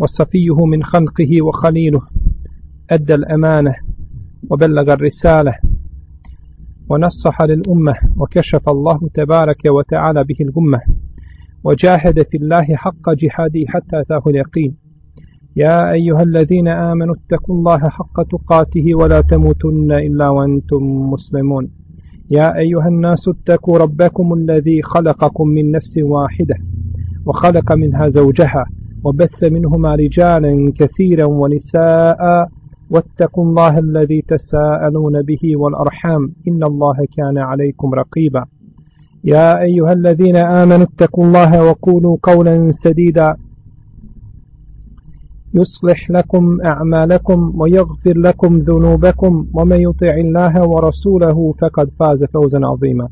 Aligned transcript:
وصفيه 0.00 0.64
من 0.66 0.82
خلقه 0.82 1.42
وخليله 1.42 2.00
أدى 2.90 3.14
الأمانة 3.14 3.74
وبلغ 4.50 4.92
الرسالة 4.92 5.54
ونصح 6.88 7.42
للأمة 7.42 7.94
وكشف 8.16 8.68
الله 8.68 9.00
تبارك 9.14 9.62
وتعالى 9.66 10.24
به 10.24 10.36
الأمة 10.40 10.80
وجاهد 11.64 12.22
في 12.30 12.36
الله 12.36 12.64
حق 12.76 13.10
جهاده 13.10 13.64
حتى 13.68 14.00
أتاه 14.00 14.22
اليقين. 14.26 14.76
يا 15.56 15.92
أيها 15.92 16.22
الذين 16.22 16.68
آمنوا 16.68 17.14
اتقوا 17.14 17.56
الله 17.56 17.78
حق 17.88 18.22
تقاته 18.22 18.94
ولا 18.94 19.20
تموتن 19.20 19.92
إلا 19.92 20.28
وأنتم 20.28 20.82
مسلمون. 21.10 21.70
يا 22.30 22.58
أيها 22.58 22.88
الناس 22.88 23.28
اتقوا 23.28 23.78
ربكم 23.78 24.34
الذي 24.34 24.82
خلقكم 24.82 25.48
من 25.48 25.70
نفس 25.70 25.98
واحدة 25.98 26.54
وخلق 27.26 27.72
منها 27.72 28.08
زوجها 28.08 28.64
وبث 29.04 29.42
منهما 29.42 29.94
رجالا 29.94 30.72
كثيرا 30.78 31.24
ونساء. 31.24 32.48
واتقوا 32.90 33.44
الله 33.44 33.78
الذي 33.78 34.22
تساءلون 34.28 35.22
به 35.22 35.56
والأرحام. 35.56 36.32
إن 36.48 36.62
الله 36.64 36.96
كان 37.16 37.38
عليكم 37.38 37.94
رقيبا. 37.94 38.44
يا 39.24 39.60
أيها 39.62 39.92
الذين 39.92 40.36
آمنوا 40.36 40.86
اتقوا 40.90 41.24
الله 41.24 41.64
وقولوا 41.64 42.16
قولا 42.22 42.70
سديدا. 42.70 43.34
يصلح 45.54 46.10
لكم 46.10 46.58
أعمالكم 46.66 47.52
ويغفر 47.60 48.18
لكم 48.18 48.56
ذنوبكم. 48.56 49.46
ومن 49.54 49.80
يطع 49.80 50.14
الله 50.14 50.68
ورسوله 50.68 51.54
فقد 51.60 51.90
فاز 51.98 52.24
فوزا 52.24 52.60
عظيما. 52.64 53.08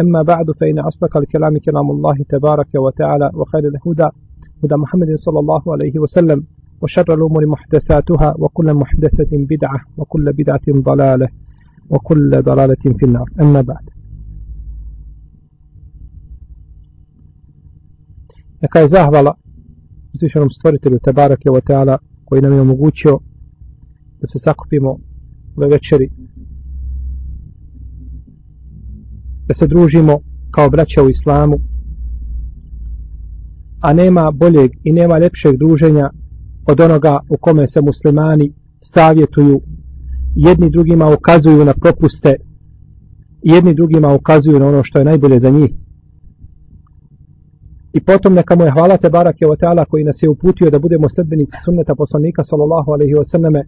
أما 0.00 0.22
بعد 0.22 0.46
فإن 0.60 0.78
أصدق 0.78 1.16
الكلام 1.16 1.58
كلام 1.58 1.90
الله 1.90 2.16
تبارك 2.28 2.74
وتعالى 2.74 3.30
وخير 3.34 3.60
الهدى 3.60 4.08
هدى 4.64 4.74
محمد 4.74 5.14
صلى 5.14 5.38
الله 5.38 5.62
عليه 5.72 5.98
وسلم 5.98 6.44
وشر 6.82 7.14
الأمور 7.14 7.46
محدثاتها 7.46 8.34
وكل 8.38 8.74
محدثة 8.74 9.32
بدعة 9.32 9.80
وكل 9.96 10.32
بدعة 10.32 10.66
ضلالة 10.70 11.28
وكل 11.90 12.30
ضلالة 12.42 12.84
في 12.98 13.06
النار 13.06 13.30
أما 13.40 13.60
بعد 13.60 13.90
Neka 18.62 18.78
je 18.78 18.88
zahvala 18.88 19.34
uzvišenom 20.14 20.50
stvoritelju 20.50 20.98
Tebarake 20.98 21.50
wa 21.50 21.60
Teala 21.66 21.98
koji 22.24 22.42
nam 22.42 22.52
je 22.52 22.60
omogućio 22.60 23.18
da 24.20 24.26
se 24.26 24.38
sakupimo 24.38 24.98
ove 25.56 25.68
večeri 25.68 26.10
da 29.46 29.54
se 29.54 29.66
družimo 29.66 30.20
kao 30.50 30.70
braća 30.70 31.02
u 31.02 31.08
islamu 31.08 31.60
a 33.80 33.92
nema 33.92 34.30
boljeg 34.30 34.70
i 34.84 34.92
nema 34.92 35.18
lepšeg 35.18 35.56
druženja 35.56 36.10
od 36.66 36.80
onoga 36.80 37.18
u 37.28 37.36
kome 37.36 37.66
se 37.66 37.80
muslimani 37.80 38.52
savjetuju. 38.80 39.60
Jedni 40.34 40.70
drugima 40.70 41.14
ukazuju 41.14 41.64
na 41.64 41.74
propuste 41.74 42.34
jedni 43.42 43.74
drugima 43.74 44.14
ukazuju 44.14 44.58
na 44.58 44.66
ono 44.66 44.82
što 44.84 44.98
je 44.98 45.04
najbolje 45.04 45.38
za 45.38 45.50
njih. 45.50 45.70
I 47.92 48.00
potom 48.00 48.34
neka 48.34 48.56
mu 48.56 48.64
je 48.64 48.70
hvala 48.70 48.96
te 48.96 49.10
barake 49.10 49.46
o 49.46 49.56
teala 49.56 49.84
koji 49.84 50.04
nas 50.04 50.22
je 50.22 50.28
uputio 50.28 50.70
da 50.70 50.78
budemo 50.78 51.08
sledbenici 51.08 51.56
sunneta 51.64 51.94
poslanika 51.94 52.44
sallallahu 52.44 52.92
alaihi 52.92 53.14
wa 53.14 53.24
sallame. 53.24 53.62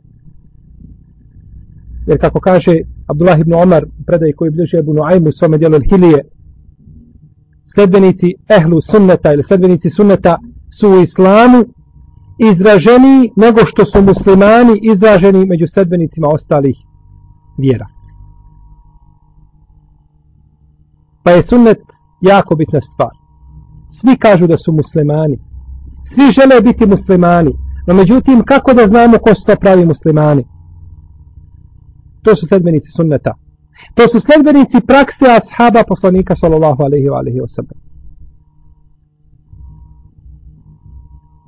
Jer 2.06 2.20
kako 2.20 2.40
kaže 2.40 2.74
Abdullah 3.06 3.40
ibn 3.40 3.54
Omar 3.54 3.86
predaj 4.06 4.32
koji 4.32 4.50
bliže 4.50 4.78
Ebu 4.78 4.94
Nuaymu 4.94 5.28
u 5.28 5.32
svome 5.32 5.58
dijelu 5.58 5.80
Hilije 5.88 6.24
sledbenici 7.74 8.34
ehlu 8.48 8.80
sunneta 8.80 9.32
ili 9.32 9.42
sledbenici 9.42 9.90
sunneta 9.90 10.38
su 10.78 10.90
u 10.90 11.00
islamu 11.00 11.64
izraženi 12.50 13.32
nego 13.36 13.60
što 13.64 13.84
su 13.84 14.02
muslimani 14.02 14.80
izraženi 14.82 15.46
među 15.46 15.66
sledbenicima 15.66 16.28
ostalih 16.28 16.76
vjera. 17.58 17.86
Pa 21.22 21.30
je 21.30 21.42
sunnet 21.42 21.82
jako 22.20 22.54
bitna 22.54 22.80
stvar. 22.80 23.10
Svi 23.88 24.16
kažu 24.16 24.46
da 24.46 24.56
su 24.56 24.72
muslimani. 24.72 25.38
Svi 26.04 26.30
žele 26.30 26.60
biti 26.60 26.86
muslimani. 26.86 27.50
No 27.86 27.94
međutim, 27.94 28.42
kako 28.44 28.74
da 28.74 28.86
znamo 28.86 29.18
ko 29.18 29.34
su 29.34 29.46
to 29.46 29.56
pravi 29.56 29.84
muslimani? 29.86 30.44
To 32.22 32.36
su 32.36 32.46
sledbenici 32.46 32.90
sunneta. 32.96 33.34
To 33.94 34.08
su 34.08 34.20
sledbenici 34.20 34.80
prakse 34.86 35.26
ashaba 35.26 35.84
poslanika 35.88 36.36
sallallahu 36.36 36.82
alaihi 36.82 37.08
wa 37.08 37.18
alaihi 37.18 37.40
wa 37.40 37.48
sallam. 37.48 37.78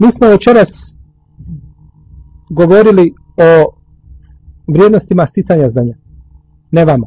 Mi 0.01 0.13
smo 0.13 0.29
večeras 0.29 0.97
govorili 2.51 3.15
o 3.37 3.75
vrijednostima 4.67 5.27
sticanja 5.27 5.69
znanja. 5.69 5.95
Ne 6.71 6.85
vama. 6.85 7.07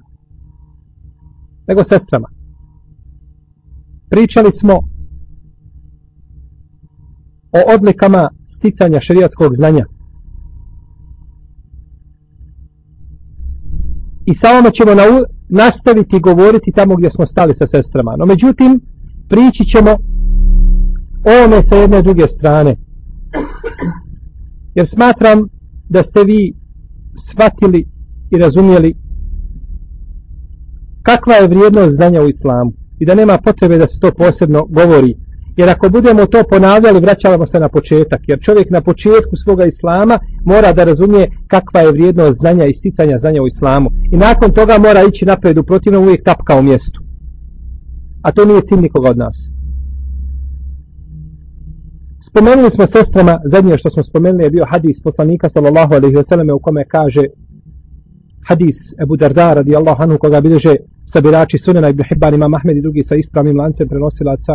Nego 1.68 1.84
sestrama. 1.84 2.30
Pričali 4.09 4.52
smo 4.52 4.74
o 7.52 7.74
odlikama 7.75 8.30
sticanja 8.46 9.00
šerijatskog 9.02 9.56
znanja. 9.56 9.85
I 14.25 14.34
sa 14.34 14.50
ovome 14.52 14.72
ćemo 14.72 14.96
na, 14.96 15.03
nastaviti 15.50 16.19
govoriti 16.19 16.72
tamo 16.72 16.96
gdje 16.96 17.09
smo 17.12 17.25
stali 17.25 17.56
sa 17.56 17.68
sestrama. 17.68 18.16
No 18.18 18.25
međutim, 18.25 18.81
prići 19.30 19.66
ćemo 19.66 19.97
ovome 21.24 21.63
sa 21.63 21.75
jedne 21.75 22.02
druge 22.02 22.28
strane. 22.28 22.75
Jer 24.75 24.88
smatram 24.88 25.47
da 25.90 26.03
ste 26.03 26.24
vi 26.24 26.53
shvatili 27.30 27.88
i 28.31 28.38
razumijeli 28.38 28.96
kakva 31.02 31.34
je 31.34 31.47
vrijednost 31.47 31.96
znanja 31.96 32.22
u 32.22 32.28
islamu 32.28 32.74
i 33.00 33.06
da 33.06 33.16
nema 33.16 33.38
potrebe 33.38 33.78
da 33.78 33.88
se 33.88 34.00
to 34.00 34.12
posebno 34.12 34.66
govori 34.66 35.16
Jer 35.57 35.69
ako 35.69 35.89
budemo 35.89 36.25
to 36.25 36.43
ponavljali, 36.49 36.99
vraćavamo 36.99 37.45
se 37.45 37.59
na 37.59 37.69
početak. 37.69 38.21
Jer 38.27 38.39
čovjek 38.41 38.69
na 38.69 38.81
početku 38.81 39.35
svoga 39.43 39.66
islama 39.66 40.19
mora 40.45 40.73
da 40.73 40.83
razumije 40.83 41.31
kakva 41.47 41.81
je 41.81 41.91
vrijednost 41.91 42.38
znanja 42.38 42.66
i 42.66 42.73
sticanja 42.73 43.17
znanja 43.17 43.41
u 43.41 43.47
islamu. 43.47 43.89
I 44.11 44.17
nakon 44.17 44.51
toga 44.51 44.77
mora 44.77 45.03
ići 45.09 45.25
napred 45.25 45.57
u 45.57 45.63
protivnom 45.63 46.03
uvijek 46.03 46.23
tapka 46.23 46.59
u 46.59 46.63
mjestu. 46.63 47.01
A 48.21 48.31
to 48.31 48.45
nije 48.45 48.61
cilj 48.61 48.81
nikoga 48.81 49.09
od 49.09 49.17
nas. 49.17 49.55
Spomenuli 52.29 52.72
smo 52.72 52.87
sestrama, 52.87 53.39
zadnje 53.45 53.77
što 53.77 53.89
smo 53.89 54.03
spomenuli 54.03 54.43
je 54.43 54.49
bio 54.49 54.66
hadis 54.69 55.01
poslanika 55.03 55.49
sallallahu 55.49 55.93
alaihi 55.93 56.16
wasallam 56.16 56.51
u 56.51 56.59
kome 56.59 56.85
kaže 56.87 57.23
hadis 58.47 58.75
Ebu 59.03 59.16
Darda 59.17 59.53
radijallahu 59.53 60.03
anhu 60.03 60.17
koga 60.17 60.41
bilježe 60.41 60.75
sabirači 61.05 61.57
sunena 61.57 61.89
ibn 61.89 62.03
Hibban 62.09 62.33
imam 62.33 62.53
Ahmed 62.53 62.77
i 62.77 62.81
drugi 62.81 63.03
sa 63.03 63.16
ispravnim 63.16 63.57
lancem 63.57 63.87
prenosilaca 63.87 64.53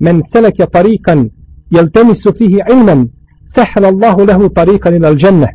men 0.00 0.20
seleke 0.32 0.66
tarikan 0.66 1.28
jeltemisu 1.70 2.32
fihi 2.38 2.60
ilman 2.72 3.08
sehel 3.46 3.84
Allahu 3.84 4.26
lehu 4.26 4.48
tarikan 4.48 4.94
ila 4.94 5.08
aljanna 5.08 5.48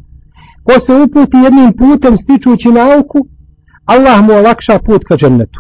ko 0.64 0.80
se 0.80 0.94
uputi 0.94 1.38
jednim 1.38 1.74
putem 1.78 2.18
stičući 2.18 2.70
nauku 2.70 3.20
Allah 3.86 4.26
mu 4.26 4.34
olakša 4.34 4.80
put 4.80 5.04
ka 5.04 5.16
džennetu. 5.18 5.60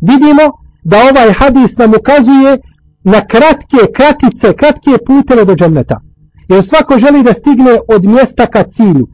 Vidimo 0.00 0.44
da 0.84 0.96
ovaj 1.10 1.32
hadis 1.32 1.78
nam 1.78 1.90
ukazuje 1.98 2.58
na 3.04 3.20
kratke 3.20 3.92
kratice, 3.96 4.52
kratke 4.56 4.90
puteve 5.06 5.44
do 5.44 5.54
dženneta. 5.54 6.00
Jer 6.48 6.62
svako 6.62 6.98
želi 6.98 7.22
da 7.22 7.34
stigne 7.34 7.78
od 7.88 8.04
mjesta 8.04 8.46
ka 8.46 8.62
cilju. 8.62 9.06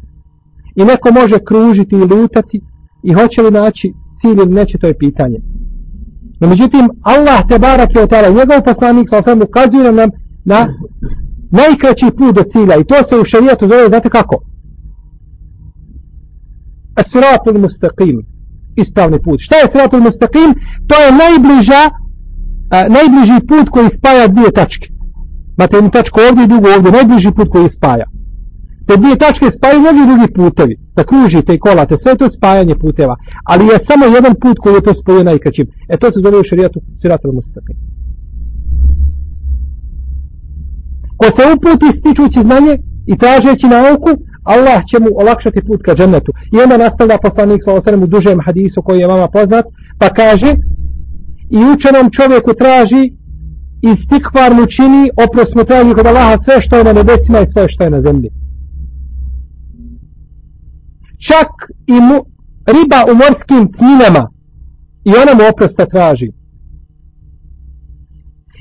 I 0.77 0.85
neko 0.85 1.13
može 1.13 1.39
kružiti 1.45 1.95
i 1.95 2.05
lutati 2.05 2.61
i 3.03 3.13
hoće 3.13 3.43
li 3.43 3.51
naći 3.51 3.93
cilj 4.21 4.37
ili 4.43 4.55
neće 4.55 4.79
to 4.79 4.87
je 4.87 4.99
pitanje. 4.99 5.39
No 6.41 6.49
međutim, 6.49 6.89
Allah 7.03 7.47
te 7.49 7.59
barak 7.59 7.95
je 7.95 8.03
otala, 8.03 8.29
njegov 8.29 8.63
poslanik 8.65 9.09
sa 9.09 9.19
osam 9.19 9.43
ukazuje 9.43 9.93
nam 9.93 10.11
na 10.45 10.69
najkraći 11.51 12.07
put 12.19 12.35
do 12.35 12.43
cilja 12.43 12.77
i 12.77 12.85
to 12.85 13.03
se 13.03 13.17
u 13.17 13.25
šarijatu 13.25 13.69
zove, 13.69 13.89
znate 13.89 14.09
kako? 14.09 14.43
Asiratul 16.95 17.59
mustaqim, 17.59 18.27
ispravni 18.77 19.23
put. 19.23 19.41
Šta 19.41 19.57
je 19.57 19.65
asiratul 19.65 20.01
mustaqim? 20.01 20.55
To 20.87 20.95
je 21.03 21.19
najbliža, 21.25 21.83
a, 22.71 22.89
najbliži 22.89 23.47
put 23.49 23.69
koji 23.71 23.91
spaja 23.91 24.29
dvije 24.29 24.53
tačke. 24.53 24.89
Imate 25.59 25.77
jednu 25.77 25.91
tačku 25.91 26.21
ovdje 26.29 26.45
i 26.45 26.49
drugu 26.49 26.67
ovdje, 26.77 26.93
najbliži 26.93 27.31
put 27.31 27.49
koji 27.49 27.69
spaja. 27.69 28.05
Te 28.91 28.97
dvije 28.97 29.17
tačke 29.17 29.51
spajaju 29.51 29.81
mnogi 29.81 30.07
drugi 30.07 30.33
putevi, 30.35 30.75
da 30.97 31.05
kružite 31.05 31.55
i 31.55 31.59
kolate, 31.59 31.97
sve 31.97 32.17
to 32.17 32.29
spajanje 32.29 32.75
puteva. 32.75 33.17
Ali 33.45 33.67
je 33.67 33.79
samo 33.79 34.05
jedan 34.05 34.35
put 34.43 34.59
koji 34.59 34.75
je 34.75 34.81
to 34.81 34.95
spojio 34.95 35.25
najkraćim. 35.25 35.67
E 35.89 35.97
to 35.97 36.11
se 36.11 36.21
zove 36.21 36.39
u 36.39 36.45
šarijatu 36.45 36.81
siratul 36.97 37.33
mustaqim. 37.33 37.77
Ko 41.17 41.31
se 41.31 41.43
uputi 41.55 41.97
stičući 41.99 42.43
znanje 42.43 42.79
i 43.07 43.19
tražeći 43.19 43.67
nauku, 43.67 44.11
Allah 44.43 44.81
će 44.87 44.99
mu 44.99 45.09
olakšati 45.15 45.65
put 45.67 45.83
ka 45.83 45.95
džennetu. 45.95 46.33
I 46.53 46.57
onda 46.63 46.77
nastavlja 46.77 47.19
poslanik 47.23 47.61
sa 47.65 47.73
osrem 47.73 48.03
u 48.03 48.07
dužem 48.07 48.41
hadisu 48.47 48.83
koji 48.83 49.01
je 49.01 49.07
vama 49.07 49.29
poznat, 49.29 49.65
pa 49.99 50.09
kaže 50.09 50.55
i 51.51 51.59
učenom 51.75 52.11
čovjeku 52.11 52.55
traži 52.55 53.13
i 53.83 53.95
stikvar 53.95 54.55
mu 54.55 54.67
čini, 54.67 55.11
oprost 55.25 55.55
mu 55.55 55.65
traži 55.65 55.95
kod 55.95 56.07
Allaha 56.07 56.37
sve 56.37 56.61
što 56.61 56.77
je 56.77 56.85
na 56.85 56.93
nebesima 56.93 57.41
i 57.41 57.47
sve 57.47 57.69
što 57.69 57.85
je 57.85 57.91
na 57.91 58.01
zemlji. 58.01 58.31
Čak 61.27 61.49
i 61.87 61.93
mu, 61.93 62.25
riba 62.67 63.13
u 63.13 63.15
morskim 63.15 63.73
tminama 63.73 64.31
i 65.05 65.11
ona 65.23 65.35
mu 65.35 65.49
oprosta 65.53 65.87
traži. 65.87 66.33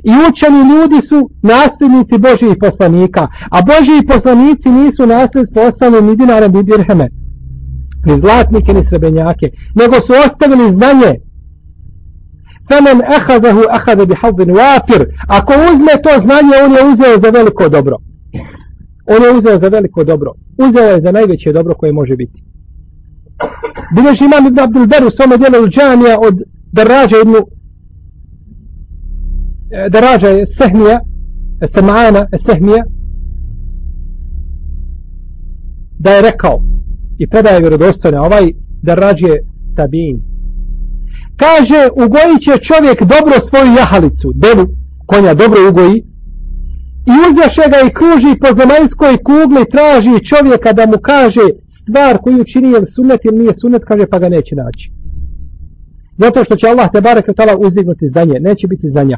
I 0.04 0.12
učeni 0.30 0.60
ljudi 0.72 1.02
su 1.02 1.30
nasljednici 1.42 2.18
Božijih 2.18 2.58
poslanika, 2.60 3.28
a 3.52 3.62
Božiji 3.62 4.08
poslanici 4.08 4.70
nisu 4.70 5.06
nasljedstvo 5.06 5.62
ostavili 5.62 6.02
ni 6.02 6.16
dinara 6.16 6.48
ni 6.48 6.64
dirheme, 6.64 7.10
ni 8.06 8.20
zlatnike 8.20 8.74
ni 8.74 8.84
srebenjake, 8.84 9.50
nego 9.76 10.02
su 10.02 10.14
ostavili 10.26 10.72
znanje. 10.72 11.14
Femen 12.68 13.02
ehadahu 13.18 13.62
ehade 13.76 14.06
bi 14.06 14.16
havdin 14.16 14.50
wafir. 14.50 15.06
Ako 15.28 15.54
uzme 15.74 15.94
to 16.04 16.20
znanje, 16.20 16.56
on 16.66 16.72
je 16.72 16.92
uzeo 16.92 17.18
za 17.18 17.30
veliko 17.30 17.70
dobro. 17.70 17.98
On 19.16 19.24
je 19.24 19.38
uzeo 19.38 19.58
za 19.58 19.68
veliko 19.68 20.04
dobro. 20.04 20.34
Uzeo 20.58 20.90
je 20.90 21.02
za 21.02 21.12
najveće 21.12 21.54
dobro 21.54 21.74
koje 21.74 21.94
može 21.94 22.16
biti. 22.16 22.44
Bileži 23.96 24.26
imam 24.26 24.48
Ibn 24.48 24.60
Abdul 24.60 24.88
u 25.08 25.10
svome 25.10 25.38
dijelu 25.38 25.68
džanija 25.68 26.18
od 26.28 26.36
Darađa 26.72 27.16
Ibn 27.24 27.36
e, 27.36 27.42
Darađa 29.90 30.28
je 30.28 30.46
Sehmija 30.46 31.00
Semana 31.68 32.28
Sehmija 32.38 32.84
da 36.00 36.12
je 36.12 36.22
rekao 36.22 36.64
i 37.18 37.28
predaje 37.28 37.60
vjerodostojne 37.60 38.20
ovaj 38.20 38.52
Darađ 38.82 39.22
je 39.22 39.44
Tabin 39.76 40.22
kaže 41.36 41.90
ugojit 42.06 42.42
će 42.42 42.64
čovjek 42.64 43.00
dobro 43.00 43.40
svoju 43.40 43.74
jahalicu 43.78 44.32
devu 44.36 44.68
konja 45.06 45.34
dobro 45.34 45.70
ugoji 45.70 46.04
i 47.06 47.12
uzeše 47.30 47.62
ga 47.72 47.80
i 47.88 47.94
kruži 47.94 48.40
po 48.42 48.48
zemaljskoj 48.60 49.18
kugli 49.18 49.70
traži 49.74 50.26
čovjeka 50.26 50.74
da 50.74 50.86
mu 50.86 50.98
kaže 51.02 51.46
stvar 51.68 52.18
koju 52.18 52.44
čini 52.44 52.72
je 52.72 52.86
sunet 52.86 53.26
ili 53.26 53.40
nije 53.40 53.54
sunet 53.54 53.84
kaže 53.86 54.06
pa 54.12 54.20
ga 54.20 54.30
neće 54.30 54.56
naći. 54.56 54.92
Zato 56.18 56.44
što 56.44 56.56
će 56.56 56.68
Allah 56.68 56.90
te 56.92 57.02
barek 57.02 57.26
tala 57.36 57.58
uzdignuti 57.58 58.08
zdanje 58.08 58.40
neće 58.40 58.68
biti 58.68 58.90
zdanja 58.90 59.18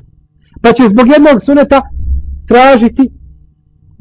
pa 0.62 0.74
će 0.74 0.88
zbog 0.88 1.08
jednog 1.08 1.42
suneta 1.42 1.82
tražiti 2.48 3.12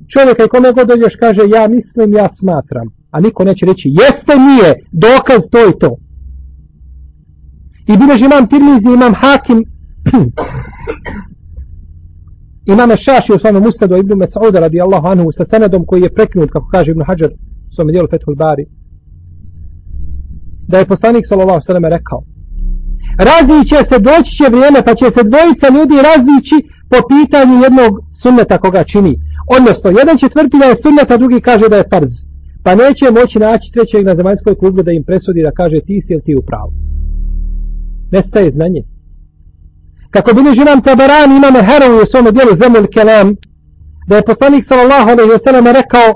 čovjeka 0.09 0.45
i 0.45 0.49
kome 0.49 0.73
god 0.73 0.89
dođeš 0.89 1.17
kaže 1.17 1.41
ja 1.49 1.69
mislim 1.69 2.15
ja 2.15 2.29
smatram. 2.29 2.89
A 3.11 3.21
niko 3.21 3.45
neće 3.45 3.67
reći 3.67 3.89
jeste 3.89 4.33
nije 4.39 4.75
dokaz 4.93 5.43
to 5.51 5.69
i 5.69 5.79
to. 5.81 5.97
I 7.87 7.97
bilež 7.97 8.23
imam 8.23 8.49
tirmizi 8.49 8.89
imam 8.89 9.15
hakim 9.15 9.65
imame 12.67 12.97
šaši 12.97 13.33
u 13.33 13.39
svome 13.39 13.61
musadu 13.61 13.97
ibn 13.97 14.13
Mas'uda 14.13 14.61
radijallahu 14.61 15.07
anhu 15.07 15.33
sa 15.33 15.45
senedom 15.45 15.87
koji 15.87 16.03
je 16.03 16.15
preknut 16.15 16.51
kako 16.51 16.69
kaže 16.69 16.91
ibn 16.91 17.03
Hajar 17.03 17.31
u 17.71 17.75
svome 17.75 17.93
dijelu 17.93 18.09
Fethul 18.11 18.35
Bari 18.35 18.67
da 20.69 20.79
je 20.79 20.87
poslanik 20.87 21.27
sallallahu 21.27 21.61
sallam 21.61 21.85
rekao 21.85 22.23
raziće 23.29 23.85
se, 23.85 23.99
doći 23.99 24.31
će 24.39 24.45
vrijeme 24.55 24.81
pa 24.87 24.95
će 24.95 25.11
se 25.11 25.23
dvojica 25.31 25.67
ljudi 25.77 25.97
razići 26.11 26.57
po 26.93 26.99
pitanju 27.13 27.63
jednog 27.67 27.93
sunneta 28.23 28.59
koga 28.59 28.85
čini. 28.85 29.15
Odnosno 29.59 29.91
jedan 29.91 30.19
četvrtina 30.19 30.65
je 30.67 30.77
sunnet, 30.77 31.11
a 31.11 31.17
drugi 31.17 31.41
kaže 31.41 31.69
da 31.69 31.77
je 31.77 31.91
farz. 31.93 32.13
Pa 32.65 32.75
neće 32.75 33.05
moći 33.11 33.39
naći 33.39 33.73
trećeg 33.73 34.07
na 34.07 34.17
zemaljskoj 34.17 34.55
kugli 34.55 34.83
da 34.83 34.93
im 34.93 35.05
presudi 35.05 35.43
da 35.43 35.51
kaže 35.51 35.79
ti 35.87 36.01
si 36.01 36.13
ili 36.13 36.23
ti 36.23 36.37
u 36.37 36.43
pravu. 36.43 36.73
Nestaje 38.13 38.51
znanje 38.51 38.83
kako 40.11 40.35
bi 40.35 40.43
neži 40.43 40.65
nam 40.65 40.83
tabaran 40.83 41.37
imame 41.37 41.63
herovi 41.63 42.03
u 42.03 42.07
svome 42.07 42.31
dijelu 42.33 42.57
zemlj 42.57 42.87
kelam 42.95 43.35
da 44.09 44.17
je 44.17 44.25
poslanik 44.25 44.65
sallallahu 44.65 45.11
alaihi 45.11 45.31
wa 45.31 45.39
sallam 45.39 45.67
rekao 45.67 46.09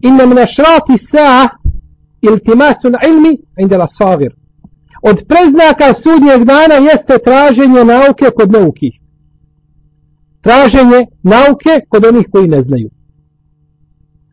inna 0.00 0.26
min 0.26 0.38
ašrati 0.38 0.98
sa'a 0.98 1.48
iltimasun 2.20 2.94
ilmi 3.08 3.38
indela 3.58 3.86
savir. 3.86 4.32
od 5.02 5.24
preznaka 5.28 5.94
sudnjeg 5.94 6.44
dana 6.44 6.74
jeste 6.74 7.18
traženje 7.18 7.84
nauke 7.84 8.26
kod 8.36 8.52
nauki. 8.52 8.90
traženje 10.40 11.06
nauke 11.22 11.80
kod 11.88 12.04
onih 12.04 12.26
koji 12.32 12.48
ne 12.48 12.62
znaju 12.62 12.90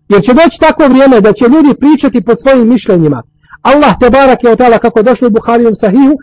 jer 0.10 0.22
će 0.22 0.34
doći 0.34 0.60
tako 0.60 0.88
vrijeme 0.88 1.22
da 1.22 1.34
će 1.34 1.46
ljudi 1.46 1.80
pričati 1.80 2.22
po 2.22 2.36
svojim 2.36 2.68
mišljenjima 2.68 3.24
Allah 3.62 3.96
te 4.00 4.10
barak 4.10 4.44
je 4.44 4.52
otala 4.52 4.70
tala 4.70 4.80
kako 4.80 5.04
došlo 5.04 5.28
u 5.28 5.32
Buharijom 5.32 5.76
sahihu 5.76 6.16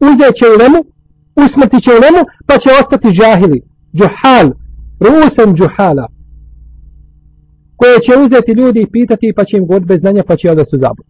uzet 0.00 0.34
će 0.34 0.44
ulemu, 0.56 0.78
usmrtit 1.44 1.82
će 1.82 1.90
ulemu, 1.90 2.26
pa 2.46 2.58
će 2.58 2.70
ostati 2.80 3.08
džahili, 3.08 3.62
džuhal, 3.94 4.50
rusen 5.00 5.54
džuhala, 5.54 6.06
koje 7.76 8.00
će 8.00 8.12
uzeti 8.24 8.52
ljudi 8.52 8.80
i 8.82 8.90
pitati, 8.90 9.32
pa 9.36 9.44
će 9.44 9.56
im 9.56 9.66
god 9.66 9.86
bez 9.86 10.00
znanja, 10.00 10.22
pa 10.26 10.36
će 10.36 10.54
da 10.54 10.64
su 10.64 10.78
zabudi. 10.78 11.08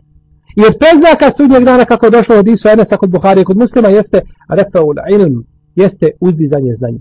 Jer 0.56 0.79
preznaka 0.79 1.33
sudnjeg 1.37 1.65
dana, 1.65 1.85
kako 1.85 2.11
došlo 2.11 2.37
od 2.37 2.49
Isu 2.49 2.69
Enesa 2.69 2.97
kod 2.97 3.11
Buhari 3.11 3.44
kod 3.44 3.56
muslima, 3.56 3.88
jeste 3.88 4.21
refaul 4.49 4.94
ilm, 5.12 5.44
jeste 5.75 6.11
uzdizanje 6.21 6.75
znanja. 6.75 6.99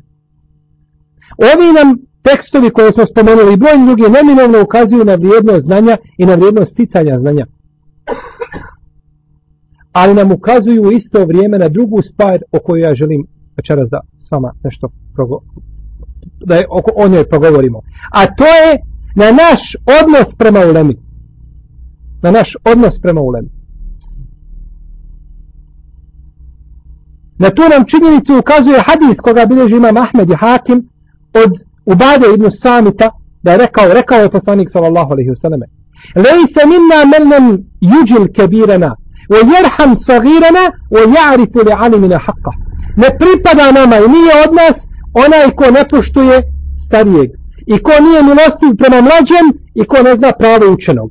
Ovi 1.37 1.73
nam 1.73 1.97
tekstovi 2.21 2.69
koje 2.69 2.91
smo 2.91 3.05
spomenuli 3.05 3.53
i 3.53 3.57
brojni 3.57 3.85
drugi 3.85 4.03
neminovno 4.09 4.61
ukazuju 4.63 5.05
na 5.05 5.15
vrijednost 5.15 5.65
znanja 5.65 5.97
i 6.17 6.25
na 6.25 6.35
vrijednost 6.35 6.71
sticanja 6.71 7.17
znanja 7.17 7.45
ali 9.95 10.13
nam 10.13 10.31
ukazuju 10.31 10.83
u 10.83 10.91
isto 10.91 11.25
vrijeme 11.25 11.57
na 11.57 11.69
drugu 11.69 12.01
stvar 12.01 12.41
o 12.51 12.59
kojoj 12.59 12.81
ja 12.81 12.95
želim 12.95 13.27
večeras 13.57 13.89
da 13.89 13.99
s 14.17 14.31
vama 14.31 14.53
nešto 14.63 14.89
progo 15.13 15.39
da 16.45 16.55
je, 16.55 16.65
oko, 16.69 16.91
o 16.95 17.07
njoj 17.07 17.29
progovorimo. 17.29 17.81
A 18.11 18.35
to 18.35 18.45
je 18.45 18.79
na 19.15 19.25
naš 19.31 19.75
odnos 20.01 20.35
prema 20.37 20.59
ulemi. 20.59 20.97
Na 22.21 22.31
naš 22.31 22.55
odnos 22.63 22.99
prema 22.99 23.21
ulemi. 23.21 23.49
Na 27.37 27.49
tu 27.49 27.61
nam 27.69 27.85
činjenicu 27.85 28.37
ukazuje 28.39 28.79
hadis 28.79 29.19
koga 29.21 29.45
bilježi 29.45 29.75
imam 29.75 29.97
Ahmed 29.97 30.29
i 30.29 30.35
Hakim 30.35 30.89
od 31.33 31.51
Ubade 31.85 32.27
ibn 32.33 32.51
Samita 32.51 33.09
da 33.43 33.51
je 33.51 33.57
rekao, 33.57 33.93
rekao 33.93 34.19
je 34.19 34.29
poslanik 34.29 34.69
sallallahu 34.71 35.11
alaihi 35.11 35.29
wa 35.29 35.35
sallam 35.35 35.61
Lejse 36.15 36.61
minna 36.71 36.99
melnem 37.11 37.45
juđil 37.81 38.27
kebirana 38.33 38.95
ويرحم 39.30 39.94
صغيرنا 39.94 40.72
ويعرف 40.90 41.56
لعلمنا 41.56 42.18
حقه 42.18 42.52
ne 42.96 43.08
pripada 43.18 43.72
nama 43.72 43.96
i 43.96 44.08
nije 44.08 44.32
od 44.48 44.54
nas 44.54 44.88
onaj 45.24 45.50
ko 45.58 45.64
ne 45.70 45.82
poštuje 45.90 46.42
starijeg 46.78 47.30
i 47.66 47.78
ko 47.78 47.92
nije 48.06 48.22
milostiv 48.22 48.76
prema 48.78 49.00
mlađem 49.00 49.46
i 49.74 49.84
ko 49.84 50.02
ne 50.02 50.16
zna 50.16 50.32
pravo 50.38 50.72
učenog 50.74 51.10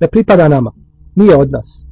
ne 0.00 0.06
pripada 0.08 0.48
nama 0.48 0.72
nije 1.14 1.36
od 1.36 1.50
nas 1.50 1.86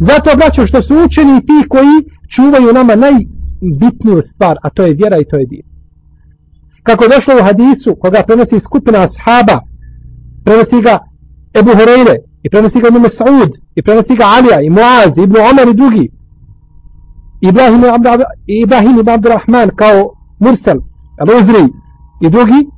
zato 0.00 0.30
braćo 0.36 0.66
što 0.66 0.82
su 0.82 0.94
učeni 1.04 1.40
ti 1.40 1.68
koji 1.68 1.96
čuvaju 2.28 2.72
nama 2.72 2.94
najbitniju 2.94 4.22
stvar 4.22 4.56
a 4.62 4.70
to 4.70 4.82
je 4.86 4.94
vjera 4.94 5.18
i 5.18 5.28
to 5.30 5.36
je 5.36 5.46
dir 5.46 5.64
kako 6.82 7.04
došlo 7.14 7.34
u 7.40 7.44
hadisu 7.44 7.96
koga 8.00 8.22
prenosi 8.26 8.60
skupina 8.60 8.98
ashaba 8.98 9.60
prenosi 10.44 10.80
ga 10.82 10.98
Ebu 11.58 11.70
Horeire 11.70 12.16
يبقى 12.45 12.61
نسيجة 12.61 12.87
ابن 12.87 12.99
مسعود 13.01 13.51
يبقى 13.77 13.97
نسيجة 13.97 14.25
عليا 14.25 14.69
معاذ 14.69 15.19
ابن 15.19 15.41
عمر 15.41 15.71
دوجي 15.71 16.11
إبراهيم 17.43 17.85
عبد 17.85 18.07
عب... 18.07 18.23
إبراهيم 18.63 19.01
بن 19.01 19.09
عبد 19.09 19.27
الرحمن 19.27 19.65
كاو 19.69 20.15
مرسل 20.41 20.81
الوزري 21.21 21.69
دوجي 22.21 22.69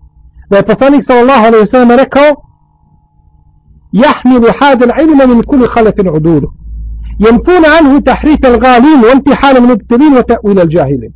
da 0.52 0.58
je 0.58 0.64
poslanik 0.64 1.04
sallallahu 1.04 1.46
alaihi 1.46 1.62
wasallam 1.62 1.92
rekao 1.92 2.44
يحمل 3.94 4.52
هذا 4.64 4.86
العلم 4.86 5.30
من 5.30 5.42
كل 5.42 5.68
خلف 5.68 5.96
عدوله 6.00 6.52
ينفون 7.20 7.66
عنه 7.66 8.00
تحريف 8.00 8.46
الغالين 8.46 9.00
وامتحان 9.04 9.56
المبتلين 9.58 10.18
وتأويل 10.18 10.60
الجاهلين. 10.60 11.14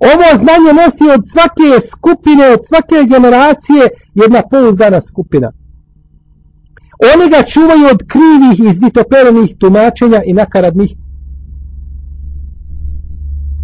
Ovo 0.00 0.36
znanje 0.36 0.72
nosi 0.84 1.04
od 1.14 1.22
svake 1.32 1.80
skupine 1.90 2.48
od 2.48 2.60
svake 2.66 3.04
generacije 3.04 3.88
jedna 4.14 4.42
pouzdana 4.50 5.00
skupina. 5.00 5.52
Oni 7.12 7.30
ga 7.30 7.42
čuvaju 7.42 7.84
od 7.92 8.00
krivih 8.12 8.56
i 8.70 8.74
zvitoperenih 8.78 9.56
tumačenja 9.58 10.20
i 10.26 10.32
nakaradnih 10.32 10.90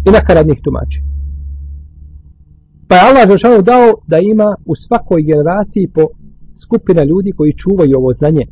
i 0.07 0.11
nakaradnih 0.11 0.59
tumačenja. 0.63 1.07
Pa 2.87 2.95
je 2.95 3.01
Allah 3.01 3.29
Žešanu 3.29 3.61
dao 3.61 3.87
da 4.07 4.17
ima 4.17 4.55
u 4.65 4.75
svakoj 4.75 5.21
generaciji 5.23 5.87
po 5.95 6.03
skupina 6.63 7.03
ljudi 7.03 7.31
koji 7.37 7.53
čuvaju 7.53 7.97
ovo 7.97 8.13
znanje. 8.13 8.45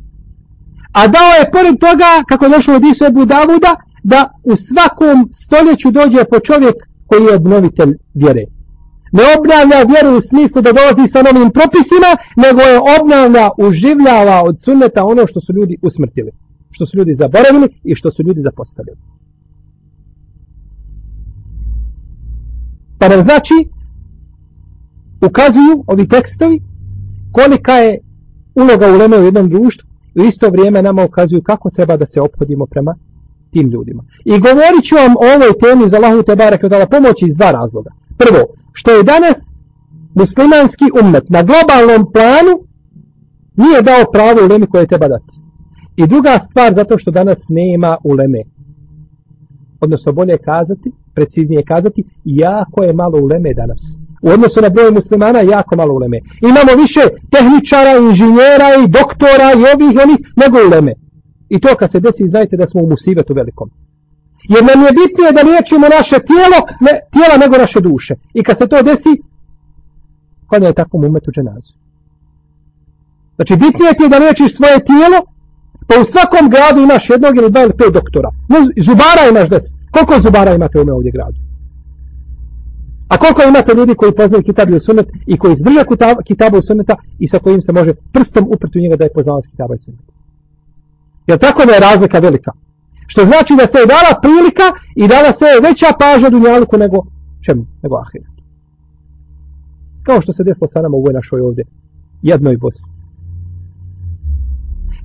A 0.92 1.06
dao 1.06 1.32
je 1.38 1.50
pored 1.52 1.76
toga, 1.86 2.10
kako 2.28 2.44
je 2.44 2.50
došlo 2.50 2.74
od 2.74 2.84
Isu 2.84 3.04
Ebu 3.04 3.24
Davuda, 3.24 3.72
da 4.02 4.20
u 4.44 4.56
svakom 4.56 5.28
stoljeću 5.32 5.90
dođe 5.90 6.24
po 6.30 6.38
čovjek 6.40 6.76
koji 7.06 7.22
je 7.24 7.36
obnovitelj 7.36 7.92
vjere. 8.14 8.44
Ne 9.12 9.22
obnavlja 9.38 9.78
vjeru 9.92 10.16
u 10.16 10.20
smislu 10.20 10.62
da 10.62 10.72
dolazi 10.72 11.12
sa 11.12 11.22
novim 11.22 11.50
propisima, 11.50 12.10
nego 12.44 12.60
je 12.60 12.84
obnavlja, 13.00 13.50
uživljava 13.58 14.42
od 14.48 14.56
sunneta 14.64 15.04
ono 15.04 15.26
što 15.26 15.40
su 15.40 15.52
ljudi 15.52 15.76
usmrtili. 15.82 16.30
Što 16.70 16.86
su 16.86 16.98
ljudi 16.98 17.14
zaboravili 17.14 17.68
i 17.84 17.94
što 17.94 18.10
su 18.10 18.22
ljudi 18.22 18.40
zapostavili. 18.40 18.96
Pa 22.98 23.08
nam 23.08 23.22
znači, 23.22 23.54
ukazuju 25.28 25.84
ovi 25.86 26.08
tekstovi 26.08 26.60
kolika 27.32 27.72
je 27.72 27.98
uloga 28.54 28.86
u 28.86 29.20
u 29.20 29.24
jednom 29.24 29.48
društvu 29.48 29.88
i 30.14 30.20
u 30.20 30.24
isto 30.24 30.50
vrijeme 30.50 30.82
nama 30.82 31.04
ukazuju 31.04 31.42
kako 31.42 31.70
treba 31.70 31.96
da 31.96 32.06
se 32.06 32.20
ophodimo 32.20 32.66
prema 32.66 32.94
tim 33.50 33.70
ljudima. 33.70 34.04
I 34.24 34.38
govorit 34.38 34.84
ću 34.84 34.94
vam 34.94 35.16
o 35.16 35.26
ovoj 35.36 35.52
temi 35.62 35.88
za 35.88 35.96
Allahu 35.96 36.22
te 36.22 36.36
barek 36.36 36.64
dala 36.64 36.86
pomoći 36.86 37.26
iz 37.26 37.34
dva 37.36 37.50
razloga. 37.50 37.90
Prvo, 38.18 38.59
što 38.72 38.90
je 38.90 39.02
danas 39.02 39.38
muslimanski 40.14 40.84
ummet 41.02 41.24
na 41.28 41.42
globalnom 41.42 42.12
planu 42.12 42.54
nije 43.56 43.82
dao 43.82 44.12
pravo 44.12 44.38
ulemi 44.46 44.66
koje 44.66 44.86
treba 44.86 45.08
dati. 45.08 45.34
I 45.96 46.06
druga 46.06 46.38
stvar 46.38 46.74
zato 46.74 46.98
što 46.98 47.10
danas 47.10 47.38
nema 47.48 47.96
uleme. 48.04 48.40
Odnosno 49.80 50.12
bolje 50.12 50.36
kazati, 50.38 50.92
preciznije 51.14 51.62
kazati, 51.64 52.04
jako 52.24 52.82
je 52.82 52.92
malo 52.92 53.18
uleme 53.22 53.54
danas. 53.54 53.80
U 54.22 54.28
odnosu 54.28 54.60
na 54.60 54.68
broj 54.68 54.90
muslimana 54.90 55.40
jako 55.40 55.76
malo 55.76 55.94
uleme. 55.94 56.18
Imamo 56.50 56.82
više 56.82 57.00
tehničara, 57.34 57.92
inženjera 58.06 58.68
i 58.82 58.88
doktora 58.98 59.48
i 59.52 59.62
ovih 59.72 59.94
i 59.94 60.02
onih 60.04 60.18
nego 60.42 60.56
uleme. 60.68 60.92
I 61.48 61.60
to 61.60 61.68
kad 61.78 61.90
se 61.90 62.00
desi, 62.00 62.26
znajte 62.26 62.56
da 62.56 62.66
smo 62.66 62.82
u 62.82 62.88
musivetu 62.88 63.34
velikom. 63.34 63.70
Jer 64.48 64.64
nam 64.64 64.84
je 64.84 64.92
bitnije 65.00 65.32
da 65.32 65.42
liječimo 65.42 65.86
naše 65.98 66.18
tijelo, 66.28 66.58
ne, 66.80 66.92
tijela 67.12 67.36
nego 67.36 67.56
naše 67.56 67.80
duše. 67.80 68.14
I 68.34 68.42
kad 68.42 68.58
se 68.58 68.68
to 68.68 68.82
desi, 68.82 69.22
kada 70.50 70.66
je 70.66 70.72
takvom 70.72 71.04
umetu 71.04 71.30
dženazu. 71.30 71.72
Znači, 73.36 73.56
bitnije 73.56 73.94
ti 73.96 74.02
je 74.02 74.08
da 74.08 74.18
liječiš 74.18 74.56
svoje 74.56 74.84
tijelo, 74.84 75.18
pa 75.88 76.00
u 76.00 76.04
svakom 76.04 76.50
gradu 76.50 76.80
imaš 76.80 77.10
jednog 77.10 77.36
ili 77.36 77.50
dva 77.50 77.62
ili 77.62 77.76
pet 77.78 77.92
doktora. 77.92 78.30
No, 78.48 78.56
zubara 78.86 79.22
imaš 79.30 79.48
deset. 79.48 79.76
Koliko 79.90 80.20
zubara 80.20 80.54
imate 80.54 80.78
u 80.78 80.84
ovdje 80.96 81.10
gradu? 81.10 81.38
A 83.08 83.16
koliko 83.16 83.42
imate 83.42 83.74
ljudi 83.74 83.94
koji 83.94 84.14
poznaju 84.14 84.42
kitabu 84.42 84.76
i 84.76 84.80
sunet 84.80 85.08
i 85.26 85.38
koji 85.38 85.52
izdrža 85.52 85.84
kitabu 86.24 86.58
i 86.58 86.62
suneta 86.62 86.96
i 87.18 87.28
sa 87.28 87.38
kojim 87.38 87.60
se 87.60 87.72
može 87.72 87.94
prstom 88.12 88.44
uprti 88.54 88.78
u 88.78 88.82
njega 88.82 88.96
da 88.96 89.04
je 89.04 89.12
poznavac 89.12 89.46
kitaba 89.46 89.74
i 89.74 89.78
suneta? 89.78 90.12
Jer 91.26 91.38
tako 91.38 91.64
da 91.66 91.72
je 91.72 91.80
razlika 91.80 92.18
velika. 92.18 92.52
Što 93.10 93.24
znači 93.24 93.52
da 93.60 93.66
se 93.66 93.78
je 93.78 93.90
dala 93.94 94.12
prilika 94.22 94.66
i 95.02 95.08
dala 95.08 95.32
se 95.32 95.44
je 95.44 95.64
veća 95.68 95.90
pažnja 96.00 96.28
dunjaluku 96.30 96.76
nego 96.78 96.98
čemu? 97.44 97.62
Nego 97.82 97.94
ahiretu. 98.04 98.42
Kao 100.06 100.20
što 100.20 100.32
se 100.32 100.44
desilo 100.44 100.68
sa 100.68 100.82
nama 100.82 100.96
u 100.96 101.00
ovoj 101.00 101.12
našoj 101.12 101.40
ovdje 101.40 101.64
jednoj 102.22 102.56
Bosni. 102.56 102.90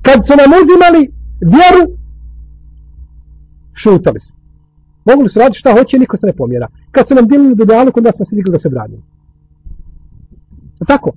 Kad 0.01 0.25
su 0.25 0.33
nam 0.41 0.49
uzimali 0.61 1.01
vjeru, 1.55 1.83
šutali 3.73 4.19
smo. 4.19 4.37
Mogli 5.05 5.29
su 5.29 5.39
raditi 5.39 5.59
šta 5.59 5.73
hoće, 5.77 5.99
niko 5.99 6.17
se 6.17 6.27
ne 6.27 6.33
pomjera. 6.33 6.67
Kad 6.91 7.07
su 7.07 7.15
nam 7.15 7.27
dilili 7.27 7.55
dunjaluku, 7.55 7.65
dijalog, 7.65 7.97
onda 7.97 8.11
smo 8.11 8.25
se 8.25 8.35
digli 8.35 8.51
da 8.51 8.59
se 8.59 8.69
branimo. 8.69 9.03
Tako. 10.87 11.09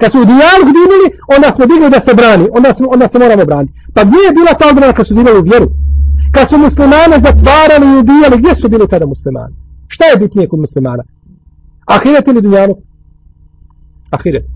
Kad 0.00 0.10
smo 0.10 0.20
u 0.20 0.24
dijalog 0.24 0.66
dilili, 0.78 1.06
onda 1.36 1.48
smo 1.52 1.66
digli 1.66 1.90
da 1.90 2.00
se 2.00 2.14
brani. 2.14 2.46
Onda, 2.52 2.74
smo, 2.74 2.88
onda 2.94 3.08
se 3.08 3.18
moramo 3.18 3.44
braniti. 3.44 3.74
Pa 3.94 4.04
gdje 4.04 4.20
je 4.26 4.36
bila 4.38 4.52
ta 4.58 4.68
odbrana 4.70 4.92
kad 4.92 5.06
su 5.06 5.14
dilili 5.14 5.42
vjeru? 5.50 5.68
Kad 6.32 6.48
su 6.48 6.58
muslimane 6.58 7.16
zatvarali 7.20 7.86
i 7.86 7.98
ubijali, 8.00 8.38
gdje 8.38 8.54
su 8.54 8.68
bili 8.68 8.88
tada 8.90 9.06
muslimani? 9.06 9.54
Šta 9.88 10.04
je 10.04 10.16
bitnije 10.18 10.48
kod 10.48 10.60
muslimana? 10.60 11.02
Ahiret 11.86 12.28
ili 12.28 12.42
dunjanuk? 12.42 12.78
Ahiret. 14.10 14.46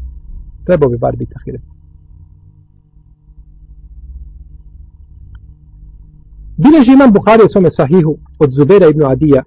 Trebao 0.64 0.88
bi 0.88 0.98
bar 0.98 1.16
biti 1.16 1.32
ahiret. 1.36 1.62
Bileži 6.56 6.92
imam 6.92 7.12
Buhari 7.12 7.42
u 7.44 7.48
svome 7.48 7.70
sahihu 7.70 8.18
od 8.38 8.52
Zubera 8.52 8.86
ibn 8.88 9.04
Adija, 9.04 9.42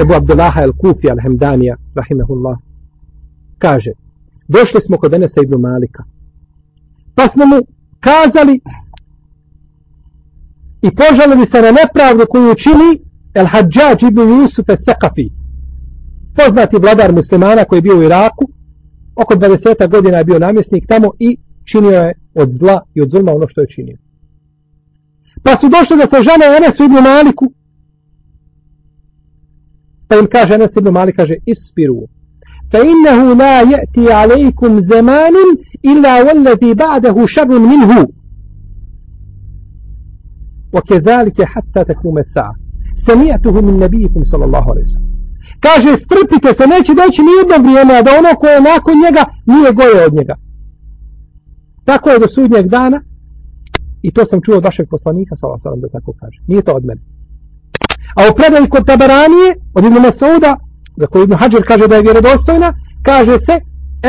Ebu 0.00 0.14
Abdullaha 0.14 0.60
el-Kufi 0.62 1.08
al-Hemdanija, 1.10 1.76
rahimahullah, 1.94 2.58
kaže, 3.58 3.92
došli 4.48 4.80
smo 4.80 4.96
kod 4.96 5.14
Enesa 5.14 5.40
ibn 5.42 5.60
Malika, 5.60 6.04
pa 7.14 7.28
smo 7.28 7.46
mu 7.46 7.56
kazali 8.00 8.60
i 10.82 10.90
požalili 10.90 11.46
se 11.46 11.62
na 11.62 11.70
nepravdu 11.70 12.24
koju 12.30 12.54
čini 12.54 12.90
el-Hadžađ 13.34 14.08
ibn 14.08 14.40
Jusuf 14.40 14.68
el-Thakafi, 14.68 15.30
poznati 16.36 16.76
vladar 16.76 17.12
muslimana 17.12 17.64
koji 17.64 17.78
je 17.78 17.82
bio 17.82 17.98
u 17.98 18.02
Iraku, 18.02 18.44
oko 19.16 19.34
20 19.34 19.88
godina 19.88 20.18
je 20.18 20.24
bio 20.24 20.38
namjesnik 20.38 20.86
tamo 20.86 21.10
i 21.18 21.36
činio 21.64 21.90
je 21.90 22.12
od 22.34 22.48
zla 22.50 22.82
i 22.94 23.00
od 23.02 23.10
zulma 23.10 23.32
ono 23.32 23.48
što 23.48 23.60
je 23.60 23.68
činio. 23.68 23.96
Pa 25.42 25.56
su 25.56 25.68
došli 25.68 25.96
da 25.96 26.06
se 26.06 26.22
žene 26.22 26.56
Enes 26.56 26.80
ibn 26.80 26.94
Maliku. 26.94 27.52
Pa 30.08 30.16
im 30.16 30.26
kaže 30.26 30.54
Enes 30.54 30.76
ibn 30.76 30.90
Malik, 30.90 31.16
kaže, 31.16 31.34
ispiru. 31.46 32.08
Fa 32.70 32.78
innehu 32.78 33.34
la 33.40 33.62
je'ti 33.72 34.12
alejkum 34.12 34.80
zemanin 34.80 35.50
illa 35.82 36.24
والذي 36.24 36.74
ba'dahu 36.74 37.26
šarun 37.28 37.68
minhu. 37.68 38.21
وكذلك 40.72 41.42
حتى 41.42 41.84
تكون 41.84 42.18
الساعة 42.18 42.54
سمعته 42.96 43.60
من 43.60 43.80
نبيكم 43.80 44.24
صلى 44.24 44.44
الله 44.44 44.64
عليه 44.70 44.82
وسلم 44.82 45.12
kaže 45.60 45.96
strpite 45.96 46.54
se 46.54 46.66
neće 46.66 46.92
doći 46.94 47.22
ni 47.22 47.32
jedno 47.40 47.56
vrijeme 47.64 48.02
da 48.02 48.10
ono 48.18 48.28
koje 48.40 48.54
je 48.54 48.60
nakon 48.60 48.94
njega 49.04 49.24
nije 49.46 49.72
goje 49.72 50.06
od 50.06 50.14
njega 50.14 50.34
tako 51.84 52.10
je 52.10 52.18
do 52.18 52.28
sudnjeg 52.28 52.68
dana 52.68 53.00
I 54.02 54.12
to 54.12 54.24
sam 54.24 54.40
čuo 54.42 54.56
od 54.56 54.64
vašeg 54.64 54.88
poslanika, 54.88 55.36
svala 55.36 55.58
salam 55.58 55.80
da 55.80 55.88
tako 55.88 56.12
kaže. 56.20 56.38
Nije 56.46 56.62
to 56.62 56.72
od 56.72 56.84
mene. 56.84 57.00
A 58.16 58.20
u 58.30 58.34
predaju 58.36 58.68
kod 58.68 58.86
Tabaranije, 58.86 59.50
od 59.74 59.84
Ibn 59.84 59.98
Masauda, 60.02 60.56
za 60.96 61.06
koju 61.06 61.24
Ibn 61.24 61.34
Hajar 61.34 61.62
kaže 61.66 61.88
da 61.88 61.96
je 61.96 62.02
vjerodostojna, 62.02 62.74
kaže 63.02 63.38
se 63.38 63.60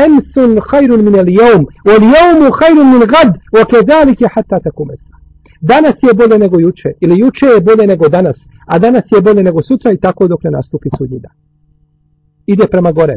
Emsun 0.04 0.60
hajrun 0.68 1.04
min 1.04 1.14
el 1.14 1.28
jevm, 1.28 1.64
ol 1.92 2.02
jevmu 2.14 2.48
hajrun 2.58 2.88
min 2.92 3.04
gad, 3.14 3.30
o 3.60 3.64
kedalike 3.70 4.26
hatta 4.34 4.58
tako 4.60 4.84
mesa. 4.84 5.14
Danas 5.60 6.02
je 6.02 6.14
bolje 6.14 6.38
nego 6.38 6.60
juče, 6.60 6.92
ili 7.00 7.18
juče 7.18 7.46
je 7.46 7.60
bolje 7.60 7.86
nego 7.86 8.08
danas, 8.08 8.48
a 8.66 8.78
danas 8.78 9.04
je 9.12 9.20
bolje 9.20 9.42
nego 9.42 9.62
sutra 9.62 9.92
i 9.92 10.00
tako 10.00 10.28
dok 10.28 10.44
ne 10.44 10.50
nastupi 10.50 10.88
sudnji 10.98 11.18
dan. 11.18 11.32
Ide 12.46 12.66
prema 12.66 12.92
gore. 12.92 13.16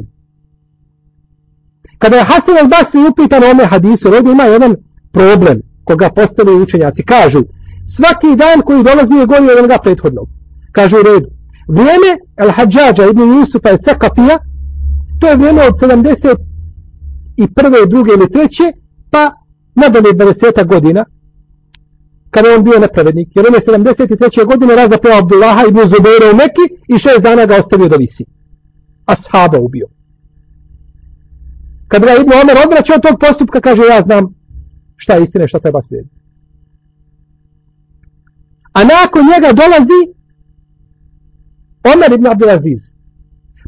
Kada 1.97 2.15
je 2.15 2.23
Hasan 2.23 2.55
al-Basri 2.55 3.09
upitan 3.11 3.43
o 3.43 3.51
ome 3.51 3.65
hadisu, 3.65 4.07
ovdje 4.07 4.31
ima 4.31 4.43
jedan 4.43 4.75
problem 5.11 5.61
koga 5.83 6.09
postavljaju 6.09 6.63
učenjaci. 6.63 7.03
Kažu, 7.03 7.43
svaki 7.95 8.35
dan 8.35 8.61
koji 8.65 8.83
dolazi 8.83 9.13
je 9.13 9.25
gori 9.25 9.51
od 9.51 9.57
onoga 9.57 9.77
prethodnog. 9.83 10.27
Kažu 10.71 10.95
u 10.97 11.03
redu. 11.03 11.29
Vrijeme 11.67 12.11
Al-Hadžađa 12.43 13.09
ibn 13.09 13.21
Jusufa 13.21 13.69
i 13.71 13.77
Fekafija, 13.85 14.37
to 15.19 15.27
je 15.27 15.35
vrijeme 15.35 15.61
od 15.67 15.73
70 15.73 16.35
i 17.37 17.53
prve, 17.53 17.77
druge 17.87 18.11
ili 18.17 18.31
treće, 18.31 18.63
pa 19.09 19.31
nadalje 19.75 20.11
20 20.13 20.67
godina, 20.67 21.05
kada 22.29 22.47
on 22.57 22.63
bio 22.63 22.79
nepravednik. 22.79 23.35
Jer 23.35 23.45
on 23.47 23.53
je 23.53 23.61
73. 23.61 24.45
godine 24.45 24.75
razapeo 24.75 25.17
Abdullaha 25.17 25.61
ibn 25.69 25.79
Zubeira 25.79 26.27
u 26.33 26.35
Meki 26.35 26.65
i 26.87 26.97
šest 26.97 27.21
dana 27.23 27.45
ga 27.45 27.55
ostavio 27.55 27.87
da 27.87 27.95
visi. 27.95 28.25
Ashaba 29.05 29.59
ubio. 29.59 29.87
Kad 31.87 32.01
ga 32.05 32.11
Ibn 32.21 32.31
Omer 32.41 32.57
odvraća 32.65 32.93
od 32.95 33.01
tog 33.01 33.19
postupka, 33.19 33.61
kaže 33.61 33.81
ja 33.81 34.01
znam 34.01 34.23
šta 34.95 35.13
je 35.13 35.23
istina 35.23 35.47
šta 35.47 35.59
treba 35.59 35.81
slijediti. 35.81 36.15
A 38.73 38.79
nakon 38.83 39.21
njega 39.31 39.49
dolazi 39.61 39.99
Omer 41.93 42.11
ibn 42.13 42.27
Abdelaziz. 42.27 42.81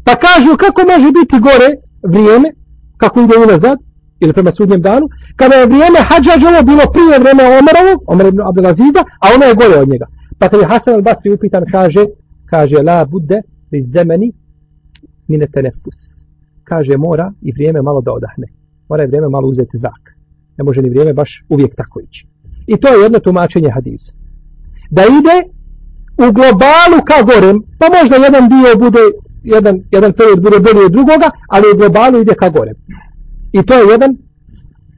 Pa 0.04 0.12
kažu 0.16 0.56
kako 0.56 0.80
može 0.92 1.08
biti 1.18 1.36
gore 1.48 1.70
vrijeme, 2.02 2.52
kako 2.96 3.20
ide 3.20 3.34
unazad, 3.46 3.78
ili 4.20 4.32
prema 4.32 4.52
sudnjem 4.52 4.82
danu, 4.82 5.06
kada 5.36 5.54
je 5.54 5.66
vrijeme 5.66 5.98
Hadžađovo 6.08 6.62
bilo 6.70 6.84
prije 6.94 7.18
vrijeme 7.22 7.42
Omerovo, 7.58 7.92
Omer 8.06 8.26
ibn 8.26 8.40
Abdelaziza, 8.40 9.02
a 9.22 9.26
ono 9.34 9.44
je 9.44 9.54
gore 9.54 9.76
od 9.82 9.88
njega. 9.88 10.06
Pa 10.38 10.48
kada 10.48 10.62
je 10.62 10.68
Hasan 10.68 10.94
al-Basri 10.94 11.34
upitan, 11.34 11.64
kaže, 11.70 12.02
kaže, 12.46 12.76
la 12.82 13.04
bude 13.04 13.38
li 13.72 13.82
zemeni 13.82 14.32
mine 15.28 15.46
tenefus. 15.54 15.98
Kaže, 16.64 16.96
mora 16.96 17.32
i 17.42 17.52
vrijeme 17.52 17.82
malo 17.82 18.00
da 18.00 18.12
odahne. 18.12 18.46
Mora 18.88 19.04
i 19.04 19.06
vrijeme 19.06 19.28
malo 19.28 19.48
uzeti 19.48 19.78
zrak 19.78 20.20
ne 20.60 20.64
može 20.64 20.82
ni 20.82 20.90
vrijeme 20.90 21.12
baš 21.12 21.44
uvijek 21.48 21.74
tako 21.74 22.00
ići. 22.00 22.26
I 22.66 22.76
to 22.80 22.88
je 22.88 23.02
jedno 23.02 23.18
tumačenje 23.18 23.70
hadisa. 23.70 24.12
Da 24.90 25.02
ide 25.18 25.36
u 26.24 26.26
globalu 26.38 26.98
ka 27.08 27.18
gorem, 27.30 27.56
pa 27.78 27.86
možda 27.98 28.16
jedan 28.16 28.44
dio 28.48 28.70
bude 28.84 29.04
jedan, 29.54 29.74
jedan 29.96 30.12
period 30.12 30.40
bude 30.46 30.58
bolji 30.66 30.84
od 30.86 30.92
drugoga, 30.92 31.28
ali 31.48 31.64
u 31.74 31.78
globalu 31.78 32.20
ide 32.20 32.34
ka 32.34 32.48
gorem. 32.48 32.76
I 33.52 33.62
to 33.62 33.74
je 33.74 33.90
jedan 33.90 34.16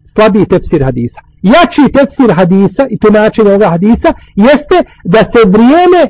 slabiji 0.05 0.47
tefsir 0.47 0.83
hadisa. 0.85 1.21
Jači 1.43 1.93
tefsir 1.93 2.33
hadisa 2.33 2.87
i 2.91 2.99
tumačenje 2.99 3.49
ovoga 3.49 3.69
hadisa 3.69 4.13
jeste 4.37 4.85
da 5.05 5.25
se 5.25 5.39
vrijeme 5.47 6.03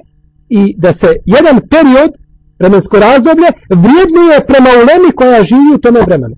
i 0.49 0.75
da 0.78 0.92
se 0.92 1.16
jedan 1.25 1.61
period, 1.70 2.11
vremensko 2.58 2.99
razdoblje, 2.99 3.49
vrijednije 3.70 4.46
prema 4.46 4.70
ulemi 4.82 5.12
koja 5.16 5.44
živi 5.44 5.75
u 5.75 5.78
tome 5.78 6.00
vremenu. 6.00 6.37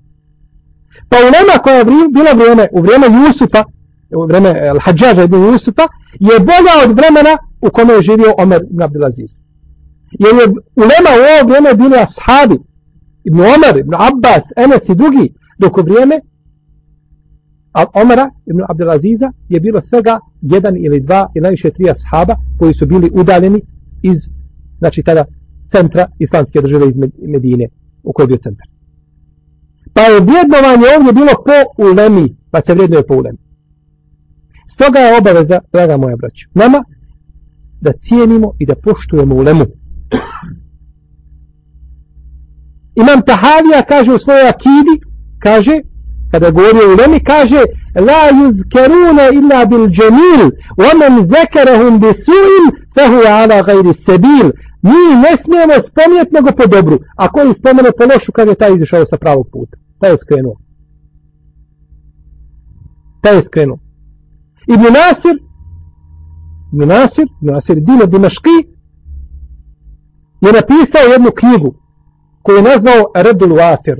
Pa 1.09 1.17
ulema 1.17 1.55
koja 1.63 1.75
je 1.75 1.85
bila 1.85 2.31
vrijeme 2.35 2.67
u 2.71 2.81
vrijeme 2.81 3.07
Jusufa, 3.07 3.63
u 4.17 4.25
vrijeme 4.25 4.49
e, 4.49 4.71
Al-Hadžaža 4.73 5.23
ibn 5.23 5.35
Jusufa, 5.35 5.85
je 6.19 6.39
bolja 6.39 6.75
od 6.85 6.97
vremena 6.99 7.37
u 7.61 7.69
kome 7.69 7.93
je 7.93 8.01
živio 8.01 8.33
Omer 8.37 8.61
ibn 8.71 8.81
Abdelaziz. 8.81 9.31
Jer 10.11 10.35
je 10.35 10.45
ulema 10.75 11.11
u 11.15 11.21
ovo 11.31 11.47
vrijeme 11.47 11.73
bili 11.73 11.97
ashabi, 12.05 12.57
ibn 13.23 13.39
Omer, 13.39 13.77
ibn 13.77 13.93
Abbas, 13.93 14.43
Enes 14.55 14.89
i 14.89 14.95
drugi, 14.95 15.33
dok 15.57 15.77
u 15.77 15.81
vrijeme 15.81 16.19
Al 17.71 17.85
Omara 17.93 18.29
ibn 18.45 18.61
Abdelaziza 18.69 19.31
je 19.49 19.59
bilo 19.59 19.81
svega 19.81 20.19
jedan 20.41 20.75
ili 20.77 20.99
dva 20.99 21.31
ili 21.35 21.43
najviše 21.43 21.71
tri 21.71 21.89
ashaba 21.89 22.35
koji 22.59 22.73
su 22.73 22.85
bili 22.85 23.11
udaljeni 23.13 23.61
iz, 24.01 24.17
znači 24.79 25.03
tada, 25.03 25.25
centra 25.67 26.07
islamske 26.19 26.61
države 26.61 26.89
iz 26.89 26.97
Medine, 27.27 27.67
u 28.03 28.13
kojoj 28.13 28.23
je 28.23 28.27
bio 28.27 28.37
centar. 28.37 28.67
Pa 29.93 30.01
je 30.01 30.19
vrednovanje 30.19 30.85
ovdje 30.97 31.13
bilo 31.13 31.33
po 31.45 31.83
ulemi, 31.83 32.35
pa 32.51 32.61
se 32.61 32.73
vrednuje 32.73 33.07
po 33.07 33.15
ulemi. 33.15 33.37
Stoga 34.67 34.99
je 34.99 35.17
obaveza, 35.17 35.59
draga 35.73 35.97
moja 35.97 36.15
braća, 36.15 36.47
nama 36.53 36.83
da 37.81 37.91
cijenimo 37.91 38.53
i 38.59 38.65
da 38.65 38.75
poštujemo 38.75 39.35
ulemu. 39.35 39.65
Imam 42.95 43.21
Tahavija 43.25 43.81
kaže 43.87 44.11
u 44.13 44.19
svojoj 44.19 44.49
akidi, 44.49 44.95
kaže, 45.39 45.81
kada 46.31 46.51
govori 46.51 46.79
o 46.85 46.93
ulemi, 46.93 47.19
kaže 47.23 47.61
La 47.95 48.29
yuzkeruna 48.39 49.25
illa 49.33 49.65
bil 49.65 49.87
džemil, 49.87 50.51
omen 50.91 51.27
zekerahum 51.31 51.99
bi 51.99 52.11
fa 52.13 52.41
fehu 52.95 53.21
ala 53.27 53.61
gajri 53.63 53.93
sebil. 53.93 54.51
Mi 54.81 55.15
ne 55.23 55.37
smijemo 55.37 55.73
spomnjeti 55.87 56.33
nego 56.33 56.51
po 56.51 56.67
dobru. 56.67 56.99
A 57.15 57.27
koji 57.27 57.53
spomene 57.53 57.89
po 57.97 58.03
lošu, 58.13 58.31
kada 58.31 58.51
je 58.51 58.55
taj 58.55 58.75
izišao 58.75 59.05
sa 59.05 59.17
pravog 59.17 59.47
puta. 59.51 59.77
Taj 59.99 60.11
je 60.11 60.17
skrenuo. 60.17 60.55
Taj 63.21 63.35
je 63.35 63.41
skrenuo. 63.41 63.77
Ibn 64.67 64.83
Nasir, 64.83 65.37
Ibn 66.73 66.87
Nasir, 66.87 67.27
Ibn 67.41 67.53
Nasir 67.53 67.75
Dino 67.75 68.05
Dimaški, 68.05 68.57
je 70.41 70.51
napisao 70.51 71.11
jednu 71.11 71.31
knjigu 71.31 71.75
koju 72.41 72.55
je 72.55 72.61
nazvao 72.61 73.11
Redul 73.15 73.49
Wafir. 73.49 73.97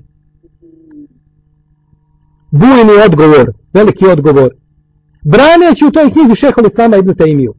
Bujni 2.60 2.96
odgovor, 3.06 3.46
veliki 3.74 4.06
odgovor. 4.08 4.50
Braneći 5.24 5.86
u 5.86 5.92
toj 5.92 6.12
knjizi 6.12 6.36
šehol 6.36 6.66
Islama 6.66 6.98
Ibn 6.98 7.12
Taymiju. 7.12 7.54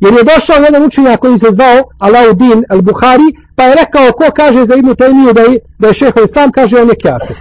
Jer 0.00 0.12
je 0.14 0.28
došao 0.32 0.64
jedan 0.64 0.82
učenjak 0.86 1.20
koji 1.20 1.38
se 1.38 1.46
zvao 1.50 1.78
Alauddin 1.98 2.64
al-Buhari, 2.70 3.28
pa 3.56 3.62
je 3.64 3.74
rekao 3.74 4.12
ko 4.12 4.26
kaže 4.36 4.66
za 4.66 4.74
Ibn 4.74 4.88
Taymiju 4.88 5.32
da 5.32 5.40
je, 5.40 5.58
da 5.78 5.88
je 5.88 5.94
šehol 5.94 6.24
Islam, 6.24 6.52
kaže 6.52 6.80
on 6.80 6.88
je 6.88 6.94
kjafir. 7.02 7.36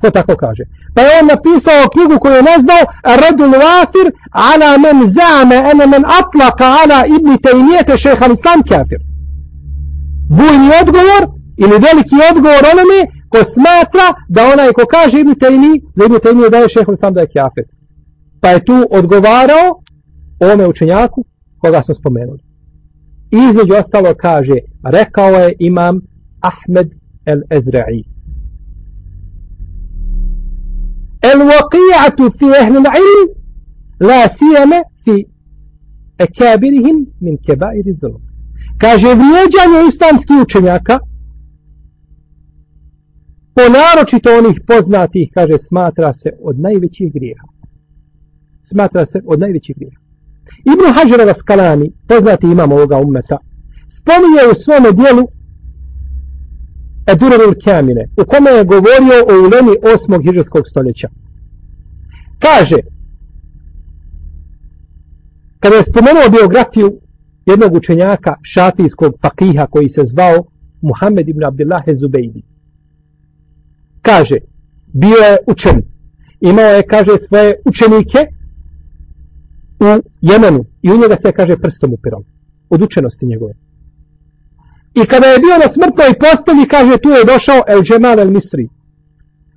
Ko 0.00 0.10
tako 0.10 0.36
kaže. 0.36 0.62
Pa 0.94 1.00
je 1.02 1.10
on 1.20 1.26
napisao 1.26 1.88
knjigu 1.92 2.18
koju 2.20 2.34
je 2.34 2.48
nazvao 2.52 2.82
Radul 3.22 3.54
Wafir 3.62 4.06
ala 4.30 4.70
men 4.84 4.98
zame 5.16 5.56
ene 5.70 5.86
men 5.86 6.04
atlaka 6.20 6.66
ala 6.80 7.00
Ibn 7.16 7.30
Taymijete 7.44 7.96
šehol 7.96 8.32
Islam 8.32 8.62
kjafir. 8.68 9.00
Bujni 10.38 10.68
odgovor 10.82 11.22
ili 11.62 11.76
veliki 11.86 12.16
odgovor 12.30 12.62
onome 12.72 12.98
ko 13.28 13.38
smatra 13.44 14.08
da 14.28 14.42
onaj 14.52 14.72
ko 14.72 14.82
kaže 14.94 15.20
Ibn 15.20 15.34
Taymi, 15.42 15.72
za 15.94 16.04
Ibn 16.04 16.18
Taymi 16.24 16.50
da 16.50 16.58
je 16.58 16.68
šehol 16.68 16.96
sam 16.96 17.14
da 17.14 17.20
je 17.20 17.32
kjafet. 17.34 17.68
Pa 18.40 18.48
je 18.48 18.64
tu 18.64 18.86
odgovarao 18.90 19.66
ome 20.52 20.66
učenjaku 20.66 21.24
koga 21.58 21.82
smo 21.82 21.94
spomenuli. 21.94 22.42
Između 23.30 23.74
ostalo 23.80 24.14
kaže, 24.14 24.54
rekao 24.84 25.30
je 25.30 25.54
imam 25.58 26.00
Ahmed 26.40 26.88
el-Ezra'i. 27.26 28.02
El-waqi'atu 31.32 32.24
fi 32.38 32.46
ehli 32.60 32.78
l'ilm 32.78 33.28
la 34.00 34.28
sijeme 34.28 34.78
fi 35.04 35.14
ekabirihim 36.18 36.98
min 37.20 37.36
kebairi 37.46 37.92
zulum. 38.00 38.22
Kaže, 38.78 39.08
vrijeđanje 39.20 39.80
islamskih 39.88 40.36
učenjaka 40.42 40.98
po 43.56 43.62
naročito 43.76 44.30
onih 44.38 44.56
poznatih, 44.66 45.30
kaže, 45.34 45.58
smatra 45.58 46.12
se 46.12 46.30
od 46.42 46.60
najvećih 46.60 47.12
grijeha. 47.12 47.46
Smatra 48.62 49.06
se 49.06 49.20
od 49.26 49.40
najvećih 49.40 49.76
grijeha. 49.76 50.00
Ibn 50.72 50.84
Hajarova 50.94 51.34
Skalani, 51.34 51.92
poznati 52.08 52.46
imam 52.46 52.72
ovoga 52.72 52.96
ummeta, 52.96 53.38
spominje 53.98 54.42
u 54.52 54.54
svome 54.54 54.92
dijelu 54.92 55.24
Edurul 57.12 57.54
Kamine, 57.64 58.04
u 58.20 58.24
kome 58.24 58.50
je 58.50 58.64
govorio 58.64 59.18
o 59.30 59.34
ulemi 59.46 59.74
osmog 59.94 60.22
hiđarskog 60.22 60.64
stoljeća. 60.66 61.08
Kaže, 62.38 62.76
kada 65.60 65.76
je 65.76 65.88
spomenuo 65.90 66.34
biografiju 66.38 67.00
jednog 67.46 67.74
učenjaka 67.74 68.34
šafijskog 68.42 69.12
fakiha 69.22 69.66
koji 69.66 69.88
se 69.88 70.02
zvao 70.04 70.44
Muhammed 70.80 71.28
ibn 71.28 71.44
Abdullah 71.44 71.84
Zubejdi, 72.00 72.42
kaže, 74.08 74.36
bio 74.92 75.18
je 75.26 75.36
učen, 75.46 75.82
imao 76.40 76.70
je, 76.76 76.82
kaže, 76.82 77.12
svoje 77.18 77.54
učenike 77.64 78.18
u 79.80 79.86
Jemenu 80.20 80.64
i 80.82 80.90
u 80.90 80.98
njega 81.00 81.16
se, 81.16 81.32
kaže, 81.32 81.56
prstom 81.56 81.92
upirao, 81.92 82.22
od 82.70 82.82
učenosti 82.82 83.26
njegove. 83.26 83.54
I 84.94 85.06
kada 85.06 85.26
je 85.26 85.38
bio 85.38 85.56
na 85.64 85.68
smrtnoj 85.68 86.12
postelji, 86.24 86.68
kaže, 86.68 87.02
tu 87.02 87.08
je 87.08 87.28
došao 87.32 87.60
El 87.68 87.82
Džemal 87.82 88.20
El 88.20 88.30
Misri, 88.30 88.68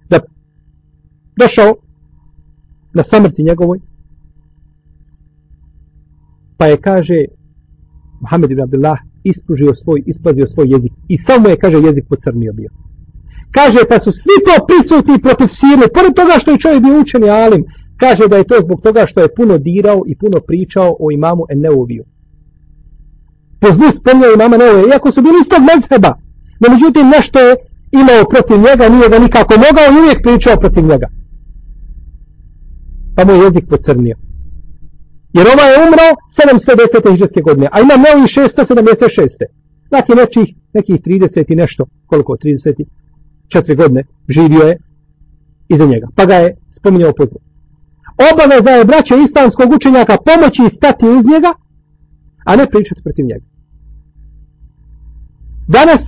da 0.09 0.19
došao 1.39 1.75
na 2.93 3.03
samrti 3.03 3.43
njegovoj, 3.43 3.79
pa 6.57 6.65
je, 6.65 6.77
kaže, 6.77 7.25
Muhammed 8.21 8.51
ibn 8.51 8.61
Abdullah 8.61 8.99
ispružio 9.23 9.75
svoj, 9.75 10.03
ispazio 10.05 10.47
svoj 10.47 10.67
jezik 10.69 10.93
i 11.07 11.17
samo 11.17 11.49
je, 11.49 11.57
kaže, 11.57 11.77
jezik 11.77 12.05
pocrnio 12.09 12.53
bio. 12.53 12.69
Kaže, 13.51 13.79
pa 13.89 13.99
su 13.99 14.11
svi 14.11 14.37
to 14.45 14.65
prisutni 14.67 15.21
protiv 15.21 15.47
Sirije, 15.47 15.93
pored 15.93 16.13
toga 16.15 16.33
što 16.39 16.51
je 16.51 16.57
čovjek 16.57 16.83
bio 16.83 16.99
učeni 16.99 17.29
alim, 17.29 17.63
kaže 17.97 18.27
da 18.27 18.37
je 18.37 18.49
to 18.51 18.55
zbog 18.61 18.81
toga 18.81 19.05
što 19.05 19.21
je 19.21 19.35
puno 19.35 19.57
dirao 19.57 20.03
i 20.07 20.17
puno 20.17 20.37
pričao 20.47 20.95
o 20.99 21.11
imamu 21.11 21.43
Enneoviju. 21.49 22.03
Po 23.59 23.71
zlu 23.71 23.91
spomnio 23.91 24.33
imama 24.33 24.55
Enneoviju, 24.55 24.87
iako 24.87 25.11
su 25.11 25.21
bili 25.21 25.37
istog 25.41 25.61
mezheba, 25.71 26.11
no 26.59 26.65
međutim 26.73 27.05
nešto 27.17 27.39
je 27.39 27.55
imao 27.91 28.29
protiv 28.33 28.57
njega, 28.67 28.89
nije 28.89 29.09
ga 29.09 29.19
nikako 29.19 29.53
mogao 29.65 29.87
i 29.89 29.99
uvijek 30.01 30.19
pričao 30.23 30.61
protiv 30.63 30.83
njega. 30.91 31.07
Pa 33.15 33.25
mu 33.25 33.31
je 33.31 33.43
jezik 33.45 33.65
pocrnio. 33.69 34.15
Jer 35.33 35.45
ova 35.53 35.65
je 35.69 35.77
umrao 35.87 36.11
710. 36.37 37.11
hiđarske 37.11 37.41
godine, 37.41 37.67
a 37.71 37.81
ima 37.81 37.95
novi 38.05 38.27
676. 38.27 39.43
Dakle, 39.91 40.15
nečih, 40.15 40.47
nekih 40.73 40.95
30 41.01 41.51
i 41.53 41.55
nešto, 41.55 41.85
koliko, 42.05 42.33
30 42.33 42.85
četiri 43.49 43.75
godine 43.75 44.03
živio 44.27 44.63
je 44.69 44.77
iza 45.69 45.85
njega. 45.85 46.07
Pa 46.15 46.25
ga 46.25 46.33
je 46.33 46.55
spominjao 46.71 47.13
pozna. 47.17 47.39
Obaveza 48.31 48.69
je 48.69 48.85
braće 48.85 49.15
islamskog 49.23 49.71
učenjaka 49.75 50.17
pomoći 50.25 50.61
i 50.65 50.69
stati 50.69 51.05
iz 51.05 51.25
njega, 51.33 51.51
a 52.45 52.55
ne 52.55 52.65
pričati 52.71 53.03
protiv 53.03 53.25
njega. 53.25 53.45
Danas 55.67 56.03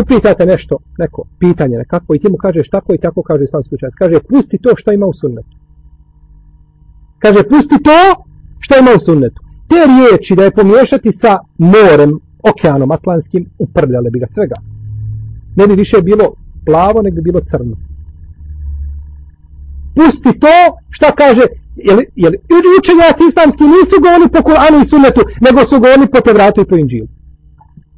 upitate 0.00 0.46
nešto, 0.46 0.76
neko 0.98 1.24
pitanje 1.38 1.76
nekako 1.78 2.14
i 2.14 2.18
ti 2.18 2.28
mu 2.30 2.36
kažeš 2.36 2.68
tako 2.68 2.94
i 2.94 2.98
tako 2.98 3.22
kaže 3.22 3.44
islamski 3.44 3.74
učenjak. 3.74 3.94
Kaže, 3.98 4.16
pusti 4.28 4.58
to 4.58 4.70
što 4.76 4.92
ima 4.92 5.06
u 5.06 5.14
sunnetu. 5.14 5.56
Kaže, 7.18 7.48
pusti 7.48 7.76
to 7.82 8.24
što 8.58 8.78
ima 8.78 8.90
u 8.96 8.98
sunnetu. 8.98 9.42
Te 9.68 9.80
riječi 9.92 10.36
da 10.36 10.44
je 10.44 10.56
pomiješati 10.58 11.12
sa 11.12 11.38
morem, 11.58 12.10
okeanom 12.50 12.90
atlantskim, 12.90 13.50
uprljale 13.58 14.10
bi 14.10 14.18
ga 14.18 14.26
svega 14.28 14.54
ne 15.56 15.66
bi 15.66 15.74
više 15.74 16.02
bilo 16.02 16.34
plavo, 16.66 17.02
nego 17.02 17.14
bi 17.14 17.22
bilo 17.22 17.40
crno. 17.40 17.76
Pusti 19.94 20.38
to, 20.40 20.56
šta 20.90 21.12
kaže, 21.12 21.42
jel, 21.76 21.98
jel, 22.16 22.32
učenjaci 22.78 23.22
islamski 23.28 23.64
nisu 23.64 24.02
govorili 24.02 24.28
po 24.28 24.38
Kur'anu 24.38 24.82
i 24.82 24.84
Sunnetu, 24.84 25.20
nego 25.40 25.64
su 25.64 25.80
govorili 25.80 26.06
po 26.10 26.20
Tevratu 26.20 26.60
i 26.60 26.64
po 26.64 26.76
Inđilu. 26.76 27.08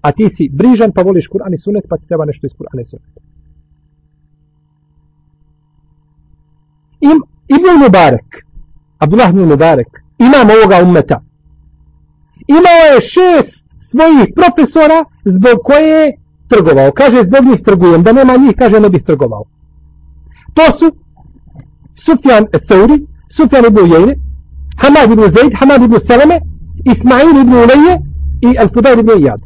A 0.02 0.12
ti 0.12 0.30
si 0.30 0.48
brižan 0.52 0.92
pa 0.92 1.02
voliš 1.02 1.28
Kur'an 1.28 1.54
i 1.54 1.58
Sunnet, 1.58 1.84
pa 1.88 1.96
ti 1.96 2.06
treba 2.06 2.24
nešto 2.24 2.46
iz 2.46 2.52
Kur'ana 2.58 2.80
i 2.80 2.84
Sunneta. 2.84 3.20
Im, 7.00 7.18
Ibn 7.48 7.84
Mubarek, 7.84 8.44
Abdullah 8.98 9.30
ibn 9.30 9.44
Mubarek, 9.44 9.88
imam 10.18 10.48
ovoga 10.50 10.82
ummeta, 10.82 11.20
imao 12.46 12.80
je 12.94 13.00
šest 13.00 13.64
svojih 13.78 14.28
profesora 14.34 15.04
zbog 15.24 15.56
koje 15.64 16.23
trgovao. 16.48 16.92
Kaže, 16.92 17.24
zbog 17.24 17.44
njih 17.44 17.62
trgujem. 17.62 18.02
Da 18.02 18.12
nema 18.12 18.36
njih, 18.36 18.54
kaže, 18.58 18.80
ne 18.80 18.88
bih 18.88 19.02
trgovao. 19.02 19.44
To 20.54 20.72
su 20.72 20.96
Sufjan 21.94 22.46
Thauri, 22.68 23.06
Sufjan 23.28 23.64
ibn 23.66 23.78
Ujejne, 23.78 24.14
Hamad 24.76 25.10
ibn 25.12 25.28
Zaid, 25.28 25.52
Hamad 25.54 25.82
ibn 25.82 26.00
Salame, 26.00 26.40
Ismail 26.84 27.40
ibn 27.40 27.52
Uleje 27.52 27.94
i 28.40 28.58
Al-Fudair 28.58 29.00
ibn 29.00 29.10
Iyad. 29.10 29.40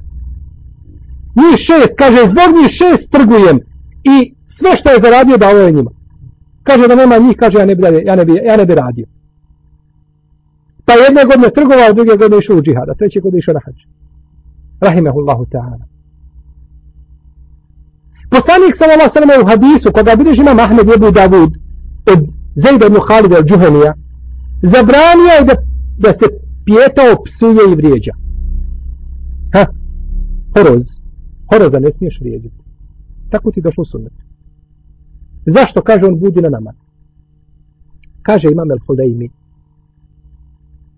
Njih 1.37 1.57
šest, 1.57 1.95
kaže, 1.99 2.27
zbog 2.27 2.49
njih 2.57 2.71
šest 2.71 3.11
trgujem 3.11 3.59
i 4.05 4.35
sve 4.47 4.77
što 4.77 4.91
je 4.91 5.01
zaradio 5.01 5.37
da 5.37 5.49
ovo 5.49 5.59
je 5.59 5.73
njima. 5.73 5.91
Kaže 6.63 6.89
da 6.89 6.95
nema 6.95 7.19
njih, 7.19 7.37
kaže 7.37 7.59
ja 7.59 7.67
ne 7.67 7.75
bi, 7.75 7.83
ja 8.07 8.17
ne 8.17 8.25
bi, 8.25 8.33
ja 8.45 8.57
ne 8.57 8.67
bi 8.67 8.75
radio. 8.75 9.07
Pa 10.85 10.93
jedne 10.93 11.25
godine 11.25 11.51
trgovao, 11.51 11.93
druge 11.93 12.17
godine 12.17 12.39
išao 12.39 12.57
u 12.57 12.63
džihada, 12.63 12.95
treće 12.95 13.21
godine 13.21 13.39
išao 13.39 13.55
na 13.55 13.61
hađ. 13.65 13.75
Rahimehullahu 14.81 15.45
ta'ala. 15.45 15.98
Poslanik 18.31 18.77
sallallahu 18.77 19.11
sallam 19.11 19.43
u 19.43 19.49
hadisu, 19.49 19.93
koga 19.93 20.17
bilježi 20.17 20.41
imam 20.43 20.59
Ahmed 20.59 20.91
Ebu 20.97 21.11
Davud 21.11 21.53
od 22.13 22.21
Zejda 22.55 22.87
ibn 22.87 22.99
Khalid 23.09 23.33
al 23.33 23.45
Džuhanija, 23.45 23.95
zabranio 24.63 25.33
je 25.39 25.45
da, 25.45 25.55
da 25.99 26.13
se 26.13 26.27
pijetao 26.65 27.23
psuje 27.25 27.73
i 27.73 27.77
vrijeđa. 27.77 28.13
Ha? 29.55 29.67
Horoz. 30.55 30.85
Horoza 31.51 31.79
ne 31.79 31.93
smiješ 31.93 32.21
vrijeđati. 32.21 32.55
Tako 33.31 33.51
ti 33.51 33.61
došlo 33.61 33.85
sunnet. 33.85 34.13
Zašto 35.47 35.83
kaže 35.83 36.07
on 36.07 36.19
budi 36.19 36.41
na 36.41 36.49
namaz? 36.49 36.77
Kaže 38.23 38.51
Imam 38.51 38.71
el-Hudaimi 38.71 39.29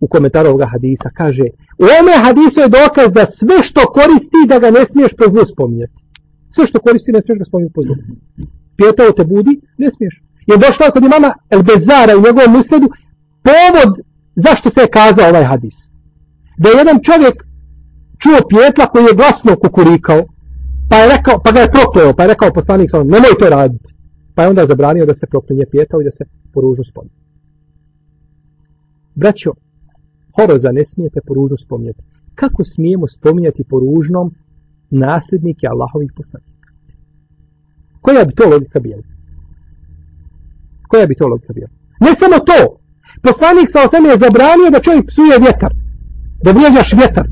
u 0.00 0.06
komentaru 0.06 0.48
ovoga 0.48 0.66
hadisa, 0.66 1.10
kaže 1.14 1.44
u 1.78 1.84
ome 2.00 2.24
hadisu 2.24 2.60
je 2.60 2.68
dokaz 2.68 3.12
da 3.12 3.26
sve 3.26 3.62
što 3.62 3.80
koristi 3.80 4.40
da 4.48 4.58
ga 4.58 4.70
ne 4.70 4.86
smiješ 4.86 5.12
po 5.18 5.24
zlu 5.28 5.44
spominjati. 5.46 6.04
Sve 6.54 6.66
što 6.66 6.80
koristi 6.80 7.12
ne 7.12 7.20
smiješ 7.20 7.38
ga 7.38 7.44
spominjati 7.44 7.74
po 7.74 7.82
zlu. 7.82 7.94
Pijetao 8.76 9.16
te 9.16 9.24
budi, 9.24 9.60
ne 9.78 9.90
smiješ. 9.90 10.22
Je 10.50 10.56
došla 10.56 10.90
kod 10.90 11.04
imama 11.04 11.30
El-Bezara 11.50 12.12
u 12.16 12.24
njegovom 12.26 12.56
usledu 12.60 12.88
povod 13.48 13.92
zašto 14.34 14.70
se 14.70 14.80
je 14.80 14.94
kazao 14.98 15.28
ovaj 15.28 15.44
hadis. 15.44 15.76
Da 16.58 16.68
je 16.68 16.78
jedan 16.78 16.98
čovjek 17.08 17.36
čuo 18.22 18.38
pijetla 18.50 18.86
koji 18.86 19.04
je 19.04 19.18
glasno 19.20 19.56
kukurikao, 19.62 20.20
pa, 20.88 20.96
je 20.96 21.10
rekao, 21.16 21.36
pa 21.44 21.52
ga 21.52 21.60
je 21.60 21.72
prokleo, 21.76 22.14
pa 22.16 22.22
je 22.22 22.28
rekao 22.28 22.56
poslanik, 22.58 22.90
nemoj 22.92 23.34
to 23.40 23.48
raditi. 23.48 23.94
Pa 24.34 24.42
je 24.42 24.48
onda 24.48 24.66
zabranio 24.66 25.06
da 25.06 25.14
se 25.14 25.26
proklinje 25.26 25.64
pijetao 25.70 26.00
i 26.00 26.04
da 26.04 26.10
se 26.10 26.24
poružno 26.54 26.84
spomnje. 26.84 27.10
Braćo, 29.14 29.50
horoza 30.36 30.70
ne 30.72 30.84
smijete 30.84 31.20
poružno 31.26 31.56
spominjati. 31.56 32.02
Kako 32.34 32.64
smijemo 32.64 33.08
spominjati 33.08 33.64
poružnom 33.64 34.34
nasljednike 34.90 35.66
Allahovih 35.66 36.12
poslanika? 36.16 36.68
Koja 38.00 38.24
bi 38.24 38.34
to 38.34 38.48
logika 38.48 38.80
bila? 38.80 39.02
Koja 40.88 41.06
bi 41.06 41.14
to 41.14 41.26
logika 41.26 41.52
bila? 41.52 41.68
Ne 42.00 42.14
samo 42.14 42.38
to! 42.38 42.80
Poslanik 43.22 43.68
sa 43.70 43.84
osam 43.84 44.04
je 44.04 44.22
zabranio 44.24 44.70
da 44.70 44.80
čovjek 44.80 45.06
psuje 45.06 45.38
vjetar. 45.38 45.72
Da 46.44 46.50
vrijeđaš 46.50 46.92
vjetar. 46.92 47.26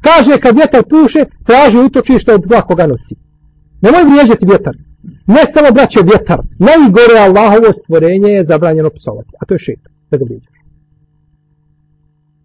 Kaže 0.00 0.40
kad 0.40 0.56
vjetar 0.56 0.82
puše, 0.90 1.24
traži 1.48 1.78
utočište 1.78 2.34
od 2.34 2.42
zla 2.48 2.60
koga 2.62 2.86
nosi. 2.86 3.14
Nemoj 3.80 4.04
vrijeđati 4.10 4.46
vjetar. 4.46 4.74
Ne 5.26 5.42
samo 5.54 5.68
braće 5.76 6.00
vjetar. 6.10 6.40
Najgore 6.68 7.18
Allahovo 7.26 7.72
stvorenje 7.72 8.30
je 8.30 8.44
zabranjeno 8.44 8.90
psovati. 8.90 9.32
A 9.40 9.44
to 9.46 9.54
je 9.54 9.58
šetan. 9.58 9.92
Da 10.10 10.16
ga 10.16 10.24
vrijeđaš. 10.24 10.56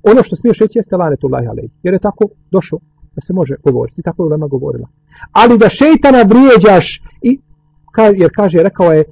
Ono 0.03 0.23
što 0.23 0.35
smiješ 0.35 0.59
reći 0.59 0.79
jeste 0.79 0.95
lanetullahi 0.95 1.47
alaihi. 1.47 1.73
Jer 1.83 1.93
je 1.93 1.99
tako 1.99 2.23
došlo 2.51 2.79
da 3.17 3.21
se 3.21 3.33
može 3.33 3.55
govoriti. 3.63 4.01
Tako 4.01 4.23
je 4.23 4.29
Lema 4.29 4.47
govorila. 4.47 4.87
Ali 5.31 5.57
da 5.57 5.69
šeitana 5.69 6.21
vrijeđaš 6.31 7.01
i 7.21 7.39
jer 8.15 8.29
kaže, 8.35 8.63
rekao 8.63 8.93
je 8.93 9.03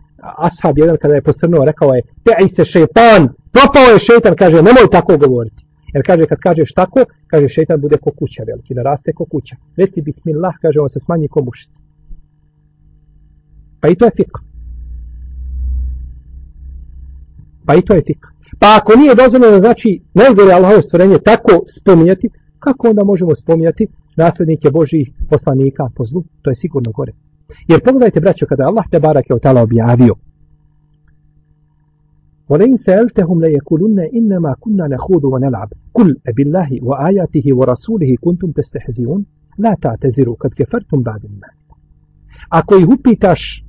Ashab 0.47 0.77
jedan 0.77 0.97
kada 1.01 1.15
je 1.15 1.21
posrnuo, 1.21 1.65
rekao 1.65 1.93
je 1.93 2.01
te'i 2.25 2.47
se 2.55 2.65
šeitan, 2.65 3.21
propao 3.55 3.87
je 3.93 3.99
šeitan, 3.99 4.35
kaže, 4.35 4.55
nemoj 4.55 4.87
tako 4.91 5.17
govoriti. 5.17 5.65
Jer 5.93 6.05
kaže, 6.05 6.25
kad 6.25 6.39
kažeš 6.39 6.73
tako, 6.73 6.99
kaže, 7.27 7.47
šeitan 7.47 7.81
bude 7.81 7.97
ko 7.97 8.11
kuća 8.19 8.43
veliki, 8.47 8.73
naraste 8.73 9.13
ko 9.13 9.25
kuća. 9.25 9.55
Reci 9.77 10.01
bismillah, 10.01 10.55
kaže, 10.61 10.79
on 10.79 10.89
se 10.89 10.99
smanji 10.99 11.27
ko 11.27 11.43
mušica. 11.43 11.81
Pa 13.81 13.87
i 13.89 13.95
to 13.95 14.05
je 14.05 14.11
fik. 14.17 14.33
Pa 17.65 17.75
i 17.75 17.81
to 17.81 17.93
je 17.93 18.03
fik. 18.07 18.25
Pa 18.59 18.67
ako 18.79 18.95
nije 18.99 19.15
dozvoljeno, 19.15 19.59
znači, 19.59 20.01
najgore 20.13 20.53
Allahovo 20.53 20.81
stvorenje 20.81 21.17
tako 21.25 21.63
spominjati, 21.77 22.29
kako 22.64 22.88
onda 22.88 23.04
možemo 23.04 23.34
spominjati 23.34 23.86
nasljednike 24.16 24.70
Božih 24.70 25.10
poslanika 25.30 25.90
po 25.94 26.04
zlu? 26.04 26.24
To 26.42 26.50
je 26.50 26.56
sigurno 26.56 26.90
gore. 26.92 27.12
Jer 27.68 27.80
pogledajte, 27.84 28.20
braćo, 28.20 28.46
kada 28.46 28.64
Allah 28.64 28.84
te 28.90 29.00
barak 29.00 29.30
je 29.30 29.36
o 29.36 29.38
tala 29.38 29.62
objavio, 29.62 30.14
وَلَيْنْ 32.50 32.76
سَأَلْتَهُمْ 32.86 33.36
لَيَكُلُنَّ 33.46 33.98
إِنَّمَا 34.18 34.52
كُنَّا 34.60 34.86
نَخُودُ 34.94 35.24
وَنَلْعَبْ 35.24 35.70
قُلْ 35.96 36.08
أَبِاللَّهِ 36.30 36.70
وَآيَاتِهِ 36.82 37.46
وَرَسُولِهِ 37.58 38.10
كُنْتُمْ 38.24 38.50
تَسْتَحْزِيُونَ 38.58 39.24
لَا 39.58 39.72
تَعْتَذِرُوا 39.82 40.36
قَدْ 40.42 40.52
كَفَرْتُمْ 40.58 40.98
بَعْدِ 41.08 41.22
الْمَانِ 41.30 41.54
Ako 42.48 42.76
ih 42.76 42.88
upitaš 42.88 43.64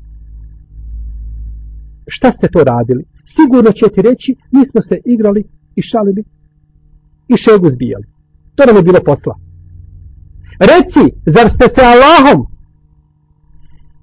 šta 2.08 2.32
ste 2.32 2.48
to 2.48 2.64
radili, 2.64 3.04
sigurno 3.26 3.72
će 3.72 3.86
ti 3.94 4.02
reći, 4.02 4.36
mi 4.52 4.66
smo 4.66 4.82
se 4.82 4.96
igrali 5.06 5.44
i 5.76 5.82
šalili 5.82 6.24
i 7.28 7.38
šegu 7.38 7.70
zbijali. 7.70 8.06
To 8.57 8.67
nam 8.67 8.77
je 8.77 8.83
bilo 8.83 9.01
posla. 9.05 9.35
Reci, 10.59 11.05
zar 11.27 11.49
ste 11.51 11.69
se 11.69 11.81
Allahom 11.81 12.47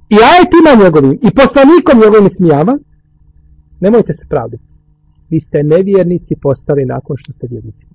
i 0.10 0.18
ajetima 0.32 0.84
njegovim 0.84 1.20
i 1.28 1.32
poslanikom 1.32 2.00
njegovim 2.04 2.30
smijava, 2.30 2.78
nemojte 3.80 4.14
se 4.14 4.26
pravditi. 4.30 4.64
Vi 5.30 5.40
ste 5.40 5.64
nevjernici 5.64 6.36
postali 6.42 6.86
nakon 6.86 7.18
što 7.18 7.32
ste 7.34 7.48
vjernici. 7.50 7.86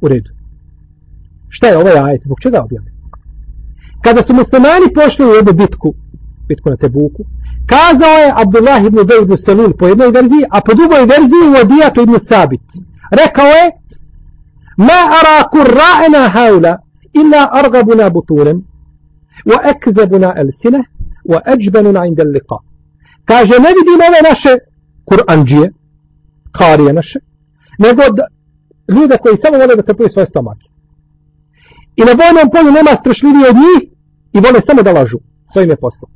U 0.00 0.08
redu. 0.08 0.30
Šta 1.48 1.66
je 1.66 1.78
ovaj 1.78 1.98
ajet? 1.98 2.22
Zbog 2.24 2.40
čega 2.40 2.62
objavljaju? 2.64 2.96
Kada 4.04 4.22
su 4.22 4.34
muslimani 4.34 4.94
pošli 4.94 5.26
u 5.26 5.34
jednu 5.34 5.52
bitku, 5.52 5.94
bitku 6.48 6.70
na 6.70 6.76
Tebuku, 6.76 7.24
kazao 7.66 8.16
je 8.22 8.32
Abdullah 8.42 8.84
ibn 8.86 8.98
Ubej 8.98 9.22
ibn 9.22 9.36
Selul 9.36 9.72
po 9.78 9.86
jednoj 9.86 10.10
verziji, 10.10 10.44
a 10.50 10.60
po 10.60 10.74
drugoj 10.74 11.04
verziji 11.14 11.50
u 11.50 11.58
Adijatu 11.64 12.02
ibn 12.02 12.18
Sabit. 12.18 12.66
Rekao 13.22 13.46
je, 13.46 13.64
ما 14.88 15.00
أرى 15.18 15.36
kurra'ena 15.54 16.22
haula, 16.36 16.72
illa 17.20 17.40
أرغبنا 17.60 18.08
بطولا 18.08 18.62
wa 19.46 20.40
ألسنة 20.40 20.84
وأجبننا 21.24 22.00
wa 22.00 22.04
اللقاء 22.04 22.08
inda 22.08 22.24
liqa. 22.24 22.58
Kaže, 23.24 23.54
ne 23.58 23.68
vidim 23.68 24.00
ove 24.08 24.20
naše 24.30 24.58
Kur'anđije, 25.04 25.72
karije 26.52 26.92
naše, 26.92 27.18
nego 27.78 28.02
da, 28.16 28.24
ljude 28.94 29.16
koji 29.22 29.36
samo 29.36 29.58
vole 29.58 29.76
da 29.76 29.82
trpuju 29.82 30.08
svoje 30.08 30.26
stomake. 30.26 30.66
I 31.96 32.02
na 32.08 32.12
vojnom 32.20 32.50
polju 32.52 32.72
nema 32.72 32.96
strašljivije 32.96 33.48
od 33.48 33.56
njih 33.56 33.80
i 34.32 34.40
vole 34.40 34.60
samo 34.60 34.82
da 34.82 34.92
lažu. 34.92 35.18
To 35.52 35.60
im 35.62 35.70
je 35.70 35.76
posla. 35.76 36.08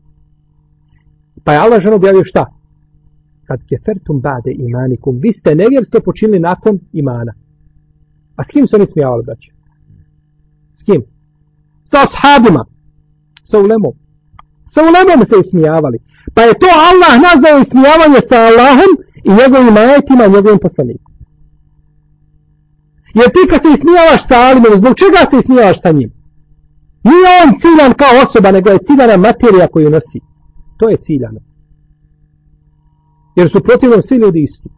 Pa 1.45 1.53
je 1.53 1.59
Allah 1.59 1.81
žena 1.83 1.97
objavio 1.97 2.25
šta? 2.25 2.45
Kad 3.47 3.61
kefertum 3.69 4.21
bade 4.21 4.53
imanikum, 4.59 5.19
vi 5.23 5.33
ste 5.33 5.55
nevjerstvo 5.55 6.01
počinili 6.01 6.39
nakon 6.41 6.79
imana. 6.93 7.33
A 8.37 8.45
s 8.45 8.49
kim 8.49 8.67
su 8.67 8.77
oni 8.77 8.87
smijavali, 8.87 9.23
braće? 9.25 9.53
S 10.75 10.83
kim? 10.83 11.03
Sa 11.85 11.99
ashabima. 12.03 12.65
Sa 13.43 13.59
ulemom. 13.59 13.93
Sa 14.65 14.81
ulemom 14.83 15.27
se 15.27 15.35
ismijavali. 15.41 15.99
Pa 16.35 16.43
je 16.43 16.59
to 16.63 16.67
Allah 16.91 17.15
nazvao 17.27 17.61
ismijavanje 17.61 18.21
sa 18.29 18.37
Allahom 18.49 18.93
i 19.29 19.31
njegovim 19.41 19.77
ajetima 19.77 20.25
i 20.25 20.35
njegovim 20.37 20.59
poslanikom. 20.59 21.13
Jer 23.15 23.29
ti 23.35 23.43
kad 23.51 23.63
se 23.63 23.69
ismijavaš 23.75 24.23
sa 24.29 24.37
Alimom, 24.49 24.77
zbog 24.77 24.95
čega 25.03 25.31
se 25.31 25.37
ismijavaš 25.39 25.81
sa 25.81 25.91
njim? 25.93 26.11
Nije 27.09 27.31
on 27.43 27.59
ciljan 27.61 27.93
kao 28.01 28.13
osoba, 28.23 28.51
nego 28.51 28.71
je 28.71 28.85
ciljana 28.87 29.17
materija 29.17 29.67
koju 29.73 29.91
nosi. 29.91 30.21
To 30.79 30.89
je 30.89 30.97
ciljano. 30.97 31.41
Jer 33.37 33.51
su 33.51 33.63
protivno 33.63 34.03
svi 34.03 34.17
ljudi 34.17 34.43
isti. 34.43 34.69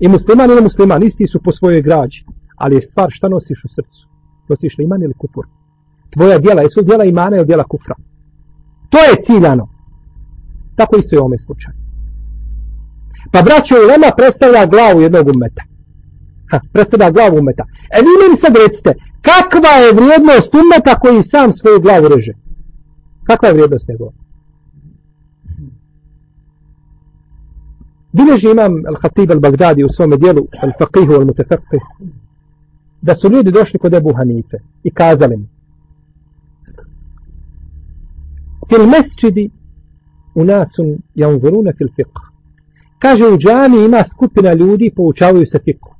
I 0.00 0.08
musliman 0.08 0.50
ili 0.50 0.62
musliman 0.62 1.02
isti 1.02 1.26
su 1.26 1.40
po 1.42 1.52
svojoj 1.52 1.82
građi. 1.82 2.24
Ali 2.56 2.74
je 2.74 2.82
stvar 2.82 3.08
šta 3.10 3.28
nosiš 3.28 3.64
u 3.64 3.68
srcu. 3.68 4.08
Nosiš 4.48 4.78
li 4.78 4.84
iman 4.84 5.02
ili 5.02 5.14
kufur? 5.14 5.46
Tvoja 6.10 6.38
djela, 6.38 6.62
jesu 6.62 6.82
djela 6.82 7.04
imana 7.04 7.36
ili 7.36 7.46
djela 7.46 7.64
kufra? 7.64 7.94
To 8.90 8.98
je 8.98 9.22
ciljano. 9.22 9.68
Tako 10.76 10.96
isto 10.96 11.16
je 11.16 11.20
u 11.20 11.22
ovome 11.22 11.38
slučaju. 11.38 11.74
Pa 13.32 13.42
braćo 13.42 13.74
Ulema 13.74 14.10
predstavlja 14.16 14.66
glavu 14.66 15.00
jednog 15.00 15.26
umeta. 15.36 15.62
Ha, 16.50 16.60
predstavlja 16.72 17.10
glavu 17.10 17.38
umeta. 17.38 17.64
E 17.96 17.98
vi 18.06 18.12
meni 18.22 18.36
sad 18.36 18.56
recite, 18.56 18.90
kakva 19.28 19.74
je 19.82 19.92
vrijednost 19.98 20.54
umeta 20.54 20.98
koji 21.02 21.22
sam 21.22 21.52
svoju 21.52 21.80
glavu 21.80 22.08
reže? 22.08 22.32
Kakva 23.24 23.48
je 23.48 23.54
vrijednost 23.54 23.88
njegova? 23.88 24.12
بلجي 28.14 28.52
الإمام 28.52 28.86
الخطيب 28.88 29.32
البغدادي 29.32 29.84
وسوم 29.84 30.14
ديالو 30.14 30.48
الفقيه 30.64 31.08
والمتفقه. 31.08 31.80
دا 33.02 33.14
سوليو 33.14 33.40
دي 33.40 33.50
دوشلي 33.50 33.78
كود 33.78 33.94
أبو 33.94 34.16
حنيفة 34.16 34.58
إكازلم 34.86 35.46
في 38.68 38.76
المسجد 38.76 39.50
أناس 40.38 40.82
ينظرون 41.16 41.72
في 41.72 41.84
الفقه 41.84 42.22
كاجي 43.00 43.24
وجاني 43.24 43.84
إما 43.86 44.02
سكوبنا 44.02 44.52
اليودي 44.52 44.90
بوچاوي 44.90 45.44
سفقه 45.44 45.96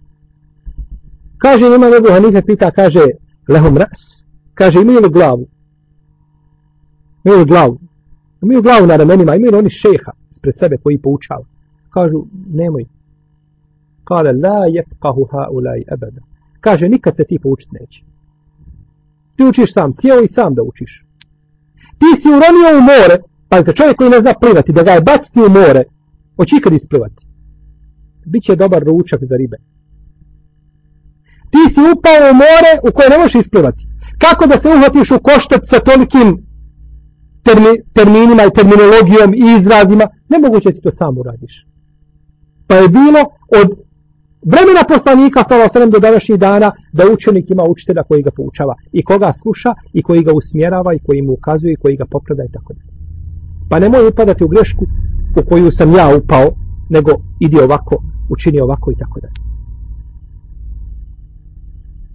كاجي 1.43 1.67
إما 1.67 1.97
أبو 1.97 2.09
حنيفة 2.09 2.41
بيتا 2.41 2.69
كاجي 2.69 3.13
لهم 3.49 3.79
رأس 3.79 4.27
كاجي 4.57 4.79
مين 4.79 4.99
الغلاو 4.99 5.47
مين 7.27 7.35
الغلاو 7.35 7.79
مين 8.43 8.59
الغلاو 8.59 8.87
نارمني 8.87 9.25
ما 9.25 9.37
مين 9.37 9.55
هوني 9.55 9.67
الشيخة 9.67 10.13
سبري 10.31 10.53
سبك 10.53 10.81
ويبوچاوي 10.87 11.45
kažu 11.99 12.19
nemoj. 12.61 12.85
Kale 14.05 14.33
la 14.33 14.59
jefkahu 14.77 15.25
haulaj 15.33 15.81
ebeda. 15.95 16.23
kaže 16.61 16.89
nikad 16.89 17.17
se 17.17 17.25
ti 17.29 17.39
poučiti 17.43 17.77
neće. 17.81 18.01
Ti 19.37 19.45
učiš 19.45 19.73
sam 19.73 19.93
sjeo 19.93 20.23
i 20.23 20.29
sam 20.29 20.55
da 20.55 20.63
učiš. 20.63 21.05
Ti 22.01 22.11
si 22.21 22.29
uronio 22.29 22.71
u 22.79 22.83
more 22.91 23.17
pazite 23.49 23.73
čovjek 23.73 23.97
koji 23.97 24.11
ne 24.11 24.21
zna 24.21 24.33
plivati 24.41 24.73
da 24.73 24.83
ga 24.83 24.91
je 24.91 25.01
baciti 25.01 25.41
u 25.41 25.51
more 25.59 25.83
hoće 26.37 26.57
ikad 26.57 26.73
isplivati? 26.73 27.27
Biće 28.27 28.57
dobar 28.57 28.83
ručak 28.83 29.21
za 29.23 29.37
ribe. 29.37 29.57
Ti 31.53 31.63
si 31.73 31.81
upao 31.81 32.21
u 32.31 32.35
more 32.45 32.73
u 32.89 32.89
koje 32.95 33.09
ne 33.11 33.19
možeš 33.19 33.35
isplivati. 33.35 33.87
Kako 34.19 34.47
da 34.47 34.59
se 34.59 34.69
uhvatiš 34.69 35.11
u 35.11 35.19
koštac 35.29 35.63
sa 35.63 35.79
tolikim 35.81 36.29
termi, 37.43 37.73
terminima 37.93 38.43
i 38.45 38.55
terminologijom 38.57 39.31
i 39.35 39.45
izrazima? 39.59 40.05
Nemoguće 40.29 40.73
ti 40.73 40.81
to 40.81 40.91
sam 40.91 41.19
uradiš 41.19 41.68
pa 42.69 42.75
je 42.77 42.89
bilo 42.89 43.23
od 43.61 43.69
vremena 44.43 44.83
poslanika 44.89 45.45
sa 45.45 45.55
osrem 45.65 45.91
do 45.91 45.99
današnjih 45.99 46.39
dana 46.39 46.73
da 46.93 47.05
učenik 47.13 47.51
ima 47.51 47.63
učitelja 47.63 48.03
koji 48.03 48.23
ga 48.23 48.31
poučava 48.31 48.75
i 48.93 49.05
koga 49.05 49.33
sluša 49.33 49.75
i 49.93 50.03
koji 50.03 50.23
ga 50.23 50.33
usmjerava 50.33 50.95
i 50.95 50.99
koji 51.07 51.23
mu 51.23 51.33
ukazuje 51.33 51.73
i 51.73 51.81
koji 51.83 51.97
ga 51.97 52.07
popreda 52.11 52.43
i 52.45 52.53
tako 52.53 52.73
dalje. 52.73 52.93
Pa 53.69 53.79
ne 53.79 54.09
upadati 54.09 54.45
u 54.45 54.49
grešku 54.49 54.85
u 55.37 55.43
koju 55.49 55.71
sam 55.71 55.95
ja 55.95 56.17
upao, 56.17 56.47
nego 56.89 57.11
idi 57.41 57.59
ovako, 57.61 58.03
učini 58.29 58.61
ovako 58.61 58.91
i 58.93 58.97
tako 58.99 59.21
dalje. 59.21 59.39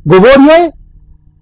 Govorio 0.03 0.53
je, 0.61 0.71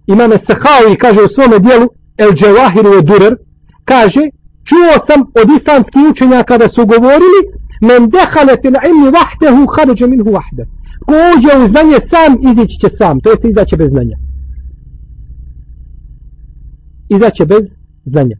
imame 0.06 0.38
Sahao 0.38 0.92
i 0.92 0.96
kaže 0.96 1.20
u 1.22 1.28
svome 1.28 1.58
dijelu, 1.58 1.86
El 2.16 2.32
Dževahiru 2.32 2.92
je 2.92 3.02
Durer, 3.02 3.36
kaže, 3.84 4.20
čuo 4.64 4.94
sam 5.06 5.20
od 5.20 5.50
islamskih 5.56 6.02
učenjaka 6.10 6.58
da 6.58 6.68
su 6.68 6.86
govorili, 6.86 7.40
men 7.88 8.10
dehale 8.10 8.54
fil 8.62 8.76
ilmi 8.88 9.10
vahdehu 9.18 9.66
haruđe 9.74 10.06
minhu 10.06 10.30
vahde. 10.30 10.64
Ko 11.06 11.14
uđe 11.32 11.64
u 11.64 11.66
znanje 11.66 12.00
sam, 12.00 12.32
izići 12.50 12.78
će 12.80 12.88
sam, 12.88 13.20
to 13.20 13.30
jeste 13.30 13.48
izaće 13.48 13.76
bez 13.76 13.90
znanja. 13.90 14.16
Izaće 17.08 17.46
bez 17.46 17.64
znanja. 18.04 18.36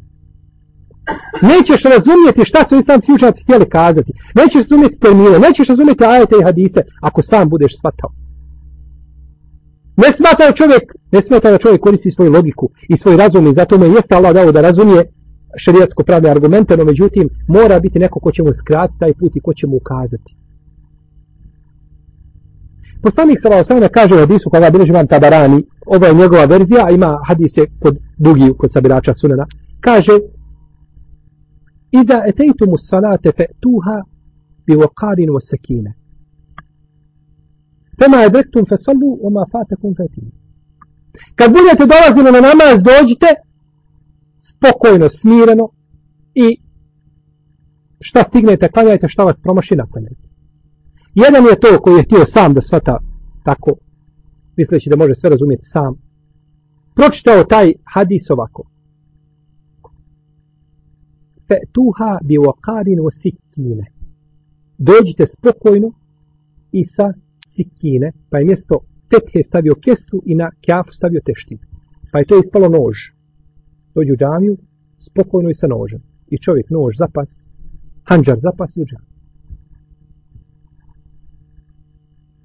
Nećeš 1.42 1.82
razumjeti 1.82 2.44
šta 2.44 2.64
su 2.64 2.78
islamski 2.78 3.12
učenjaci 3.12 3.42
htjeli 3.42 3.68
kazati. 3.68 4.12
Nećeš 4.34 4.54
razumjeti 4.54 5.00
termine, 5.00 5.38
nećeš 5.38 5.68
razumjeti 5.68 6.04
ajete 6.04 6.34
i 6.40 6.44
hadise 6.44 6.80
ako 7.00 7.22
sam 7.22 7.48
budeš 7.48 7.72
shvatao. 7.78 8.10
Ne 9.96 10.12
smata 10.12 10.52
čovjek, 10.52 10.82
ne 11.12 11.22
smata 11.22 11.50
da 11.50 11.58
čovjek 11.58 11.80
koristi 11.80 12.10
svoju 12.10 12.32
logiku 12.32 12.70
i 12.88 12.96
svoj 12.96 13.16
razum 13.16 13.46
i 13.46 13.54
zato 13.54 13.78
mu 13.78 13.84
jeste 13.84 14.14
Allah 14.14 14.34
dao 14.34 14.52
da 14.52 14.60
razumije 14.60 15.11
šerijatsko 15.56 16.02
pravne 16.04 16.30
argumente, 16.30 16.76
no 16.76 16.84
međutim 16.84 17.28
mora 17.48 17.80
biti 17.80 17.98
neko 17.98 18.20
ko 18.20 18.32
će 18.32 18.42
mu 18.42 18.52
skratiti 18.52 18.98
taj 18.98 19.14
put 19.14 19.36
i 19.36 19.40
ko 19.40 19.54
će 19.54 19.66
mu 19.66 19.76
ukazati. 19.76 20.36
Poslanik 23.02 23.40
sa 23.40 23.48
Allahom 23.48 23.88
kaže 23.92 24.14
u 24.14 24.18
hadisu 24.18 24.50
koga 24.50 24.70
bilježi 24.70 24.92
vam 24.92 25.06
Tabarani, 25.06 25.64
ovo 25.86 26.06
je 26.06 26.14
njegova 26.14 26.44
verzija, 26.44 26.86
a 26.86 26.90
ima 26.90 27.18
hadise 27.26 27.66
kod 27.80 27.98
dugi, 28.18 28.52
kod 28.58 28.72
sabirača 28.72 29.14
sunana, 29.14 29.46
kaže 29.80 30.12
Ida 31.92 32.22
etejtumu 32.26 32.76
salate 32.76 33.32
fe 33.36 33.46
tuha 33.60 34.02
bi 34.66 34.74
waqarin 34.74 35.30
wa 35.30 35.40
sakine. 35.40 35.92
Fema 37.98 38.24
edrektum 38.24 38.64
fe 38.66 38.76
sallu 38.76 39.18
wa 39.24 39.30
ma 39.30 39.44
fatakum 39.52 39.94
fe. 39.94 40.06
Kad 41.34 41.52
budete 41.52 41.86
dolazili 41.92 42.30
na 42.32 42.40
namaz, 42.48 42.82
dođite 42.82 43.26
spokojno, 44.48 45.06
smireno 45.10 45.68
i 46.34 46.60
šta 48.00 48.24
stignete, 48.24 48.68
klanjajte, 48.68 49.08
šta 49.08 49.24
vas 49.24 49.40
promaši, 49.40 49.76
naklanjajte. 49.76 50.28
Jedan 51.14 51.44
je 51.44 51.60
to 51.60 51.78
koji 51.82 51.96
je 51.96 52.02
htio 52.02 52.24
sam 52.24 52.54
da 52.54 52.60
svata 52.60 52.98
tako, 53.44 53.72
misleći 54.56 54.90
da 54.90 54.96
može 54.96 55.14
sve 55.14 55.30
razumjeti 55.30 55.62
sam. 55.62 55.94
Pročitao 56.94 57.44
taj 57.44 57.72
hadis 57.94 58.30
ovako. 58.30 58.62
Fe 61.48 61.58
tuha 61.72 62.18
bi 62.22 62.34
waqarin 62.38 62.98
wa 63.06 63.12
sikine. 63.22 63.86
Dođite 64.78 65.24
spokojno 65.26 65.92
i 66.72 66.84
sa 66.84 67.12
sikine, 67.46 68.12
pa 68.30 68.38
je 68.38 68.44
mjesto 68.44 68.74
fethe 69.10 69.42
stavio 69.42 69.74
kestu 69.84 70.22
i 70.26 70.34
na 70.34 70.50
kjafu 70.60 70.92
stavio 70.92 71.20
teštinu. 71.24 71.60
Pa 72.12 72.18
je 72.18 72.26
to 72.26 72.38
ispalo 72.38 72.68
nož 72.68 72.96
dođu 73.94 74.12
u 74.12 74.16
džamiju, 74.16 74.56
spokojno 74.98 75.50
i 75.50 75.54
sa 75.54 75.66
nožem. 75.66 76.02
I 76.26 76.38
čovjek 76.38 76.70
nož 76.70 76.92
zapas, 76.98 77.30
hanđar 78.08 78.36
zapas 78.38 78.76
i 78.76 78.82
u 78.82 78.86
džamiju. 78.86 79.12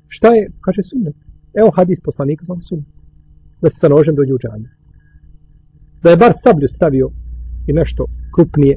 Šta 0.08 0.28
je, 0.36 0.52
kaže 0.62 0.82
sunnet. 0.84 1.16
Evo 1.54 1.70
hadis 1.78 2.00
poslanika 2.02 2.46
za 2.46 2.56
sunnet. 2.70 2.94
Da 3.62 3.70
se 3.70 3.78
sa 3.80 3.90
nožem 3.90 4.16
dođe 4.16 4.34
u 4.34 4.42
džamiju. 4.44 4.70
Da 6.04 6.10
je 6.10 6.18
bar 6.18 6.32
sablju 6.36 6.68
stavio 6.68 7.08
i 7.68 7.74
nešto 7.74 8.06
krupnije. 8.36 8.76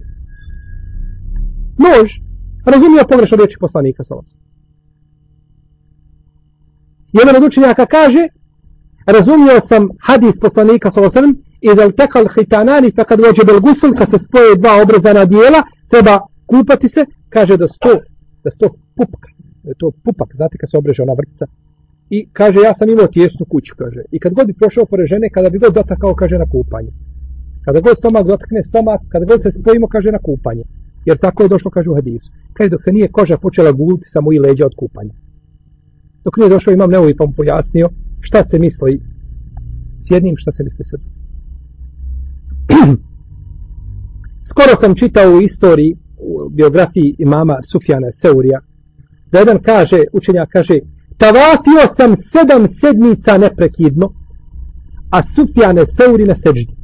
Nož, 1.84 2.10
razumio 2.72 3.10
pogrešno 3.10 3.36
riječi 3.36 3.56
poslanika 3.60 4.04
sa 4.04 4.14
vas. 4.14 4.36
Jedan 7.12 7.36
od 7.36 7.44
učenjaka 7.48 7.86
kaže, 7.86 8.22
razumio 9.06 9.60
sam 9.60 9.88
hadis 10.00 10.38
poslanika 10.40 10.90
sa 10.90 11.00
osrem, 11.02 11.36
i 11.60 11.74
da 11.76 11.90
tekal 11.90 12.24
hitanani 12.34 12.92
pa 12.92 13.04
kad 13.04 13.20
vođe 13.20 13.44
belgusul 13.44 13.94
kad 13.98 14.10
se 14.10 14.18
spoje 14.18 14.56
dva 14.56 14.82
obrezana 14.82 15.24
dijela 15.24 15.62
treba 15.88 16.20
kupati 16.46 16.88
se 16.88 17.04
kaže 17.28 17.56
da 17.56 17.68
sto 17.68 17.92
da 18.44 18.50
sto 18.50 18.68
pupka 18.96 19.28
da 19.62 19.70
je 19.70 19.74
to 19.78 19.90
pupak 20.04 20.28
znate 20.34 20.58
kad 20.58 20.70
se 20.70 20.78
obreže 20.78 21.02
ona 21.02 21.12
vrtica. 21.12 21.46
I 22.10 22.28
kaže 22.32 22.58
ja 22.60 22.74
sam 22.74 22.90
imao 22.90 23.06
tijesnu 23.06 23.46
kuću 23.52 23.74
kaže. 23.78 24.02
I 24.10 24.18
kad 24.18 24.34
god 24.34 24.46
bi 24.46 24.58
prošao 24.60 24.86
pored 24.86 25.06
žene 25.06 25.30
kada 25.30 25.50
bi 25.50 25.58
god 25.58 25.74
dotakao 25.74 26.14
kaže 26.14 26.38
na 26.38 26.46
kupanje. 26.54 26.92
Kada 27.64 27.80
god 27.80 27.96
stomak 27.96 28.26
dotakne 28.26 28.62
stomak 28.62 29.00
kada 29.08 29.24
god 29.24 29.42
se 29.42 29.50
spojimo 29.50 29.86
kaže 29.88 30.10
na 30.12 30.18
kupanje. 30.18 30.64
Jer 31.04 31.16
tako 31.18 31.42
je 31.42 31.48
došlo 31.48 31.70
kaže 31.70 31.90
u 31.90 31.94
hadisu. 31.94 32.32
Kaže 32.52 32.70
dok 32.70 32.82
se 32.84 32.92
nije 32.92 33.08
koža 33.08 33.36
počela 33.38 33.72
guliti 33.72 34.08
samo 34.14 34.32
i 34.32 34.38
leđa 34.38 34.66
od 34.66 34.74
kupanja. 34.76 35.14
Dok 36.24 36.36
nije 36.36 36.48
došao 36.48 36.72
imam 36.72 36.90
neovi 36.90 37.16
pa 37.16 37.26
mu 37.26 37.32
pojasnio 37.32 37.88
šta 38.20 38.44
se 38.44 38.58
misli 38.58 39.00
s 39.98 40.10
jednim 40.10 40.36
šta 40.36 40.52
se 40.52 40.64
misli 40.64 40.84
s 40.84 40.90
drugim 40.90 41.20
Skoro 44.50 44.76
sam 44.76 44.94
čitao 44.94 45.32
u 45.32 45.40
istoriji, 45.40 45.96
u 46.18 46.48
biografiji 46.50 47.14
imama 47.18 47.56
Sufjana 47.72 48.12
Seurija, 48.12 48.60
da 49.32 49.38
jedan 49.38 49.58
kaže, 49.62 50.04
učenjak 50.12 50.48
kaže, 50.52 50.78
tavafio 51.16 51.82
sam 51.96 52.16
sedam 52.16 52.68
sedmica 52.68 53.38
neprekidno, 53.38 54.12
a 55.10 55.22
Sufjane 55.22 55.84
Seuri 55.96 56.24
na 56.24 56.34
seđdi. 56.34 56.74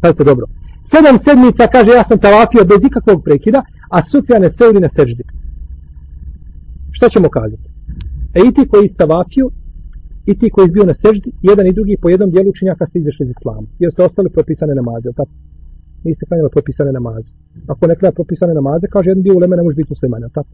Pazite 0.00 0.24
dobro. 0.24 0.46
Sedam 0.82 1.18
sedmica, 1.18 1.66
kaže, 1.66 1.90
ja 1.90 2.04
sam 2.04 2.18
tavafio 2.18 2.64
bez 2.64 2.84
ikakvog 2.84 3.24
prekida, 3.24 3.62
a 3.90 4.02
Sufjane 4.02 4.50
Seuri 4.50 4.80
na 4.80 4.88
seđdi. 4.88 5.24
Šta 6.90 7.08
ćemo 7.08 7.28
kazati? 7.28 7.68
E 8.34 8.40
i 8.48 8.54
ti 8.54 8.68
koji 8.68 8.88
stavafio, 8.88 9.50
i 10.30 10.38
ti 10.38 10.50
koji 10.50 10.64
je 10.66 10.76
bio 10.76 10.84
na 10.84 10.94
seždi, 10.94 11.30
jedan 11.50 11.66
i 11.66 11.76
drugi 11.78 11.94
po 12.02 12.08
jednom 12.08 12.30
dijelu 12.30 12.48
učinjaka 12.50 12.86
ste 12.86 12.98
izašli 12.98 13.22
iz 13.24 13.30
islama. 13.30 13.66
Jer 13.82 13.90
ste 13.92 14.02
ostali 14.08 14.28
propisane 14.36 14.74
namaze, 14.80 15.08
tako? 15.18 15.32
Niste 16.04 16.26
klanjali 16.26 16.50
propisane 16.56 16.92
namaze. 16.92 17.30
Ako 17.72 17.86
ne 17.86 17.94
klanja 17.98 18.12
propisane 18.12 18.54
namaze, 18.54 18.86
kaže 18.94 19.10
jedan 19.10 19.22
dio 19.22 19.34
uleme 19.36 19.56
ne 19.56 19.62
može 19.62 19.76
biti 19.76 19.92
musliman, 19.94 20.22
tako? 20.38 20.50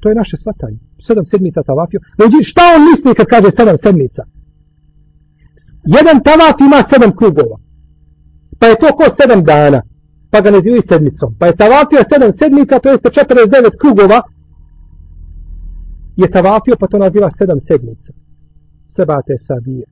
To 0.00 0.08
je 0.08 0.14
naše 0.14 0.36
svatanje. 0.36 0.78
Sedam 1.06 1.26
sedmica 1.26 1.62
tavafio. 1.62 2.00
Ljudi, 2.20 2.38
šta 2.50 2.62
on 2.76 2.82
misli 2.90 3.14
kad 3.18 3.26
kaže 3.26 3.50
sedam 3.58 3.78
sedmica? 3.84 4.22
Jedan 5.96 6.16
tavaf 6.28 6.56
ima 6.66 6.80
sedam 6.90 7.12
krugova. 7.18 7.56
Pa 8.60 8.66
je 8.66 8.76
to 8.82 8.88
ko 8.98 9.04
sedam 9.18 9.40
dana. 9.44 9.80
Pa 10.30 10.40
ga 10.40 10.50
nazivaju 10.50 10.82
sedmicom. 10.82 11.30
Pa 11.38 11.46
je 11.46 11.56
tavafio 11.62 12.00
sedam 12.12 12.32
sedmica, 12.32 12.78
to 12.78 12.88
jeste 12.90 13.08
49 13.08 13.80
krugova 13.82 14.18
je 16.16 16.30
tavafio, 16.30 16.76
pa 16.80 16.86
to 16.86 16.98
naziva 16.98 17.30
sedam 17.30 17.60
sedmica. 17.60 18.12
Sebate 18.88 19.38
sabije. 19.38 19.84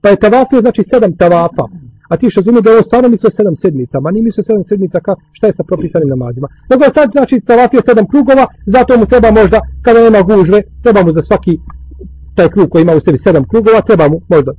Pa 0.00 0.08
je 0.08 0.16
tavafio, 0.16 0.60
znači 0.60 0.82
sedam 0.84 1.16
tavafa. 1.16 1.64
A 2.08 2.16
ti 2.16 2.30
što 2.30 2.40
razumije 2.40 2.62
da 2.62 2.70
je 2.70 2.76
ovo 2.76 2.82
stvarno 2.82 3.08
mislio 3.08 3.30
sedam 3.30 3.56
sedmica, 3.56 4.00
ma 4.00 4.10
nije 4.10 4.22
mislio 4.22 4.44
sedam 4.44 4.64
sedmica, 4.64 5.00
ka, 5.00 5.14
šta 5.32 5.46
je 5.46 5.52
sa 5.52 5.64
propisanim 5.64 6.08
namazima. 6.08 6.48
Nego 6.70 6.84
je 6.84 6.90
sad, 6.90 7.10
znači, 7.12 7.40
tavafio 7.40 7.80
sedam 7.82 8.06
krugova, 8.12 8.46
zato 8.66 8.98
mu 8.98 9.06
treba 9.06 9.30
možda, 9.30 9.60
kada 9.82 10.00
nema 10.00 10.22
gužve, 10.22 10.62
treba 10.82 11.02
mu 11.04 11.12
za 11.12 11.22
svaki 11.22 11.58
taj 12.34 12.48
krug 12.48 12.70
koji 12.70 12.82
ima 12.82 12.94
u 12.94 13.00
sebi 13.00 13.18
sedam 13.18 13.44
krugova, 13.48 13.80
treba 13.80 14.08
mu 14.08 14.20
možda 14.28 14.52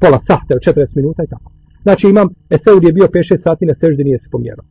pola 0.00 0.18
sahte 0.18 0.52
od 0.54 0.62
40 0.76 0.96
minuta 0.96 1.22
i 1.22 1.26
tako. 1.26 1.52
Znači 1.82 2.08
imam, 2.08 2.28
Eseud 2.50 2.84
je 2.84 2.92
bio 2.92 3.06
5-6 3.06 3.36
sati 3.36 3.66
na 3.66 3.74
steždi, 3.74 4.04
nije 4.04 4.18
se 4.18 4.28
pomjerao. 4.32 4.64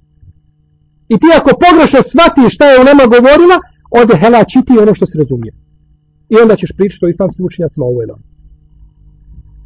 I 1.14 1.16
ti 1.22 1.28
ako 1.40 1.52
pogrešno 1.66 2.00
shvatiš 2.12 2.56
šta 2.56 2.66
je 2.70 2.80
u 2.82 2.84
govorila, 3.16 3.58
ode 3.90 4.16
hela 4.18 4.44
čiti 4.44 4.80
ono 4.82 4.96
što 4.96 5.06
se 5.06 5.18
razumije. 5.18 5.54
I 6.30 6.36
onda 6.42 6.56
ćeš 6.56 6.72
pričati 6.78 7.06
o 7.06 7.10
islamskim 7.10 7.46
učenjacima 7.46 7.86
ovo 7.86 8.02
ili 8.02 8.12
ono. 8.12 8.24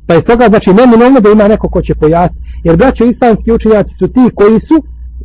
Pa 0.08 0.16
iz 0.16 0.26
toga 0.26 0.46
znači 0.50 0.74
neminovno 0.74 1.20
da 1.20 1.30
ima 1.30 1.48
neko 1.48 1.70
ko 1.70 1.82
će 1.82 1.96
pojasniti. 1.96 2.48
Jer 2.64 2.78
braćo 2.78 3.06
islamski 3.06 3.52
učenjaci 3.52 3.94
su 4.00 4.08
ti 4.08 4.24
koji 4.36 4.60
su 4.60 4.76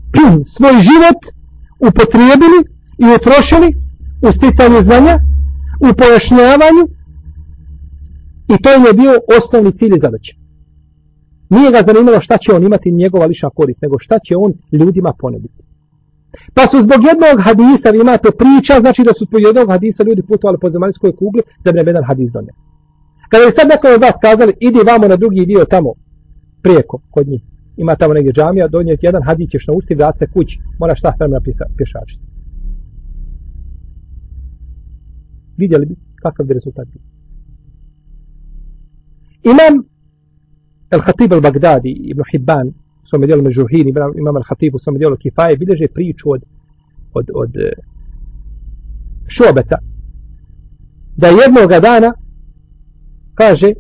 svoj 0.55 0.77
život 0.89 1.21
upotrijebili 1.89 2.59
i 2.99 3.07
utrošili 3.17 3.69
u 4.23 4.33
sticanju 4.33 4.83
znanja, 4.83 5.19
u 5.81 5.89
pojašnjavanju 5.99 6.85
i 8.55 8.63
to 8.63 8.71
je 8.71 8.93
bio 8.95 9.13
osnovni 9.37 9.73
cilj 9.73 9.95
i 9.97 9.99
zadaća. 9.99 10.35
Nije 11.51 11.71
ga 11.71 11.83
zanimalo 11.83 12.21
šta 12.21 12.39
će 12.39 12.53
on 12.53 12.65
imati 12.65 12.91
njegova 12.91 13.27
liša 13.27 13.51
korist, 13.51 13.83
nego 13.83 13.99
šta 13.99 14.19
će 14.19 14.37
on 14.37 14.53
ljudima 14.73 15.13
ponuditi. 15.19 15.68
Pa 16.55 16.67
su 16.67 16.77
zbog 16.81 17.01
jednog 17.11 17.37
hadisa, 17.47 17.91
vi 17.91 18.01
imate 18.01 18.29
priča, 18.43 18.81
znači 18.81 19.03
da 19.03 19.13
su 19.13 19.25
zbog 19.25 19.41
jednog 19.41 19.71
hadisa 19.71 20.03
ljudi 20.05 20.23
putovali 20.23 20.59
po 20.61 20.71
zemaljskoj 20.71 21.17
kugli 21.17 21.43
da 21.65 21.73
bi 21.73 21.77
nam 21.77 21.87
jedan 21.87 22.05
hadis 22.05 22.31
donio. 22.31 22.55
Kada 23.31 23.45
je 23.45 23.53
sad 23.53 23.69
neko 23.69 23.87
od 23.95 24.01
vas 24.01 24.17
kazali, 24.23 24.53
idi 24.61 24.81
vamo 24.91 25.09
na 25.09 25.17
drugi 25.17 25.47
dio 25.47 25.65
tamo, 25.65 25.91
prijeko, 26.63 27.01
kod 27.11 27.29
njih, 27.29 27.43
ima 27.77 27.95
tamo 27.97 28.15
negdje 28.15 28.33
džamija, 28.33 28.69
donijeti 28.69 29.07
jedan 29.07 29.23
hadis 29.23 29.51
ćeš 29.51 29.67
naučiti, 29.67 29.95
vrat 29.95 30.19
se 30.19 30.27
kući, 30.35 30.61
moraš 30.81 31.01
sat 31.01 31.15
vremena 31.19 31.41
pješačiti. 31.77 32.23
Vidjeli 35.57 35.87
bi 35.87 35.95
kakav 36.23 36.47
bi 36.47 36.55
rezultat 36.55 36.89
bio. 36.93 37.03
Imam 39.53 39.75
El-Hatib 40.91 41.33
al-Baghdadi, 41.33 41.93
Ibn 42.11 42.23
Hibban, 42.31 42.73
svome 43.09 43.27
dijelu 43.27 43.43
Mežuhin, 43.43 43.89
imam 43.89 44.35
Al-Hatib 44.41 44.75
u 44.75 44.79
svome 44.79 44.99
dijelu 44.99 45.17
Kifaje, 45.17 45.57
bilježe 45.57 45.89
priču 45.95 46.31
od, 46.31 46.43
od, 47.13 47.31
od 47.35 47.57
e, 47.57 47.73
Šobeta, 49.27 49.79
da 51.17 51.29
jednoga 51.29 51.81
dana 51.81 52.13
kaže 53.35 53.73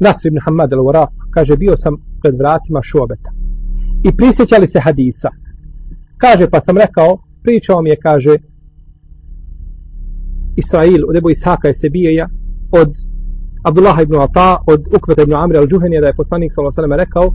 Nasr 0.00 0.26
ibn 0.26 0.38
Hamad 0.44 0.70
al-Waraq 0.70 1.12
kaže 1.30 1.56
bio 1.56 1.76
sam 1.76 1.94
pred 2.22 2.34
vratima 2.38 2.80
šobeta 2.82 3.30
i 4.04 4.16
prisjećali 4.16 4.66
se 4.66 4.80
hadisa. 4.80 5.28
Kaže 6.16 6.50
pa 6.50 6.60
sam 6.60 6.78
rekao 6.78 7.18
pričao 7.42 7.82
mi 7.82 7.90
je 7.90 7.96
kaže 7.96 8.36
Israil 10.56 11.02
od 11.08 11.16
Ebu 11.16 11.30
Ishaka 11.30 11.68
je 11.68 11.74
se 11.74 11.88
bija 11.90 12.28
od 12.70 12.90
Abdullah 13.62 14.02
ibn 14.02 14.14
Ata 14.14 14.56
od 14.66 14.88
Ukveta 14.96 15.22
ibn 15.22 15.34
Amri 15.34 15.58
al-Džuhenija 15.58 16.00
da 16.00 16.06
je 16.06 16.16
poslanik 16.16 16.52
s.a.v. 16.52 16.96
rekao 16.96 17.34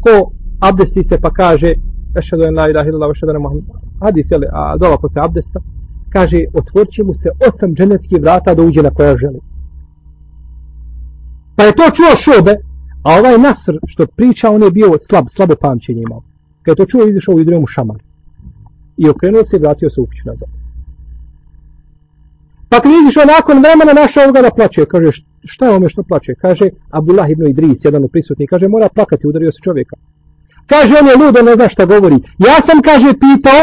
ko 0.00 0.30
abdesti 0.60 1.04
se 1.04 1.20
pa 1.20 1.30
kaže 1.30 1.74
ešhedu 2.18 2.42
en 2.44 2.54
la 2.54 2.70
ilaha 2.70 2.88
illallah 2.88 3.10
ešhedu 3.10 3.30
en 3.32 3.42
Muhammed 3.42 3.64
hadis 4.00 4.30
je 4.30 4.38
a 4.52 4.76
dola 4.76 4.96
posle 4.98 5.22
abdesta 5.24 5.60
kaže 6.12 6.38
otvorči 6.54 7.02
mu 7.02 7.14
se 7.14 7.28
osam 7.48 7.74
dženeckih 7.74 8.20
vrata 8.20 8.54
da 8.54 8.62
uđe 8.62 8.82
na 8.82 8.90
koja 8.90 9.16
želi 9.16 9.40
Pa 11.58 11.64
je 11.64 11.72
to 11.72 11.90
čuo 11.96 12.16
šobe, 12.16 12.54
a 13.02 13.18
ovaj 13.18 13.38
Nasr 13.38 13.74
što 13.86 14.06
priča, 14.06 14.50
on 14.50 14.62
je 14.62 14.70
bio 14.70 14.98
slab, 14.98 15.24
slabo 15.28 15.54
pamćenje 15.60 16.02
imao. 16.02 16.22
Kad 16.62 16.72
je 16.72 16.76
to 16.76 16.86
čuo, 16.90 17.08
izišao 17.08 17.34
u 17.34 17.40
idremu 17.40 17.66
šamar. 17.66 18.02
I 18.96 19.08
okrenuo 19.08 19.44
se 19.44 19.56
i 19.56 19.60
vratio 19.60 19.90
se 19.90 20.00
u 20.00 20.06
kuću 20.06 20.22
nazad. 20.26 20.48
Pa 22.68 22.80
kad 22.80 22.92
izišao 22.92 23.24
nakon 23.36 23.56
vremena, 23.64 23.92
našao 24.02 24.32
ga 24.32 24.42
da 24.42 24.50
plaće. 24.50 24.84
Kaže, 24.92 25.10
šta 25.44 25.66
je 25.66 25.76
ome 25.76 25.88
što 25.88 26.02
plaće? 26.02 26.34
Kaže, 26.34 26.66
Abdullah 26.90 27.30
ibn 27.30 27.46
Idris, 27.46 27.84
jedan 27.84 28.04
od 28.04 28.10
prisutnih. 28.10 28.48
Kaže, 28.50 28.68
mora 28.68 28.88
plakati, 28.88 29.26
udario 29.26 29.52
se 29.52 29.58
čovjeka. 29.64 29.96
Kaže, 30.66 30.94
on 31.00 31.06
je 31.08 31.16
ludo, 31.16 31.42
ne 31.42 31.54
zna 31.54 31.68
šta 31.68 31.84
govori. 31.84 32.18
Ja 32.38 32.56
sam, 32.66 32.82
kaže, 32.82 33.10
pitao, 33.26 33.62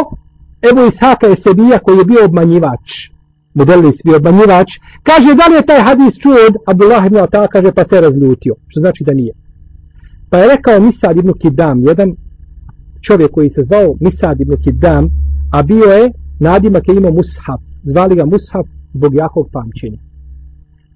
evo 0.69 0.87
Ishaka 0.87 1.27
je 1.27 1.35
Sebija 1.35 1.79
koji 1.79 1.97
je 1.97 2.05
bio 2.05 2.25
obmanjivač 2.25 3.15
Modelis 3.55 4.01
bio 4.03 4.17
obmanjivač, 4.17 4.69
kaže 5.03 5.35
da 5.35 5.45
li 5.49 5.55
je 5.55 5.65
taj 5.65 5.79
hadis 5.79 6.17
čuo 6.19 6.35
od 6.47 6.55
Abdullah 6.67 7.05
ibn 7.05 7.17
Ata, 7.17 7.47
kaže 7.47 7.71
pa 7.71 7.85
se 7.85 8.01
razljutio, 8.01 8.55
što 8.67 8.79
znači 8.79 9.03
da 9.03 9.13
nije. 9.13 9.33
Pa 10.29 10.37
je 10.37 10.47
rekao 10.47 10.79
Misad 10.79 11.17
ibn 11.17 11.33
Kidam, 11.41 11.85
jedan 11.87 12.15
čovjek 13.01 13.31
koji 13.31 13.49
se 13.49 13.63
zvao 13.63 13.95
Misad 13.99 14.41
ibn 14.41 14.55
Kidam, 14.63 15.09
a 15.51 15.63
bio 15.63 15.85
je 15.85 16.11
nadimak 16.39 16.87
je 16.87 16.95
imao 16.95 17.11
Mushaf, 17.11 17.61
zvali 17.83 18.15
ga 18.15 18.25
Mushaf 18.25 18.67
zbog 18.97 19.15
jakog 19.15 19.45
pamćenja. 19.51 19.99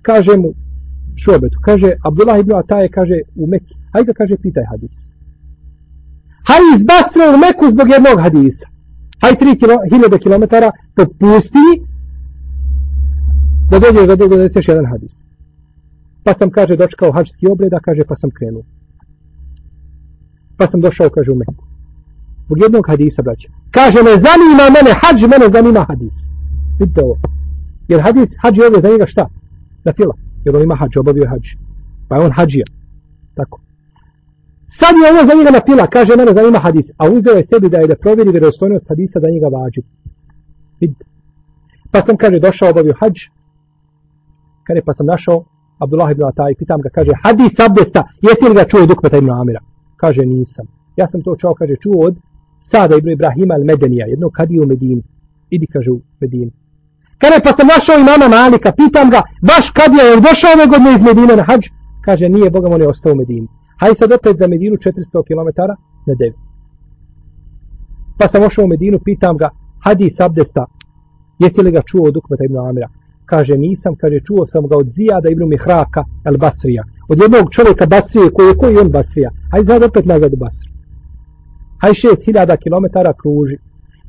Kaže 0.02 0.38
mu 0.38 0.50
Šobetu, 1.16 1.58
kaže 1.62 1.90
Abdullah 2.08 2.40
ibn 2.40 2.54
Ataje, 2.54 2.90
kaže 2.98 3.16
u 3.36 3.48
Mekki, 3.48 3.74
hajde 3.94 4.14
kaže 4.14 4.36
pitaj 4.44 4.66
hadis. 4.72 4.96
Hajde 6.50 6.70
iz 6.76 6.82
Basre 6.90 7.26
u 7.36 7.38
Meku 7.44 7.66
zbog 7.74 7.88
jednog 7.96 8.18
hadisa. 8.26 8.68
Hajde 9.22 9.38
3000 9.46 10.24
km 10.24 10.44
po 10.96 11.04
pustinji 11.20 11.76
da 13.70 13.80
dođeš 13.80 14.08
da 14.08 14.16
doneseš 14.16 14.68
jedan 14.68 14.86
hadis. 14.86 15.28
Pa 16.24 16.34
sam, 16.34 16.50
kaže, 16.52 16.76
dočekao 16.76 17.12
hađski 17.12 17.48
obred, 17.48 17.74
a 17.74 17.80
kaže, 17.80 18.04
pa 18.08 18.16
sam 18.16 18.30
krenuo. 18.38 18.64
Pa 20.58 20.68
sam 20.68 20.82
došao, 20.82 21.10
kaže, 21.10 21.32
u 21.32 21.36
Meku. 21.36 21.66
Zbog 22.46 22.58
jednog 22.62 22.88
hadisa, 22.88 23.22
braće. 23.22 23.48
Kaže, 23.72 24.00
ne 24.04 24.16
zanima 24.26 24.66
mene 24.76 24.92
hađ, 25.02 25.22
mene 25.24 25.50
zanima 25.50 25.86
hadis. 25.90 26.16
Vidite 26.80 27.02
ovo. 27.04 27.16
Jer 27.90 28.02
hadis, 28.02 28.30
hađ 28.42 28.58
je 28.58 28.66
ovdje 28.66 28.82
za 28.82 28.90
njega 28.90 29.06
šta? 29.08 29.30
Na 29.84 29.94
fila. 29.94 30.16
Jer 30.46 30.56
on 30.56 30.64
ima 30.64 30.76
hađ, 30.76 30.98
obavio 30.98 31.22
je 31.22 31.30
hađ. 31.30 31.46
Pa 32.08 32.16
je 32.16 32.26
on 32.26 32.32
hađija. 32.32 32.66
Tako. 33.34 33.60
Sad 34.68 34.94
je 35.02 35.12
ovo 35.12 35.22
za 35.30 35.34
njega 35.38 35.52
na 35.58 35.62
fila, 35.68 35.88
kaže, 35.88 36.16
mene 36.16 36.34
zanima 36.34 36.60
hadis. 36.60 36.88
A 36.98 37.10
uzeo 37.10 37.36
je 37.38 37.44
sebi 37.44 37.70
da 37.70 37.78
je 37.78 37.88
da 37.88 37.96
provjeri 37.96 38.32
vjerostojnost 38.32 38.90
hadisa 38.90 39.20
da 39.20 39.30
njega 39.30 39.48
vađi. 39.48 39.82
Vidite. 40.82 41.06
Pa 41.92 42.02
sam, 42.02 42.18
kaže, 42.18 42.40
došao, 42.40 42.70
obavio 42.70 42.94
hađ, 43.00 43.18
kaže 44.64 44.82
pa 44.86 44.94
sam 44.94 45.06
našao 45.06 45.44
Abdullah 45.80 46.12
ibn 46.12 46.24
Ataj, 46.24 46.56
pitam 46.56 46.82
ga, 46.82 46.90
kaže, 46.90 47.12
hadis 47.24 47.60
abdesta, 47.60 48.04
jesi 48.22 48.46
li 48.50 48.56
ga 48.56 48.64
čuo 48.64 48.84
od 48.84 48.92
Ukmeta 48.92 49.18
ibn 49.18 49.30
Amira? 49.30 49.62
Kaže, 49.96 50.26
nisam. 50.26 50.66
Ja 50.96 51.08
sam 51.08 51.22
to 51.22 51.36
čuo, 51.36 51.54
kaže, 51.54 51.76
čuo 51.76 52.06
od 52.08 52.16
Sada 52.60 52.96
ibn 52.96 53.10
Ibrahima 53.10 53.54
al-Medenija, 53.54 54.06
jednog 54.08 54.32
kadiju 54.32 54.64
u 54.64 54.68
Medini. 54.68 55.04
Idi, 55.50 55.68
kaže, 55.68 55.92
u 55.92 56.02
Medini. 56.20 56.52
Kaže, 57.22 57.38
pa 57.44 57.52
sam 57.54 57.68
našao 57.68 57.96
imama 57.96 58.28
Malika, 58.38 58.72
pitam 58.72 59.10
ga, 59.10 59.22
baš 59.42 59.66
kad 59.78 59.92
je 60.00 60.22
došao 60.28 60.52
ove 60.56 60.66
godine 60.72 60.96
iz 60.96 61.04
Medine 61.10 61.36
na 61.36 61.44
hađ? 61.50 61.64
Kaže, 62.06 62.30
nije, 62.30 62.50
Boga 62.50 62.68
on 62.72 62.82
je 62.82 62.88
ostao 62.88 63.12
u 63.14 63.16
Medini. 63.16 63.48
Hajde 63.80 63.96
sad 63.96 64.12
opet 64.12 64.38
za 64.38 64.48
Medinu 64.48 64.76
400 64.76 65.28
km 65.28 65.50
na 66.08 66.14
9. 66.14 66.34
Pa 68.20 68.28
sam 68.28 68.44
ošao 68.44 68.66
u 68.66 68.68
Medinu, 68.68 69.00
pitam 69.06 69.38
ga, 69.38 69.50
hadis 69.86 70.20
abdesta, 70.20 70.66
jesi 71.40 71.62
li 71.62 71.72
ga 71.72 71.82
čuo 71.82 72.08
od 72.08 72.18
Ukmeta 72.18 72.44
ibn 72.44 72.58
Amira? 72.58 72.90
kaže 73.30 73.58
nisam, 73.58 73.96
kaže 74.02 74.20
čuo 74.28 74.48
sam 74.48 74.68
ga 74.68 74.76
od 74.78 74.88
Zijada 74.96 75.30
ibn 75.30 75.44
Mihraka 75.50 76.04
al 76.28 76.38
Basrija. 76.38 76.84
Od 77.12 77.18
jednog 77.22 77.46
čovjeka 77.56 77.86
Basrije, 77.86 78.34
koji 78.36 78.48
je 78.48 78.58
koji 78.62 78.78
on 78.78 78.90
Basrija. 78.98 79.30
Hajde 79.52 79.66
sad 79.66 79.84
opet 79.84 80.06
nazad 80.06 80.34
u 80.34 80.40
Basri. 80.44 80.70
Hajde 81.82 81.96
6000 81.96 82.58
km 82.64 82.86
kruži. 83.22 83.58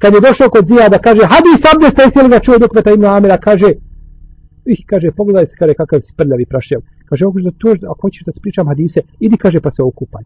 Kad 0.01 0.15
je 0.15 0.21
došao 0.21 0.51
kod 0.51 0.67
Zijada, 0.67 0.99
kaže, 0.99 1.23
hadis 1.35 1.63
abdesta, 1.75 2.03
jesi 2.03 2.23
li 2.23 2.29
ga 2.29 2.39
čuo 2.39 2.59
dok 2.59 2.73
Ibn 2.95 3.05
Amira, 3.05 3.37
kaže, 3.37 3.69
ih, 4.65 4.81
kaže, 4.87 5.11
pogledaj 5.17 5.47
se, 5.47 5.57
kaže, 5.59 5.75
kakav 5.75 6.01
si 6.01 6.15
prljavi 6.17 6.47
prašljav. 6.47 6.81
Kaže, 7.09 7.25
ako, 7.25 7.41
da 7.41 7.51
to, 7.59 7.75
ako 7.91 8.01
hoćeš 8.03 8.23
da 8.27 8.33
ti 8.33 8.41
pričam 8.43 8.69
hadise, 8.69 9.01
idi, 9.21 9.37
kaže, 9.37 9.61
pa 9.61 9.71
se 9.71 9.83
okupaj. 9.83 10.25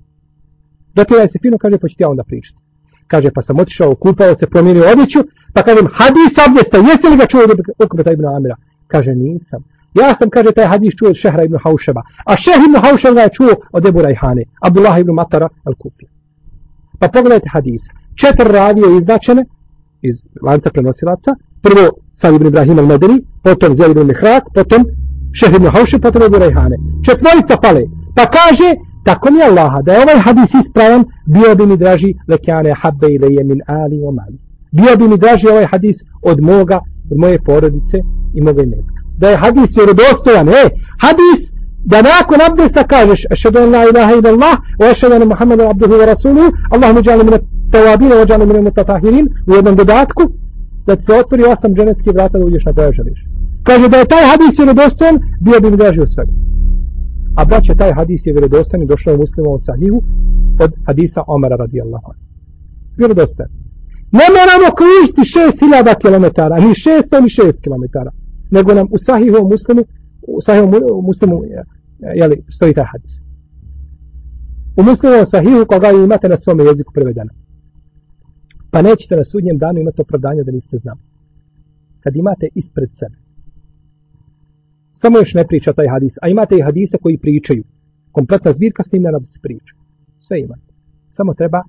Dotiraj 0.94 1.28
se 1.28 1.38
fino, 1.42 1.58
kaže, 1.58 1.78
pa 1.78 1.88
ću 1.88 1.96
ti 1.96 2.02
ja 2.02 2.08
onda 2.08 2.24
pričati. 2.24 2.58
Kaže, 3.06 3.30
pa 3.34 3.42
sam 3.42 3.58
otišao, 3.60 3.90
okupao 3.90 4.34
se, 4.34 4.46
promijenio 4.46 4.84
odjeću, 4.92 5.20
pa 5.52 5.62
kažem, 5.62 5.86
hadis 5.92 6.38
abdesta, 6.48 6.78
jesi 6.78 7.08
li 7.08 7.16
ga 7.16 7.26
čuo 7.26 7.46
dok 7.78 7.90
Ibn 8.12 8.26
Amira? 8.26 8.56
Kaže, 8.86 9.14
nisam. 9.14 9.64
Ja 9.94 10.14
sam, 10.14 10.30
kaže, 10.30 10.52
taj 10.52 10.66
hadis 10.66 10.94
čuo 10.98 11.08
od 11.08 11.16
Šehra 11.16 11.44
ibn 11.44 11.58
Haušeba. 11.64 12.02
A 12.26 12.36
Šeh 12.36 12.62
ibn 12.66 12.76
Haušeba 12.86 13.20
je 13.20 13.34
čuo 13.36 13.54
od 13.72 13.86
Ebu 13.86 14.02
Rajhane, 14.02 14.44
Abdullah 14.60 15.00
ibn 15.00 15.14
Matara 15.14 15.48
al-Kufi. 15.64 16.06
Pa 16.98 17.08
pogledajte 17.08 17.48
hadisa. 17.52 17.92
Četiri 18.14 18.52
ravije 18.52 18.96
izdačene, 18.96 19.44
iz 20.08 20.16
lanca 20.42 20.70
prenosilaca. 20.70 21.30
Prvo 21.62 21.84
Sad 22.14 22.34
ibn 22.34 22.46
Ibrahim 22.46 22.78
al-Medeni, 22.78 23.18
potom 23.42 23.74
Zel 23.74 23.90
ibn 23.90 24.06
Mihrak, 24.06 24.44
potom 24.54 24.84
Šeh 25.32 25.54
ibn 25.56 25.66
Hauše, 25.66 25.98
potom 25.98 26.22
Ebu 26.22 26.38
Rejhane. 26.38 26.76
Četvorica 27.06 27.56
pale. 27.56 27.82
Pa 28.16 28.24
kaže, 28.26 28.74
tako 29.04 29.30
mi 29.30 29.42
Allaha, 29.42 29.82
da 29.82 29.92
je 29.92 30.02
ovaj 30.02 30.18
hadis 30.26 30.54
ispravan, 30.54 31.04
bio 31.26 31.54
bi 31.54 31.66
mi 31.66 31.76
draži 31.76 32.14
lekjane 32.28 32.74
habbe 32.82 33.06
ile 33.10 33.44
min 33.44 33.60
ali 33.66 33.96
o 34.06 34.10
mali. 34.12 34.38
Bio 34.72 34.96
bi 34.96 35.08
mi 35.08 35.18
draži 35.18 35.48
ovaj 35.48 35.66
hadis 35.66 35.96
od 36.22 36.40
moga, 36.40 36.80
od 37.10 37.18
moje 37.18 37.38
porodice 37.38 37.98
i 38.34 38.40
moga 38.40 38.62
imetka. 38.62 39.00
Da 39.18 39.28
je 39.28 39.36
hadis 39.36 39.76
vjerodostojan, 39.76 40.48
e, 40.48 40.62
hadis 40.98 41.54
da 41.84 42.02
nakon 42.02 42.40
abdesta 42.50 42.84
kažeš 42.84 43.26
ašhadu 43.30 43.58
an 43.58 43.70
la 43.70 43.82
ilaha 43.90 44.12
illallah 44.14 44.54
wa 44.80 44.90
ašhadu 44.90 45.14
anna 45.14 45.24
Muhammadan 45.24 45.66
abduhu 45.70 45.92
wa 45.92 46.06
rasuluhu 46.06 46.48
Allahumma 46.70 47.00
ij'alni 47.00 47.24
min 47.24 47.34
at-tawabin 47.74 48.08
wa 48.08 48.24
ij'alni 48.24 49.12
min 49.12 49.28
u 49.46 49.54
jednom 49.54 49.76
dodatku 49.76 50.22
da 50.86 51.00
se 51.00 51.12
otvori 51.12 51.44
osam 51.52 51.74
dženetskih 51.74 52.12
vrata 52.14 52.38
da 52.38 52.44
uđeš 52.44 52.64
na 52.64 52.72
koje 52.72 52.92
želiš. 52.92 53.26
Kaže 53.62 53.88
da 53.88 53.96
je 53.96 54.04
taj 54.04 54.24
hadis 54.30 54.58
vjerodostojan, 54.58 55.18
bio 55.40 55.60
bi 55.60 55.70
mi 55.70 55.76
draži 55.76 56.00
od 56.00 56.12
svega. 56.14 56.32
A 57.36 57.44
braće, 57.44 57.74
taj 57.74 57.92
hadis 57.92 58.26
je 58.26 58.32
vjerodostojan 58.32 58.82
i 58.82 58.86
došao 58.86 59.16
u 59.54 59.58
sahihu 59.58 60.02
od 60.60 60.72
hadisa 60.86 61.20
Omara 61.26 61.56
radijallahu 61.56 62.06
anhu. 62.10 62.24
Vjerodostojan. 62.96 63.50
Ne 64.18 64.26
moramo 64.36 64.68
kružiti 64.78 65.20
6000 65.20 65.94
km, 66.02 66.26
ni 66.66 66.72
600 66.74 67.20
ni 67.24 67.28
6 67.28 67.64
km, 67.64 67.84
nego 68.50 68.74
nam 68.74 68.86
u 68.90 68.98
sahihu 68.98 69.48
muslimu, 69.48 69.82
u 70.28 70.40
sahihu 70.40 70.66
muslimu 71.02 71.36
jeli, 72.20 72.36
stoji 72.48 72.74
taj 72.74 72.84
hadis. 72.92 73.14
U 74.76 74.82
muslimu 74.82 75.26
sahihu 75.26 75.66
koga 75.68 75.90
imate 75.90 76.28
na 76.28 76.36
svom 76.36 76.60
jeziku 76.60 76.92
prevedeno. 76.92 77.30
Pa 78.74 78.82
nećete 78.82 79.16
na 79.16 79.24
sudnjem 79.24 79.58
danu 79.58 79.80
imati 79.80 80.02
opravdanja 80.02 80.42
da 80.42 80.52
niste 80.52 80.76
znali. 80.78 81.00
Kad 82.00 82.16
imate 82.16 82.46
ispred 82.54 82.90
sebe. 82.92 83.16
Samo 84.92 85.18
još 85.18 85.34
ne 85.34 85.46
priča 85.46 85.72
taj 85.72 85.88
hadis. 85.88 86.14
A 86.22 86.28
imate 86.28 86.56
i 86.56 86.62
hadise 86.62 86.96
koji 87.02 87.18
pričaju. 87.18 87.64
Kompletna 88.12 88.52
zbirka 88.52 88.82
snimljena 88.82 89.18
da 89.18 89.24
se 89.24 89.38
priča. 89.42 89.74
Sve 90.20 90.40
imate. 90.40 90.68
Samo 91.10 91.34
treba 91.34 91.62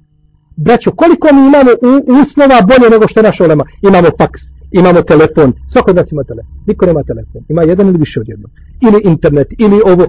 Braćo, 0.55 0.91
koliko 0.91 1.27
mi 1.35 1.41
imamo 1.47 1.71
u, 1.89 1.91
uslova 2.21 2.57
bolje 2.69 2.89
nego 2.89 3.07
što 3.07 3.19
je 3.19 3.23
naša 3.23 3.43
ulema? 3.43 3.65
Imamo 3.89 4.07
faks, 4.19 4.41
imamo 4.71 5.01
telefon. 5.01 5.53
Svako 5.67 5.89
od 5.91 5.95
nas 5.95 6.11
ima 6.11 6.23
telefon. 6.23 6.53
Niko 6.67 6.85
nema 6.85 7.03
telefon. 7.03 7.41
Ima 7.49 7.61
jedan 7.63 7.87
ili 7.87 7.97
više 7.97 8.19
od 8.19 8.29
jednog. 8.29 8.51
Ili 8.87 8.99
internet, 9.11 9.47
ili 9.57 9.81
ovo. 9.91 10.05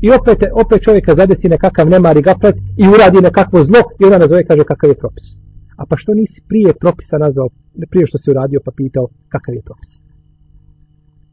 I 0.00 0.10
opet, 0.10 0.38
opet 0.52 0.82
čovjeka 0.82 1.14
zadesi 1.14 1.48
nekakav 1.48 1.88
nemari 1.88 2.22
gaflet 2.22 2.56
i 2.76 2.88
uradi 2.88 3.20
nekakvo 3.20 3.64
zlo 3.64 3.80
i 4.00 4.04
onda 4.04 4.18
nazove 4.18 4.44
kaže 4.44 4.64
kakav 4.64 4.90
je 4.90 4.94
propis. 4.94 5.45
A 5.76 5.86
pa 5.86 5.96
što 5.96 6.14
nisi 6.14 6.42
prije 6.48 6.74
propisa 6.80 7.18
nazvao, 7.18 7.48
prije 7.90 8.06
što 8.06 8.18
si 8.18 8.30
uradio 8.30 8.60
pa 8.64 8.70
pitao 8.76 9.08
kakav 9.28 9.54
je 9.54 9.62
propis? 9.62 10.04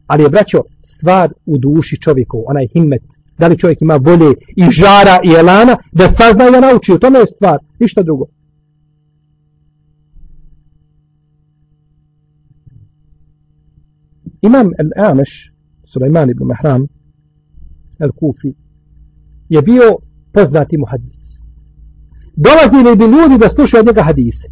Ali 0.07 0.23
je, 0.23 0.29
braćo, 0.29 0.61
stvar 0.81 1.33
u 1.45 1.57
duši 1.57 2.01
čovjeku, 2.01 2.43
onaj 2.47 2.67
himmet, 2.67 3.03
da 3.37 3.47
li 3.47 3.57
čovjek 3.57 3.81
ima 3.81 3.95
volje 3.95 4.33
i 4.55 4.65
žara 4.69 5.19
i 5.23 5.31
elana, 5.39 5.77
da 5.91 6.09
sazna 6.09 6.47
i 6.47 6.51
da 6.51 6.59
nauči, 6.59 6.93
u 6.93 6.99
tome 6.99 7.19
je 7.19 7.25
stvar, 7.25 7.59
ništa 7.79 8.03
drugo. 8.03 8.25
Imam 14.41 14.67
Al-Ameš, 14.67 15.53
Sulejman 15.83 16.29
ibn 16.29 16.43
Mahram, 16.43 16.87
Al-Kufi, 17.99 18.53
je 19.49 19.61
bio 19.61 19.97
poznati 20.31 20.77
muhadis 20.77 21.42
dolazili 22.35 22.95
bi 22.95 23.03
ljudi 23.03 23.37
da 23.37 23.49
slušaju 23.49 23.79
od 23.79 23.87
njega 23.87 24.03
hadise. 24.03 24.47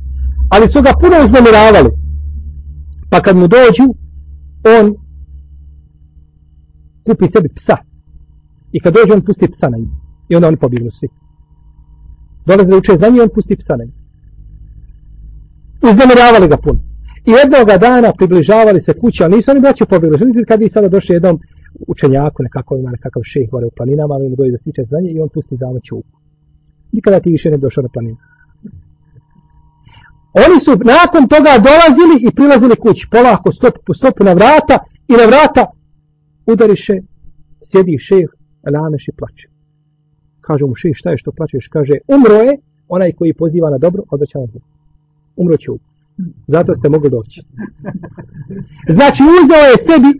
Ali 0.49 0.67
su 0.67 0.81
ga 0.81 0.91
puno 1.01 1.15
uznamiravali. 1.25 1.89
Pa 3.09 3.21
kad 3.21 3.37
mu 3.37 3.47
dođu, 3.47 3.85
on 4.77 4.95
kupi 7.05 7.27
sebi 7.27 7.49
psa. 7.55 7.77
I 8.71 8.79
kad 8.79 8.93
dođe, 8.93 9.13
on 9.13 9.25
pusti 9.25 9.51
psa 9.51 9.69
na 9.69 9.77
njim. 9.77 9.91
I 10.29 10.35
onda 10.35 10.47
oni 10.47 10.57
pobignu 10.57 10.91
svi. 10.91 11.07
Dolazili 12.45 12.77
uče 12.77 12.95
za 12.95 13.09
njim, 13.09 13.21
on 13.21 13.29
pusti 13.35 13.55
psa 13.55 13.75
na 13.75 13.83
njim. 13.83 13.93
Uznamiravali 15.89 16.47
ga 16.47 16.57
puno. 16.57 16.79
I 17.25 17.31
jednog 17.31 17.79
dana 17.79 18.13
približavali 18.17 18.79
se 18.79 18.93
kući, 18.93 19.23
ali 19.23 19.35
nisu 19.35 19.51
oni 19.51 19.59
braći 19.59 19.85
pobjegli. 19.85 20.17
Znači 20.17 20.45
kad 20.47 20.59
bi 20.59 20.69
sada 20.69 20.87
došli 20.87 21.15
jednom 21.15 21.39
učenjaku, 21.87 22.43
nekako 22.43 22.77
ima 22.77 22.91
nekakav 22.91 23.21
šeh 23.23 23.49
gore 23.51 23.65
u 23.65 23.71
planinama, 23.77 24.13
ali 24.13 24.29
mu 24.29 24.35
dođe 24.35 24.51
da 24.51 24.57
stiče 24.57 24.83
za 24.83 24.97
nje 25.01 25.11
i 25.11 25.19
on 25.19 25.29
pusti 25.29 25.57
za 25.57 25.65
čuku 25.83 26.20
nikada 26.91 27.19
ti 27.19 27.29
više 27.31 27.49
ne 27.51 27.57
došao 27.57 27.81
na 27.81 27.89
planinu. 27.89 28.17
Oni 30.33 30.59
su 30.59 30.71
nakon 30.71 31.27
toga 31.27 31.51
dolazili 31.67 32.15
i 32.27 32.35
prilazili 32.35 32.75
kući, 32.75 33.07
polako, 33.11 33.51
stop 33.51 33.73
po 33.85 33.93
stopu 33.93 34.23
na 34.23 34.33
vrata 34.33 34.77
i 35.07 35.13
na 35.13 35.25
vrata 35.25 35.65
udariše, 36.45 36.93
sjedi 37.67 37.97
šeh, 37.97 38.29
lameš 38.73 39.07
i 39.07 39.11
plače. 39.11 39.47
Kaže 40.41 40.65
mu 40.65 40.75
šeh, 40.75 40.95
šta 40.95 41.09
je 41.09 41.17
što 41.17 41.31
plačeš? 41.31 41.67
Kaže, 41.67 41.93
umro 42.07 42.35
je 42.35 42.53
onaj 42.87 43.11
koji 43.11 43.33
poziva 43.33 43.69
na 43.69 43.77
dobro, 43.77 44.03
odreća 44.09 44.39
na 44.39 44.47
zlo. 44.47 44.61
Umro 45.35 45.57
će 45.57 45.71
Zato 46.47 46.75
ste 46.75 46.89
mogli 46.89 47.09
doći. 47.09 47.41
Znači, 48.89 49.23
uzeo 49.23 49.63
je 49.71 49.77
sebi 49.77 50.11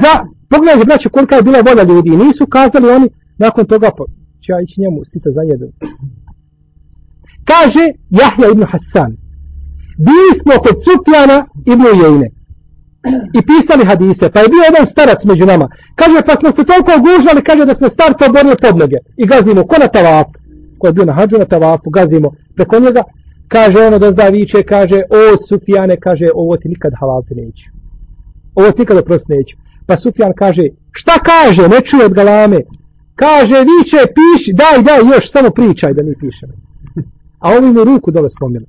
za, 0.00 0.12
pogledajte, 0.48 0.84
braće, 0.86 1.08
kolika 1.08 1.36
je 1.36 1.42
bila 1.42 1.60
volja 1.60 1.82
ljudi. 1.82 2.10
Nisu 2.10 2.46
kazali 2.46 2.90
oni, 2.90 3.08
nakon 3.38 3.66
toga, 3.66 3.90
će 4.44 4.52
ja 4.52 4.60
ići 4.60 4.80
njemu 4.80 5.04
stica 5.04 5.30
za 5.36 5.42
njega. 5.48 5.66
Kaže 7.50 7.84
Jahja 8.20 8.46
ibn 8.52 8.64
Hassan, 8.72 9.12
bili 10.06 10.32
smo 10.40 10.52
kod 10.64 10.76
Sufjana 10.84 11.38
ibn 11.72 11.86
Jejne 12.02 12.28
i 13.38 13.40
pisali 13.50 13.84
hadise, 13.90 14.30
pa 14.32 14.40
je 14.40 14.48
bio 14.48 14.62
jedan 14.70 14.86
starac 14.86 15.24
među 15.24 15.46
nama. 15.46 15.66
Kaže, 15.94 16.18
pa 16.26 16.36
smo 16.36 16.52
se 16.52 16.64
toliko 16.64 16.90
ogužvali, 16.98 17.42
kaže 17.48 17.64
da 17.64 17.74
smo 17.74 17.88
starca 17.88 18.22
oborili 18.26 18.56
pod 18.62 18.76
noge 18.76 18.98
i 19.16 19.26
gazimo, 19.26 19.66
ko 19.70 19.76
na 19.78 19.88
tavafu, 19.88 20.38
ko 20.78 20.86
je 20.86 20.92
bio 20.92 21.04
na 21.04 21.12
hađu 21.12 21.36
na 21.38 21.44
tavafu, 21.44 21.90
gazimo 21.90 22.28
preko 22.56 22.80
njega, 22.80 23.02
kaže 23.48 23.78
ono 23.86 23.98
da 23.98 24.12
zda 24.12 24.28
viče, 24.28 24.62
kaže, 24.62 24.98
o 25.10 25.36
Sufjane, 25.48 25.96
kaže, 25.96 26.26
ovo 26.34 26.56
ti 26.56 26.68
nikad 26.68 26.92
halalte 27.00 27.34
neću. 27.34 27.66
Ovo 28.54 28.70
ti 28.70 28.80
nikad 28.80 28.96
oprost 28.96 29.28
neću. 29.28 29.56
Pa 29.86 29.96
Sufjan 29.96 30.32
kaže, 30.36 30.62
šta 30.92 31.12
kaže, 31.30 31.68
ne 31.68 31.80
čuje 31.80 32.04
od 32.04 32.14
galame, 32.14 32.60
Kaže, 33.14 33.54
viče, 33.54 34.00
piši, 34.16 34.52
daj, 34.52 34.82
daj, 34.82 35.14
još, 35.14 35.30
samo 35.30 35.50
pričaj 35.50 35.94
da 35.94 36.02
mi 36.02 36.14
pišemo. 36.20 36.52
A 37.38 37.50
ovi 37.58 37.72
mu 37.72 37.84
ruku 37.84 38.10
dole 38.10 38.28
slomili. 38.30 38.66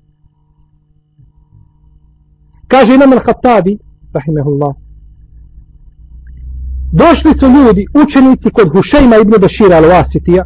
Kaže 2.67 2.95
Imam 2.95 3.11
al-Hattabi, 3.11 3.77
rahimahullah, 4.13 4.75
došli 6.91 7.33
su 7.33 7.45
ljudi, 7.47 7.87
učenici 8.03 8.49
kod 8.49 8.71
Hušejma 8.71 9.17
ibn 9.17 9.33
Bešira 9.41 9.81
al-Wasitija, 9.81 10.43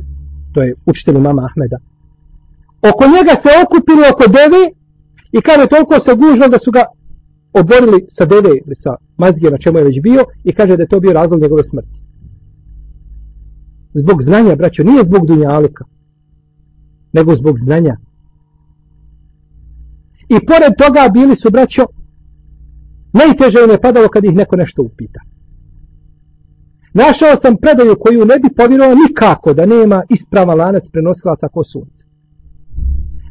to 0.53 0.61
je 0.61 0.75
učitelj 0.85 1.17
mama 1.17 1.45
Ahmeda, 1.45 1.77
oko 2.89 3.03
njega 3.07 3.35
se 3.35 3.49
okupili 3.63 4.03
oko 4.11 4.23
deve 4.27 4.63
i 5.31 5.41
kaže 5.41 5.67
toliko 5.67 5.99
se 5.99 6.15
gužno 6.15 6.47
da 6.47 6.59
su 6.59 6.71
ga 6.71 6.83
oborili 7.53 8.05
sa 8.09 8.25
deve 8.25 8.49
ili 8.49 8.75
sa 8.75 8.95
mazgije 9.17 9.51
na 9.51 9.57
čemu 9.57 9.77
je 9.77 9.83
već 9.83 10.01
bio 10.01 10.25
i 10.43 10.53
kaže 10.53 10.77
da 10.77 10.83
je 10.83 10.87
to 10.89 10.99
bio 10.99 11.13
razlog 11.13 11.41
njegove 11.41 11.63
smrti. 11.63 12.08
Zbog 13.93 14.23
znanja, 14.23 14.55
braćo, 14.55 14.83
nije 14.83 15.03
zbog 15.03 15.27
dunjalika, 15.27 15.85
nego 17.13 17.35
zbog 17.35 17.59
znanja. 17.59 17.97
I 20.29 20.45
pored 20.45 20.73
toga 20.77 21.09
bili 21.13 21.35
su, 21.35 21.49
braćo, 21.49 21.85
najteže 23.13 23.59
im 23.63 23.69
je 23.69 23.81
padalo 23.81 24.07
kad 24.07 24.25
ih 24.25 24.35
neko 24.35 24.55
nešto 24.55 24.81
upita. 24.81 25.19
Našao 26.93 27.35
sam 27.35 27.57
predaju 27.57 27.95
koju 27.99 28.25
ne 28.25 28.39
bi 28.39 28.55
povjerovao 28.55 28.95
nikako 28.95 29.53
da 29.53 29.65
nema 29.65 30.03
isprava 30.09 30.55
lanac 30.55 30.83
prenosilaca 30.91 31.47
ko 31.47 31.63
sunce. 31.63 32.05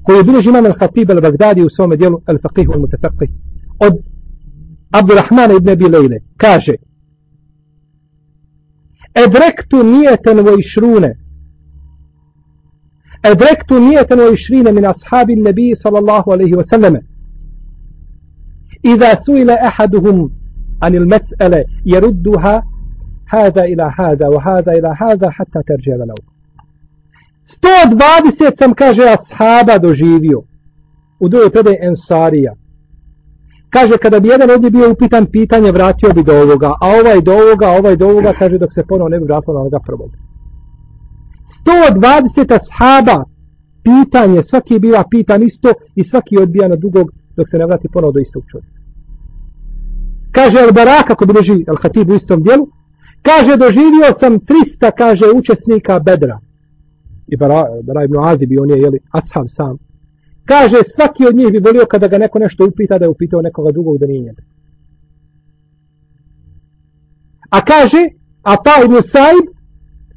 Koju 0.02 0.24
bilježi 0.24 0.48
imam 0.48 0.64
al-Hatib 0.64 1.10
al-Baghdadi 1.10 1.64
u 1.64 1.68
svome 1.68 1.96
dijelu 1.96 2.20
al-Faqih 2.26 2.68
al-Mutafaqih 2.68 3.30
od 3.78 3.94
Abdurrahmana 4.90 5.54
ibn 5.54 5.68
Abi 5.68 5.84
Lejle. 5.84 6.18
Kaže, 6.36 6.74
أدركت 9.18 9.74
مئة 9.74 10.42
وعشرون. 10.42 11.14
أدركت 13.24 13.72
مئة 13.72 14.16
وعشرين 14.16 14.74
من 14.74 14.84
أصحاب 14.84 15.30
النبي 15.30 15.74
صلى 15.74 15.98
الله 15.98 16.24
عليه 16.32 16.54
وسلم. 16.54 17.02
إذا 18.84 19.14
سئل 19.14 19.50
أحدهم 19.50 20.30
عن 20.82 20.94
المسألة 20.94 21.64
يردها 21.86 22.62
هذا 23.28 23.62
إلى 23.62 23.92
هذا 23.98 24.28
وهذا 24.28 24.72
إلى 24.72 24.94
هذا 25.00 25.30
حتى 25.30 25.60
ترجع 25.68 25.96
له 25.96 26.14
120 27.48 28.54
sam 28.56 28.74
kaže 28.74 29.14
أصحابة 29.14 29.76
دو 29.76 29.92
u 29.92 30.44
ودو 31.20 31.48
predaji 31.48 31.82
إنصارية. 31.82 32.67
Kaže, 33.70 33.98
kada 33.98 34.20
bi 34.20 34.28
jedan 34.28 34.50
od 34.50 34.62
njih 34.62 34.72
bio 34.72 34.92
upitan 34.92 35.26
pitanje, 35.26 35.72
vratio 35.72 36.12
bi 36.14 36.22
do 36.22 36.32
ovoga, 36.42 36.68
a 36.80 36.86
ovaj 37.00 37.20
do 37.20 37.32
ovoga, 37.32 37.66
a 37.66 37.78
ovaj 37.78 37.96
do 37.96 38.08
ovoga, 38.08 38.32
kaže, 38.38 38.58
dok 38.58 38.72
se 38.74 38.82
ponovo 38.88 39.08
ne 39.08 39.18
bi 39.18 39.24
vratilo 39.24 39.54
na 39.54 39.60
ovoga 39.60 39.78
prvog. 39.86 40.10
120 41.66 42.54
ashaba 42.58 43.24
pitanje, 43.82 44.42
svaki 44.42 44.74
je 44.74 44.80
bila 44.80 45.04
pitan 45.10 45.42
isto 45.42 45.72
i 45.94 46.04
svaki 46.04 46.38
odbija 46.38 46.68
na 46.68 46.76
drugog 46.76 47.10
dok 47.36 47.46
se 47.50 47.58
ne 47.58 47.66
vrati 47.66 47.88
ponovo 47.92 48.12
do 48.12 48.20
istog 48.20 48.42
čovjeka. 48.50 48.78
Kaže 50.32 50.58
Al-Barak, 50.58 51.10
ako 51.10 51.26
bi 51.26 51.32
leži 51.32 51.52
Al-Hatib 51.52 52.10
u 52.10 52.14
istom 52.14 52.42
dijelu, 52.42 52.68
kaže, 53.22 53.56
doživio 53.56 54.12
sam 54.12 54.32
300, 54.40 54.90
kaže, 54.98 55.24
učesnika 55.34 55.98
Bedra. 55.98 56.38
I 57.28 57.36
Bara, 57.36 57.64
Bara 57.82 58.04
ibn 58.04 58.16
Azib, 58.18 58.50
on 58.60 58.70
je, 58.70 58.78
jeli, 58.78 58.98
ashab 59.12 59.44
sam. 59.46 59.87
Kaže, 60.50 60.78
svaki 60.94 61.26
od 61.26 61.36
njih 61.36 61.52
bi 61.52 61.58
volio 61.58 61.86
kada 61.92 62.08
ga 62.08 62.18
neko 62.18 62.38
nešto 62.38 62.66
upita 62.66 62.98
da 62.98 63.04
je 63.04 63.14
upitao 63.14 63.42
nekoga 63.42 63.72
drugog 63.72 63.98
da 63.98 64.06
nije 64.06 64.20
njega. 64.20 64.42
A 67.50 67.60
kaže, 67.64 68.02
A 68.50 68.56
pa 68.64 68.84
ibn 68.84 69.02
Saib, 69.02 69.46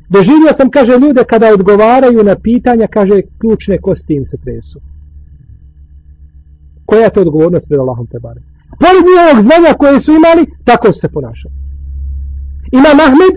doživio 0.09 0.53
sam, 0.53 0.69
kaže, 0.69 0.99
ljude 1.03 1.23
kada 1.23 1.53
odgovaraju 1.53 2.23
na 2.23 2.35
pitanja, 2.35 2.87
kaže, 2.87 3.21
ključne 3.39 3.77
kosti 3.81 4.13
im 4.13 4.25
se 4.25 4.37
tresu. 4.43 4.79
Koja 6.85 7.03
je 7.03 7.13
to 7.13 7.21
odgovornost 7.21 7.67
pred 7.67 7.79
Allahom 7.79 8.07
te 8.07 8.19
bare? 8.19 8.41
Pored 8.81 9.03
njihovog 9.09 9.41
znanja 9.47 9.73
koje 9.81 9.99
su 9.99 10.11
imali, 10.11 10.43
tako 10.63 10.93
su 10.93 10.99
se 10.99 11.09
ponašali. 11.09 11.55
Ima 12.71 12.91
Mahmed, 13.01 13.35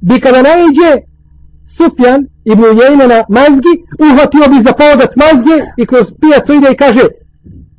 bi 0.00 0.20
kada 0.20 0.42
najđe 0.42 0.90
Sufjan 1.76 2.20
ibn 2.52 2.62
Ujejne 2.64 3.06
na 3.14 3.18
mazgi, 3.38 3.74
uhvatio 4.06 4.44
bi 4.52 4.58
za 4.66 4.72
povodac 4.80 5.12
mazge 5.24 5.56
i 5.80 5.86
kroz 5.90 6.06
pijacu 6.20 6.50
ide 6.54 6.68
i 6.72 6.80
kaže, 6.82 7.04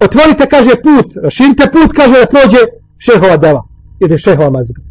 otvorite, 0.06 0.44
kaže, 0.56 0.74
put, 0.86 1.08
širite 1.36 1.66
put, 1.76 1.90
kaže, 2.00 2.16
da 2.22 2.32
prođe 2.34 2.62
šehova 3.06 3.38
deva, 3.44 3.62
ili 4.04 4.24
šehova 4.26 4.50
mazga. 4.58 4.82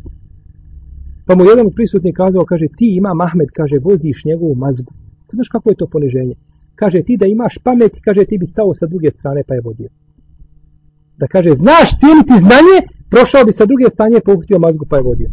Pa 1.27 1.33
mu 1.35 1.45
jedan 1.45 1.67
od 1.67 1.75
prisutnih 1.79 2.15
kazao, 2.21 2.45
kaže, 2.45 2.67
ti 2.79 2.89
ima 2.97 3.13
Mahmed, 3.15 3.51
kaže, 3.59 3.77
vozdiš 3.89 4.25
njegovu 4.25 4.55
mazgu. 4.55 4.93
Pa 5.27 5.33
znaš 5.37 5.49
kako 5.49 5.71
je 5.71 5.77
to 5.81 5.87
poniženje? 5.87 6.35
Kaže, 6.75 7.03
ti 7.03 7.17
da 7.17 7.27
imaš 7.27 7.59
pamet, 7.59 7.93
kaže, 8.05 8.25
ti 8.25 8.39
bi 8.39 8.47
stao 8.47 8.75
sa 8.75 8.87
druge 8.87 9.11
strane 9.11 9.43
pa 9.49 9.55
je 9.55 9.61
vodio. 9.61 9.89
Da 11.21 11.27
kaže, 11.27 11.51
znaš 11.55 11.89
cijeniti 12.01 12.43
znanje, 12.47 12.77
prošao 13.11 13.45
bi 13.45 13.53
sa 13.53 13.67
druge 13.67 13.91
strane 13.91 14.21
pa 14.25 14.59
mazgu 14.59 14.85
pa 14.91 14.97
je 14.97 15.03
vodio. 15.03 15.29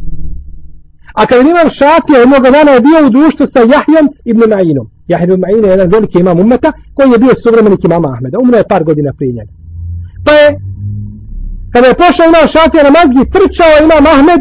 A 1.14 1.26
kada 1.26 1.40
imam 1.40 1.68
šafija, 1.78 2.18
jednog 2.18 2.42
dana 2.42 2.70
je 2.72 2.80
bio 2.80 3.06
u 3.06 3.10
društvu 3.10 3.46
sa 3.46 3.60
Jahjom 3.60 4.06
ibn 4.24 4.42
Ma'inom. 4.52 4.86
Jahja 5.08 5.24
ibn 5.24 5.42
Ma'in 5.44 5.64
je 5.64 5.70
jedan 5.70 5.88
veliki 5.90 6.18
imam 6.18 6.40
ummeta 6.40 6.72
koji 6.94 7.10
je 7.10 7.18
bio 7.18 7.34
suvremenik 7.42 7.84
imama 7.84 8.08
Ahmeda. 8.14 8.38
Umro 8.42 8.56
je 8.58 8.70
par 8.72 8.84
godina 8.84 9.12
prije 9.18 9.32
njega. 9.32 9.52
Pa 10.24 10.32
je, 10.32 10.46
kada 11.72 11.86
je 11.86 12.00
pošao 12.02 12.26
imam 12.26 12.46
šafija 12.54 12.82
na 12.88 12.92
mazgi, 12.98 13.30
trčao 13.34 13.72
imam 13.86 14.04
Ahmed 14.14 14.40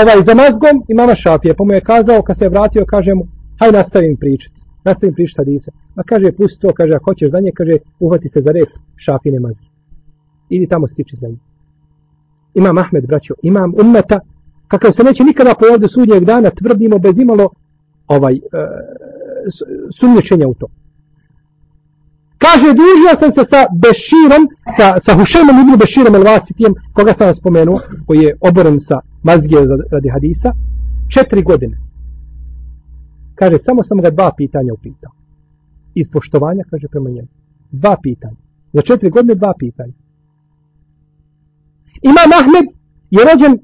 ovaj 0.00 0.22
za 0.22 0.34
mazgom 0.34 0.76
imama 0.88 1.14
šafija. 1.14 1.54
Pa 1.58 1.64
mu 1.64 1.72
je 1.72 1.80
kazao, 1.80 2.22
kad 2.22 2.38
se 2.38 2.44
je 2.44 2.48
vratio, 2.48 2.84
kaže 2.86 3.14
mu, 3.14 3.26
haj 3.60 3.72
nastavim 3.72 4.16
pričati. 4.16 4.60
Nastavim 4.84 5.14
pričati 5.14 5.40
hadise. 5.40 5.70
Ma 5.94 6.02
kaže, 6.02 6.32
pusti 6.32 6.60
to, 6.60 6.72
kaže, 6.72 6.92
ako 6.94 7.04
hoćeš 7.10 7.30
za 7.30 7.40
nje, 7.40 7.52
kaže, 7.54 7.72
uhvati 8.00 8.28
se 8.28 8.40
za 8.40 8.50
rep 8.52 8.70
šafine 8.96 9.40
mazgi. 9.40 9.68
Idi 10.48 10.66
tamo 10.66 10.88
stiči 10.88 11.16
za 11.16 11.28
nje. 11.28 11.38
Imam 12.54 12.78
Ahmed, 12.78 13.06
braćo, 13.06 13.34
imam 13.42 13.74
ummeta, 13.80 14.20
kakav 14.74 14.92
se 14.92 15.04
neće 15.04 15.24
nikada 15.24 15.54
pojaviti 15.54 15.88
sudnjeg 15.88 16.24
dana, 16.24 16.50
tvrdimo 16.50 16.98
bez 16.98 17.18
imalo 17.18 17.50
ovaj, 18.06 18.34
e, 18.34 18.40
sumnječenja 19.98 20.48
u 20.48 20.54
to. 20.54 20.66
Kaže, 22.38 22.66
družio 22.80 23.12
sam 23.18 23.32
se 23.32 23.44
sa 23.44 23.60
Beširom, 23.82 24.42
sa, 24.76 24.86
sa 25.00 25.14
Hušemom 25.18 25.60
ibn 25.62 25.78
Beširom 25.78 26.14
el-Vasitijem, 26.14 26.74
koga 26.92 27.14
sam 27.14 27.26
vam 27.26 27.34
spomenuo, 27.34 27.80
koji 28.06 28.18
je 28.18 28.36
oboren 28.40 28.80
sa 28.80 29.00
mazgije 29.22 29.66
za, 29.66 29.76
radi 29.90 30.08
hadisa, 30.08 30.52
četiri 31.08 31.42
godine. 31.42 31.76
Kaže, 33.34 33.58
samo 33.58 33.82
sam 33.82 33.98
ga 33.98 34.10
dva 34.10 34.30
pitanja 34.36 34.72
upitao. 34.72 35.12
Iz 35.94 36.08
poštovanja, 36.12 36.64
kaže, 36.70 36.88
prema 36.88 37.10
njemu. 37.10 37.28
Dva 37.70 37.96
pitanja. 38.02 38.36
Za 38.72 38.82
četiri 38.82 39.10
godine 39.10 39.34
dva 39.34 39.52
pitanja. 39.58 39.92
Imam 42.02 42.30
Ahmed 42.40 42.66
je 43.10 43.20
rođen 43.24 43.58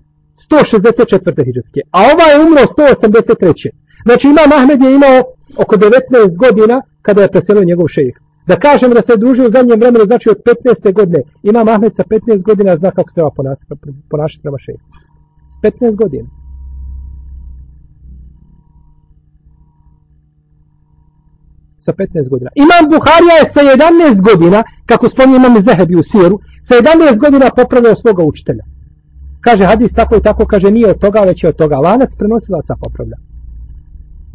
164. 0.49 1.45
hijđarske, 1.45 1.81
a 1.91 1.99
ova 2.13 2.25
je 2.31 2.41
umro 2.47 2.63
183. 2.63 3.69
Znači 4.07 4.27
Imam 4.29 4.53
Ahmed 4.59 4.83
je 4.83 4.95
imao 4.95 5.19
oko 5.63 5.77
19 5.77 6.37
godina 6.37 6.83
kada 7.03 7.23
je 7.23 7.31
preselio 7.31 7.65
njegov 7.65 7.87
šejih. 7.89 8.17
Da 8.47 8.57
kažem 8.57 8.91
da 8.91 9.03
se 9.03 9.17
družio 9.17 9.47
u 9.47 9.51
zadnjem 9.51 9.81
vremenu, 9.81 10.07
znači 10.07 10.31
od 10.31 10.39
15. 10.65 10.93
godine, 10.93 11.23
Imam 11.43 11.69
Ahmed 11.69 11.97
sa 11.97 12.05
15 12.05 12.43
godina 12.43 12.77
zna 12.77 12.91
kako 12.91 13.11
se 13.11 13.15
treba 13.15 13.31
ponašati 14.11 14.43
prema 14.43 14.59
šejihu. 14.59 14.85
S 15.53 15.57
15 15.63 15.97
godina. 15.97 16.29
sa 21.81 21.93
15 21.93 22.29
godina. 22.29 22.51
Imam 22.55 22.91
Buharija 22.91 23.35
je 23.41 23.51
sa 23.55 23.61
11 23.61 24.23
godina, 24.29 24.63
kako 24.87 25.09
spominje 25.09 25.37
imam 25.37 25.61
Zehebi 25.61 25.97
u 25.97 26.03
Siru, 26.03 26.39
sa 26.63 26.75
11 26.75 27.21
godina 27.21 27.51
popravljao 27.57 27.97
svoga 27.97 28.23
učitelja. 28.25 28.65
Kaže 29.41 29.65
hadis 29.65 29.93
tako 29.93 30.17
i 30.17 30.23
tako, 30.23 30.47
kaže 30.47 30.71
nije 30.71 30.91
od 30.91 30.99
toga, 30.99 31.21
već 31.21 31.45
je 31.45 31.49
od 31.49 31.57
toga. 31.57 31.77
Lanac 31.77 32.15
prenosilaca 32.15 32.77
popravlja. 32.77 33.17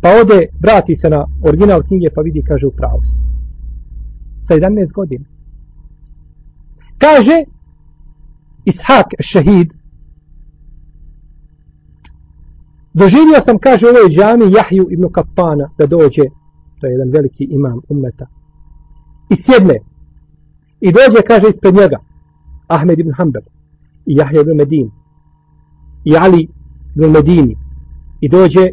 Pa 0.01 0.09
ode, 0.21 0.47
vrati 0.59 0.95
se 0.95 1.09
na 1.09 1.25
original 1.43 1.83
knjige 1.83 2.07
pa 2.15 2.21
vidi, 2.21 2.43
kaže 2.47 2.67
u 2.67 2.71
pravus. 2.71 3.09
Sa 4.41 4.55
11 4.55 4.93
godina. 4.93 5.25
Kaže 6.97 7.43
Ishak 8.65 9.07
šehid 9.19 9.73
Doživio 12.93 13.41
sam, 13.41 13.57
kaže, 13.59 13.85
u 13.85 13.89
ovoj 13.89 14.09
džami 14.09 14.53
Jahju 14.57 14.87
ibn 14.91 15.11
Kapana 15.11 15.69
da 15.77 15.85
dođe, 15.85 16.23
to 16.79 16.87
je 16.87 16.91
jedan 16.91 17.09
veliki 17.09 17.43
imam 17.43 17.81
ummeta, 17.89 18.27
i 19.29 19.35
sjedne. 19.35 19.79
I 20.79 20.91
dođe, 20.91 21.21
kaže, 21.27 21.47
ispred 21.49 21.75
njega 21.75 21.97
Ahmed 22.67 22.99
ibn 22.99 23.11
Hanbel 23.17 23.41
i 24.05 24.15
Jahja 24.15 24.41
ibn 24.41 24.55
Medin 24.57 24.91
i 26.03 26.15
Ali 26.17 26.47
ibn 26.95 27.11
Medini 27.11 27.55
i 28.21 28.29
dođe 28.29 28.67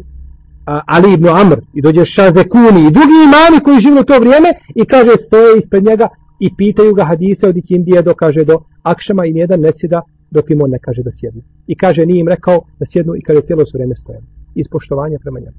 a, 0.65 0.81
Ali 0.87 1.13
ibn 1.13 1.27
Amr 1.27 1.57
i 1.73 1.81
dođe 1.81 2.05
Šazekuni 2.05 2.81
i 2.87 2.91
drugi 2.91 3.17
imami 3.27 3.63
koji 3.63 3.79
žive 3.79 3.99
u 3.99 4.03
to 4.03 4.19
vrijeme 4.19 4.49
i 4.75 4.85
kaže 4.85 5.17
stoje 5.17 5.57
ispred 5.57 5.83
njega 5.83 6.07
i 6.39 6.55
pitaju 6.55 6.93
ga 6.93 7.03
hadise 7.05 7.47
od 7.47 7.57
Ikindije 7.57 8.01
do 8.01 8.13
kaže 8.13 8.43
do 8.43 8.59
Akšama 8.83 9.25
i 9.25 9.33
nijedan 9.33 9.59
ne 9.59 9.69
sjeda 9.73 10.01
dok 10.31 10.49
im 10.49 10.61
on 10.61 10.69
ne 10.69 10.79
kaže 10.79 11.03
da 11.03 11.11
sjednu. 11.11 11.41
I 11.67 11.75
kaže 11.77 12.05
nije 12.05 12.19
im 12.19 12.27
rekao 12.27 12.61
da 12.79 12.85
sjednu 12.85 13.15
i 13.15 13.21
kaže 13.21 13.41
cijelo 13.41 13.65
su 13.65 13.77
vrijeme 13.77 13.95
stoje. 13.95 14.19
Iz 14.55 14.67
poštovanja 14.67 15.17
prema 15.19 15.39
njemu. 15.39 15.57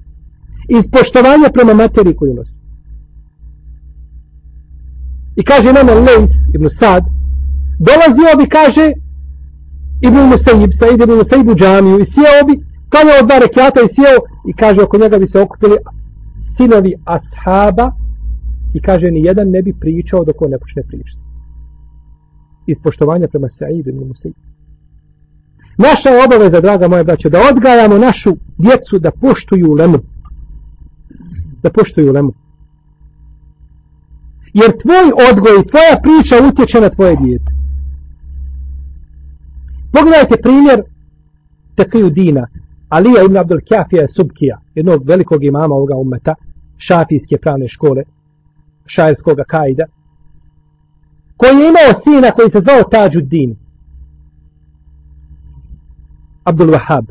Iz 0.77 0.85
poštovanja 0.91 1.49
prema 1.53 1.73
materiji 1.73 2.15
koju 2.15 2.33
nosi. 2.33 2.61
I 5.35 5.43
kaže 5.43 5.73
nama 5.73 5.93
Lejs 5.93 6.31
ibn 6.55 6.69
Sad 6.69 7.03
dolazio 7.79 8.37
bi 8.39 8.49
kaže 8.49 8.91
Ibn 10.07 10.17
Musaib, 10.31 10.71
Said 10.73 11.01
Ibn 11.01 11.13
Musaib 11.13 11.49
u 11.49 11.55
džamiju 11.55 11.99
i 11.99 12.05
sjeo 12.05 12.41
bi, 12.47 12.53
klanjao 12.89 13.25
dva 13.27 13.37
rekiata 13.39 13.79
i 13.81 13.93
sjeo 13.95 14.17
i 14.49 14.53
kaže 14.53 14.81
oko 14.81 14.97
njega 14.97 15.17
bi 15.17 15.27
se 15.27 15.41
okupili 15.41 15.77
sinovi 16.55 16.93
ashaba 17.05 17.91
i 18.73 18.81
kaže 18.81 19.11
ni 19.11 19.23
jedan 19.23 19.47
ne 19.49 19.61
bi 19.61 19.73
pričao 19.79 20.25
dok 20.25 20.41
on 20.41 20.51
ne 20.51 20.59
počne 20.59 20.83
pričati. 20.83 21.21
Iz 22.67 22.77
poštovanja 22.83 23.27
prema 23.27 23.49
Sa'id 23.49 23.87
ibn 23.87 24.07
Musaib. 24.07 24.35
Naša 25.77 26.09
je 26.09 26.23
obaveza, 26.25 26.61
draga 26.61 26.87
moja 26.87 27.03
braća, 27.03 27.29
da 27.29 27.39
odgajamo 27.51 27.97
našu 27.97 28.31
djecu 28.57 28.99
da 28.99 29.11
poštuju 29.11 29.73
lemu. 29.73 29.99
Da 31.63 31.69
poštuju 31.69 32.11
lemu. 32.11 32.33
Jer 34.53 34.71
tvoj 34.81 35.07
odgoj 35.31 35.55
i 35.61 35.65
tvoja 35.65 35.95
priča 36.03 36.35
utječe 36.47 36.81
na 36.81 36.89
tvoje 36.89 37.15
dijete. 37.15 37.54
Pogledajte 39.95 40.41
primjer 40.41 40.83
Tekiju 41.75 42.09
Dina, 42.09 42.47
Alija 42.89 43.23
ibn 43.25 43.37
Abdul 43.37 43.59
Kjafija 43.65 44.07
Subkija, 44.07 44.61
jednog 44.75 45.07
velikog 45.07 45.43
imama 45.43 45.75
ovoga 45.75 45.95
umeta, 45.95 46.35
šafijske 46.77 47.37
pravne 47.37 47.67
škole, 47.67 48.03
šajerskog 48.85 49.37
kajda, 49.47 49.83
koji 51.37 51.49
je 51.49 51.69
imao 51.69 51.93
sina 52.03 52.31
koji 52.31 52.49
se 52.49 52.61
zvao 52.61 52.83
Tađuddin, 52.83 53.55
Abdul 56.43 56.67
Wahab. 56.67 57.05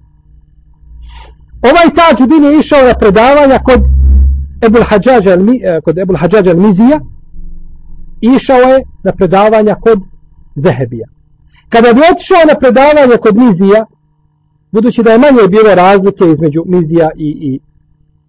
Ovaj 1.62 1.88
Tađuddin 1.96 2.44
je 2.44 2.58
išao 2.58 2.84
na 2.86 2.94
predavanja 2.98 3.58
kod 3.58 3.80
Ebul 4.66 4.84
Hadžađa 4.88 5.30
eh, 5.30 5.80
kod 5.84 5.98
Ebul 5.98 6.16
Hadžađa 6.16 6.50
al-Mizija, 6.50 7.00
išao 8.20 8.56
je 8.56 8.84
na 9.04 9.12
predavanja 9.12 9.74
kod 9.74 10.00
Zehebija. 10.56 11.14
Kada 11.68 11.92
bi 11.92 12.00
otišao 12.12 12.48
na 12.48 12.54
predavanje 12.60 13.16
kod 13.22 13.36
Mizija, 13.36 13.86
budući 14.72 15.02
da 15.02 15.10
je 15.12 15.18
manje 15.18 15.48
bilo 15.48 15.74
razlike 15.74 16.24
između 16.32 16.62
Mizija 16.66 17.10
i, 17.16 17.30
i, 17.50 17.60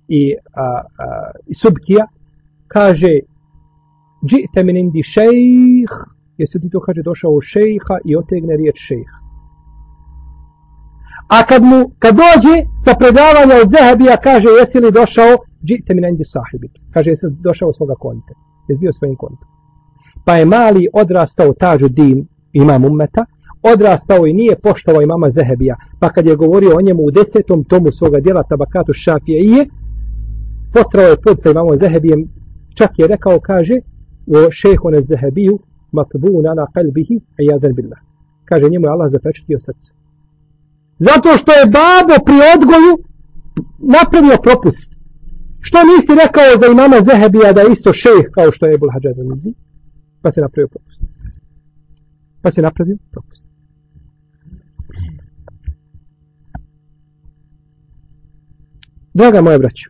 i, 0.08 0.36
a, 0.54 0.82
a, 0.98 1.32
i 1.48 1.54
Subkija, 1.54 2.08
kaže 2.68 3.20
Džite 4.26 4.64
min 4.64 4.78
indi 4.78 5.04
šejh, 5.04 5.94
jesi 6.38 6.60
ti 6.62 6.70
to 6.70 6.80
kaže 6.80 7.02
došao 7.02 7.32
u 7.32 7.42
šejha 7.42 7.98
i 8.06 8.16
otegne 8.16 8.58
riječ 8.58 8.78
šejha. 8.88 9.18
A 11.28 11.44
kad 11.50 11.64
mu, 11.64 11.92
kad 12.00 12.16
dođe 12.16 12.56
sa 12.86 12.94
predavanja 13.00 13.56
od 13.64 13.70
Zehabija, 13.70 14.18
kaže 14.18 14.50
jesi 14.60 14.80
li 14.80 14.92
došao 14.92 15.38
Džite 15.66 15.94
min 15.94 16.06
indi 16.06 16.24
sahibik, 16.24 16.72
kaže 16.94 17.12
jesi 17.12 17.26
li 17.26 17.36
došao 17.40 17.74
svoga 17.74 17.96
konta, 17.96 18.34
jesi 18.68 18.80
bio 18.80 18.94
svojim 18.94 19.16
konta. 19.16 19.46
Pa 20.26 20.38
je 20.38 20.46
mali 20.46 20.88
odrastao 20.94 21.54
tađu 21.54 21.88
din, 21.88 22.28
imam 22.64 22.86
ummeta, 22.86 23.26
odrastao 23.74 24.28
i 24.28 24.34
nije 24.34 24.56
poštovao 24.56 25.02
imama 25.02 25.30
Zehebija, 25.30 25.76
pa 26.00 26.10
kad 26.10 26.26
je 26.26 26.36
govorio 26.36 26.78
o 26.78 26.82
njemu 26.82 27.04
u 27.04 27.12
desetom 27.12 27.64
tomu 27.64 27.92
svoga 27.92 28.20
djela 28.20 28.44
tabakatu 28.44 28.94
šafije 28.94 29.40
i 29.44 29.50
je, 29.52 29.66
potrao 30.74 31.08
je 31.10 31.22
pod 31.24 31.42
sa 31.42 31.52
imamo 31.52 31.76
Zehebijem, 31.76 32.22
čak 32.76 32.92
je 33.00 33.08
rekao, 33.08 33.40
kaže, 33.40 33.76
o 34.28 34.52
šehone 34.52 35.02
Zehebiju, 35.10 35.60
matbuna 35.92 36.54
na 36.54 36.66
kalbihi, 36.74 37.18
a 37.38 37.40
jadan 37.50 37.74
billah. 37.74 38.00
Kaže, 38.46 38.70
njemu 38.70 38.86
je 38.86 38.92
Allah 38.92 39.12
zapečetio 39.12 39.60
srce. 39.60 39.94
Zato 41.00 41.30
što 41.38 41.52
je 41.60 41.72
babo 41.80 42.16
pri 42.26 42.38
odgoju 42.56 42.94
napravio 43.98 44.38
propust. 44.44 44.90
Što 45.68 45.78
nisi 45.92 46.12
rekao 46.24 46.60
za 46.62 46.68
imama 46.68 46.98
Zehebija 47.02 47.54
da 47.54 47.62
je 47.62 47.72
isto 47.72 47.94
šejh 47.94 48.28
kao 48.36 48.52
što 48.52 48.66
je 48.66 48.74
Ebul 48.76 48.92
Hadžad 48.94 49.16
Pa 50.22 50.32
se 50.32 50.42
napravio 50.42 50.68
propust. 50.68 51.15
Pa 52.46 52.52
se 52.52 52.62
napravio 52.62 52.98
propust. 53.12 53.52
Draga 59.14 59.42
moja 59.42 59.58
braćo, 59.58 59.90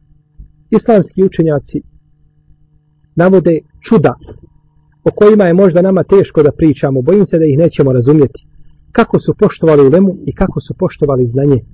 islamski 0.70 1.24
učenjaci 1.24 1.82
navode 3.16 3.60
čuda 3.82 4.14
o 5.04 5.12
kojima 5.16 5.44
je 5.44 5.54
možda 5.54 5.82
nama 5.82 6.04
teško 6.04 6.44
da 6.44 6.52
pričamo, 6.52 7.02
bojim 7.02 7.26
se 7.26 7.40
da 7.40 7.46
ih 7.46 7.58
nećemo 7.58 7.94
razumjeti. 7.94 8.48
Kako 8.92 9.20
su 9.20 9.36
poštovali 9.40 9.88
ulemu 9.88 10.18
i 10.26 10.36
kako 10.36 10.60
su 10.60 10.74
poštovali 10.80 11.28
znanje. 11.28 11.66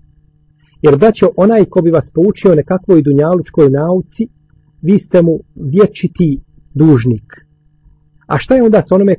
Jer 0.81 0.97
braćo, 0.97 1.29
onaj 1.37 1.65
ko 1.65 1.81
bi 1.81 1.91
vas 1.91 2.11
poučio 2.13 2.55
nekakvoj 2.55 3.01
dunjalučkoj 3.01 3.69
nauci, 3.69 4.27
vi 4.81 4.99
ste 4.99 5.21
mu 5.21 5.39
vječiti 5.55 6.39
dužnik. 6.73 7.45
A 8.27 8.37
šta 8.37 8.55
je 8.55 8.63
onda 8.63 8.81
s, 8.81 8.91
onome, 8.91 9.15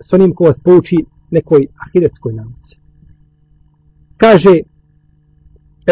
s 0.00 0.12
onim 0.12 0.34
ko 0.34 0.44
vas 0.44 0.60
pouči 0.60 0.96
nekoj 1.30 1.66
ahiretskoj 1.86 2.32
nauci? 2.32 2.80
Kaže 4.16 4.54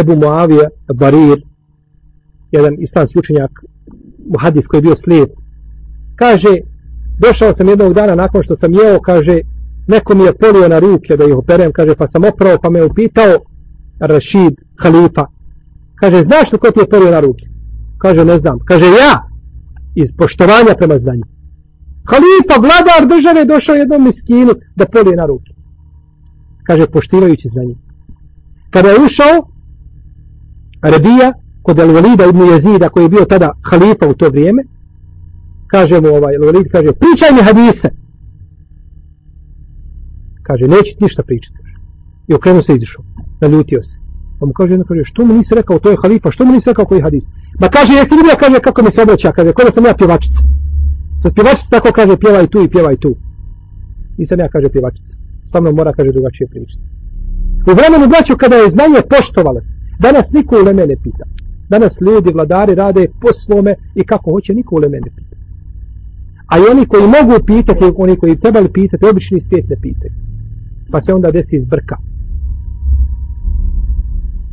Ebu 0.00 0.16
Muavija 0.16 0.68
Barir, 0.94 1.44
jedan 2.50 2.74
islamski 2.78 3.18
učenjak, 3.18 3.50
muhadis 4.28 4.66
koji 4.66 4.78
je 4.78 4.82
bio 4.82 4.96
slijep, 4.96 5.30
kaže, 6.16 6.56
došao 7.18 7.54
sam 7.54 7.68
jednog 7.68 7.94
dana 7.94 8.14
nakon 8.14 8.42
što 8.42 8.54
sam 8.54 8.72
jeo, 8.72 9.00
kaže, 9.00 9.40
neko 9.86 10.14
mi 10.14 10.24
je 10.24 10.38
polio 10.38 10.68
na 10.68 10.78
ruke 10.78 11.16
da 11.16 11.24
ih 11.24 11.36
operem, 11.36 11.72
kaže, 11.72 11.94
pa 11.94 12.06
sam 12.06 12.24
oprao, 12.24 12.58
pa 12.62 12.70
me 12.70 12.84
upitao, 12.84 13.38
Rashid, 14.00 14.54
halifa, 14.76 15.26
kaže, 15.94 16.22
znaš 16.22 16.52
li 16.52 16.58
ko 16.58 16.70
ti 16.70 16.80
je 16.80 16.88
polio 16.88 17.10
na 17.10 17.20
ruke? 17.20 17.46
Kaže, 17.98 18.24
ne 18.24 18.38
znam. 18.38 18.58
Kaže, 18.64 18.84
ja, 18.84 19.28
iz 19.94 20.12
poštovanja 20.16 20.74
prema 20.78 20.98
znanju. 20.98 21.24
Halifa, 22.10 22.56
vladar 22.60 23.02
države, 23.16 23.44
došao 23.44 23.74
jednom 23.74 24.04
miskinu 24.04 24.52
da 24.76 24.86
polije 24.86 25.16
na 25.16 25.26
ruke. 25.26 25.52
Kaže, 26.66 26.86
poštivajući 26.86 27.48
znanje. 27.48 27.74
Kada 28.70 28.88
je 28.88 29.04
ušao, 29.04 29.36
Rebija, 30.82 31.32
kod 31.62 31.76
Al-Walida 31.76 32.28
ibn 32.28 32.42
Jezida, 32.52 32.88
koji 32.88 33.04
je 33.04 33.08
bio 33.08 33.24
tada 33.24 33.50
halifa 33.62 34.08
u 34.08 34.14
to 34.14 34.28
vrijeme, 34.28 34.62
kaže 35.66 36.00
mu 36.00 36.08
ovaj 36.08 36.34
Al-Walid, 36.34 36.68
kaže, 36.72 36.92
pričaj 36.92 37.32
mi 37.32 37.42
hadise. 37.42 37.88
Kaže, 40.42 40.68
neće 40.68 40.96
ništa 41.00 41.22
pričati. 41.22 41.58
I 42.28 42.34
okrenuo 42.34 42.62
se 42.62 42.72
i 42.72 42.76
izišao. 42.76 43.04
Naljutio 43.40 43.82
se. 43.82 43.98
Pa 44.40 44.46
mu 44.46 44.52
kaže, 44.52 44.78
kaže, 44.88 45.04
što 45.04 45.24
mu 45.24 45.34
nisi 45.34 45.54
rekao, 45.54 45.78
to 45.78 45.90
je 45.90 45.96
halifa, 46.02 46.30
što 46.30 46.44
mu 46.44 46.52
nisi 46.52 46.70
rekao 46.70 46.84
koji 46.84 47.00
hadis? 47.00 47.24
Ma 47.60 47.68
kaže, 47.68 47.92
jesi 47.94 48.14
vidio, 48.16 48.36
kaže, 48.40 48.60
kako 48.60 48.82
mi 48.82 48.90
se 48.90 49.02
obraća, 49.02 49.32
kaže, 49.32 49.52
kod 49.52 49.74
sam 49.74 49.84
ja 49.84 49.94
pjevačica. 49.94 50.40
Sad 51.22 51.34
pjevačica 51.34 51.70
tako 51.70 51.92
kaže, 51.92 52.16
pjevaj 52.16 52.46
tu 52.46 52.62
i 52.62 52.68
pjevaj 52.68 52.96
tu. 52.96 53.16
Nisam 54.18 54.40
ja, 54.40 54.48
kaže, 54.48 54.68
pjevačica. 54.68 55.16
Sa 55.46 55.60
mnom 55.60 55.74
mora, 55.74 55.92
kaže, 55.92 56.12
drugačije 56.12 56.48
pričati. 56.48 56.82
U 57.70 57.72
vremenu, 57.78 58.08
braću, 58.08 58.36
kada 58.36 58.56
je 58.56 58.70
znanje 58.70 59.00
poštovalo 59.10 59.60
se, 59.60 59.76
danas 59.98 60.32
niko 60.32 60.56
u 60.56 60.64
mene 60.64 60.96
pita. 61.04 61.24
Danas 61.68 62.00
ljudi, 62.00 62.32
vladari 62.32 62.74
rade 62.74 63.06
po 63.20 63.32
svome 63.32 63.74
i 63.94 64.04
kako 64.04 64.30
hoće, 64.30 64.54
niko 64.54 64.76
u 64.76 64.80
mene 64.80 65.10
pita. 65.16 65.36
A 66.46 66.58
i 66.58 66.62
oni 66.70 66.86
koji 66.86 67.02
mogu 67.02 67.44
pitati, 67.46 67.84
oni 67.96 68.16
koji 68.16 68.40
trebali 68.40 68.72
pitati, 68.72 69.06
obični 69.06 69.40
svijet 69.40 69.68
ne 69.68 69.76
pitaju. 69.80 70.12
Pa 70.90 71.00
se 71.00 71.14
onda 71.14 71.30
desi 71.30 71.56
izbrka. 71.56 71.96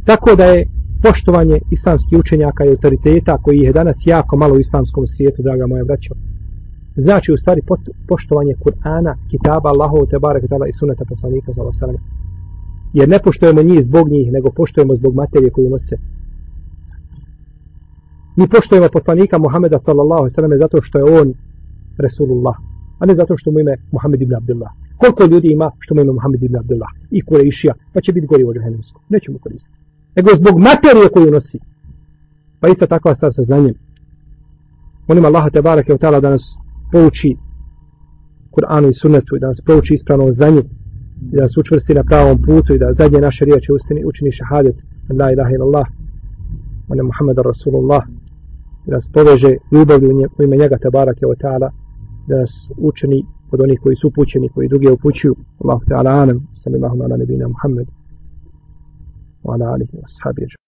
Tako 0.06 0.36
da 0.36 0.46
je 0.46 0.68
poštovanje 1.04 1.60
islamskih 1.72 2.20
učenjaka 2.20 2.66
i 2.66 2.70
autoriteta, 2.70 3.38
koji 3.38 3.60
je 3.60 3.74
danas 3.74 3.98
jako 4.06 4.38
malo 4.38 4.56
u 4.56 4.60
islamskom 4.60 5.08
svijetu, 5.08 5.42
draga 5.42 5.68
moja 5.68 5.84
braćo, 5.84 6.14
znači 6.96 7.34
u 7.34 7.38
stvari 7.38 7.62
poštovanje 8.08 8.54
Kur'ana, 8.64 9.16
kitaba 9.30 9.70
Allahov 9.70 10.06
te 10.10 10.20
barek 10.20 10.44
i 10.44 10.78
suneta 10.80 11.06
poslanika 11.06 11.52
za 11.52 11.62
Allah 11.62 12.02
Jer 12.94 13.10
ne 13.10 13.20
poštujemo 13.20 13.64
njih 13.64 13.84
zbog 13.84 14.10
njih, 14.10 14.32
nego 14.32 14.52
poštujemo 14.52 14.96
zbog 14.96 15.16
materije 15.16 15.52
koju 15.52 15.70
nose. 15.70 15.98
Mi 18.36 18.48
poštujemo 18.48 18.88
poslanika 18.94 19.38
Muhameda 19.38 19.78
sallallahu 19.78 20.30
sallam 20.30 20.52
zato 20.60 20.82
što 20.82 20.98
je 20.98 21.20
on 21.20 21.34
Resulullah, 21.98 22.56
a 23.00 23.06
ne 23.06 23.16
zato 23.16 23.38
što 23.38 23.52
mu 23.52 23.60
ime 23.60 23.76
Muhammed 23.92 24.22
ibn 24.22 24.36
Abdullah. 24.36 24.72
Koliko 24.98 25.26
ljudi 25.26 25.48
ima 25.52 25.72
što 25.80 25.96
mu 25.96 26.02
ime 26.02 26.14
Muhammed 26.14 26.44
ibn 26.44 26.58
Abdullah 26.58 26.90
i 27.12 27.22
Kurešija, 27.26 27.74
pa 27.94 28.02
će 28.02 28.14
biti 28.14 28.28
gori 28.28 28.44
u 28.44 28.54
Nećemo 29.10 29.38
koristiti. 29.38 29.78
Nego 30.16 30.30
zbog 30.34 30.60
materije 30.60 31.10
koju 31.14 31.32
nosi. 31.32 31.60
Pa 32.60 32.68
ista 32.68 32.88
takva 32.88 33.16
stvar 33.16 33.34
sa 33.34 33.44
znanjem. 33.44 33.76
Molim 35.08 35.26
Allaha 35.26 35.50
te 35.50 35.62
barake 35.62 35.94
u 35.94 35.98
tala 35.98 36.20
da 36.20 36.30
nas 36.30 36.58
pouči 36.92 37.38
Kur'anu 38.52 38.90
i 38.90 38.94
sunnetu 38.94 39.36
i 39.36 39.40
da 39.40 39.48
nas 39.48 39.62
pouči 39.62 39.94
ispravno 39.94 40.32
znanje 40.32 40.62
i 41.32 41.36
da 41.36 41.42
nas 41.42 41.58
učvrsti 41.58 41.94
na 41.94 42.04
pravom 42.04 42.38
putu 42.46 42.74
i 42.74 42.80
da 42.80 42.94
zadnje 42.94 43.20
naše 43.22 43.46
riječi 43.46 43.72
ustini, 43.72 44.06
učini 44.06 44.32
šahadet 44.32 44.76
La 45.20 45.32
ilaha 45.32 45.52
illallah 45.56 45.88
Ona 46.90 47.04
Muhammed 47.04 47.38
Rasulullah. 47.38 48.04
Da 48.86 48.94
nas 48.94 49.10
poveže 49.14 49.58
ljubavlju 49.72 50.10
u 50.38 50.44
ime 50.44 50.58
njega 50.58 50.78
tabarake 50.78 51.26
wa 51.26 51.38
ta'ala. 51.44 51.70
Da 52.28 52.38
nas 52.40 52.52
učini 52.78 53.26
od 53.52 53.62
onih 53.62 53.80
koji 53.84 53.96
su 53.96 54.08
upućeni 54.08 54.50
koji 54.50 54.68
drugi 54.68 54.88
upućuju. 54.90 55.36
Allahu 55.64 55.84
ta'ala 55.86 56.22
anam 56.22 56.48
sallallahu 56.54 57.04
ala 57.04 57.18
nebina 57.18 57.48
Muhammed. 57.48 57.88
Wa 59.44 59.54
ala 59.54 59.66
alihi 59.74 59.98
wa 59.98 60.08
sahabihi 60.08 60.65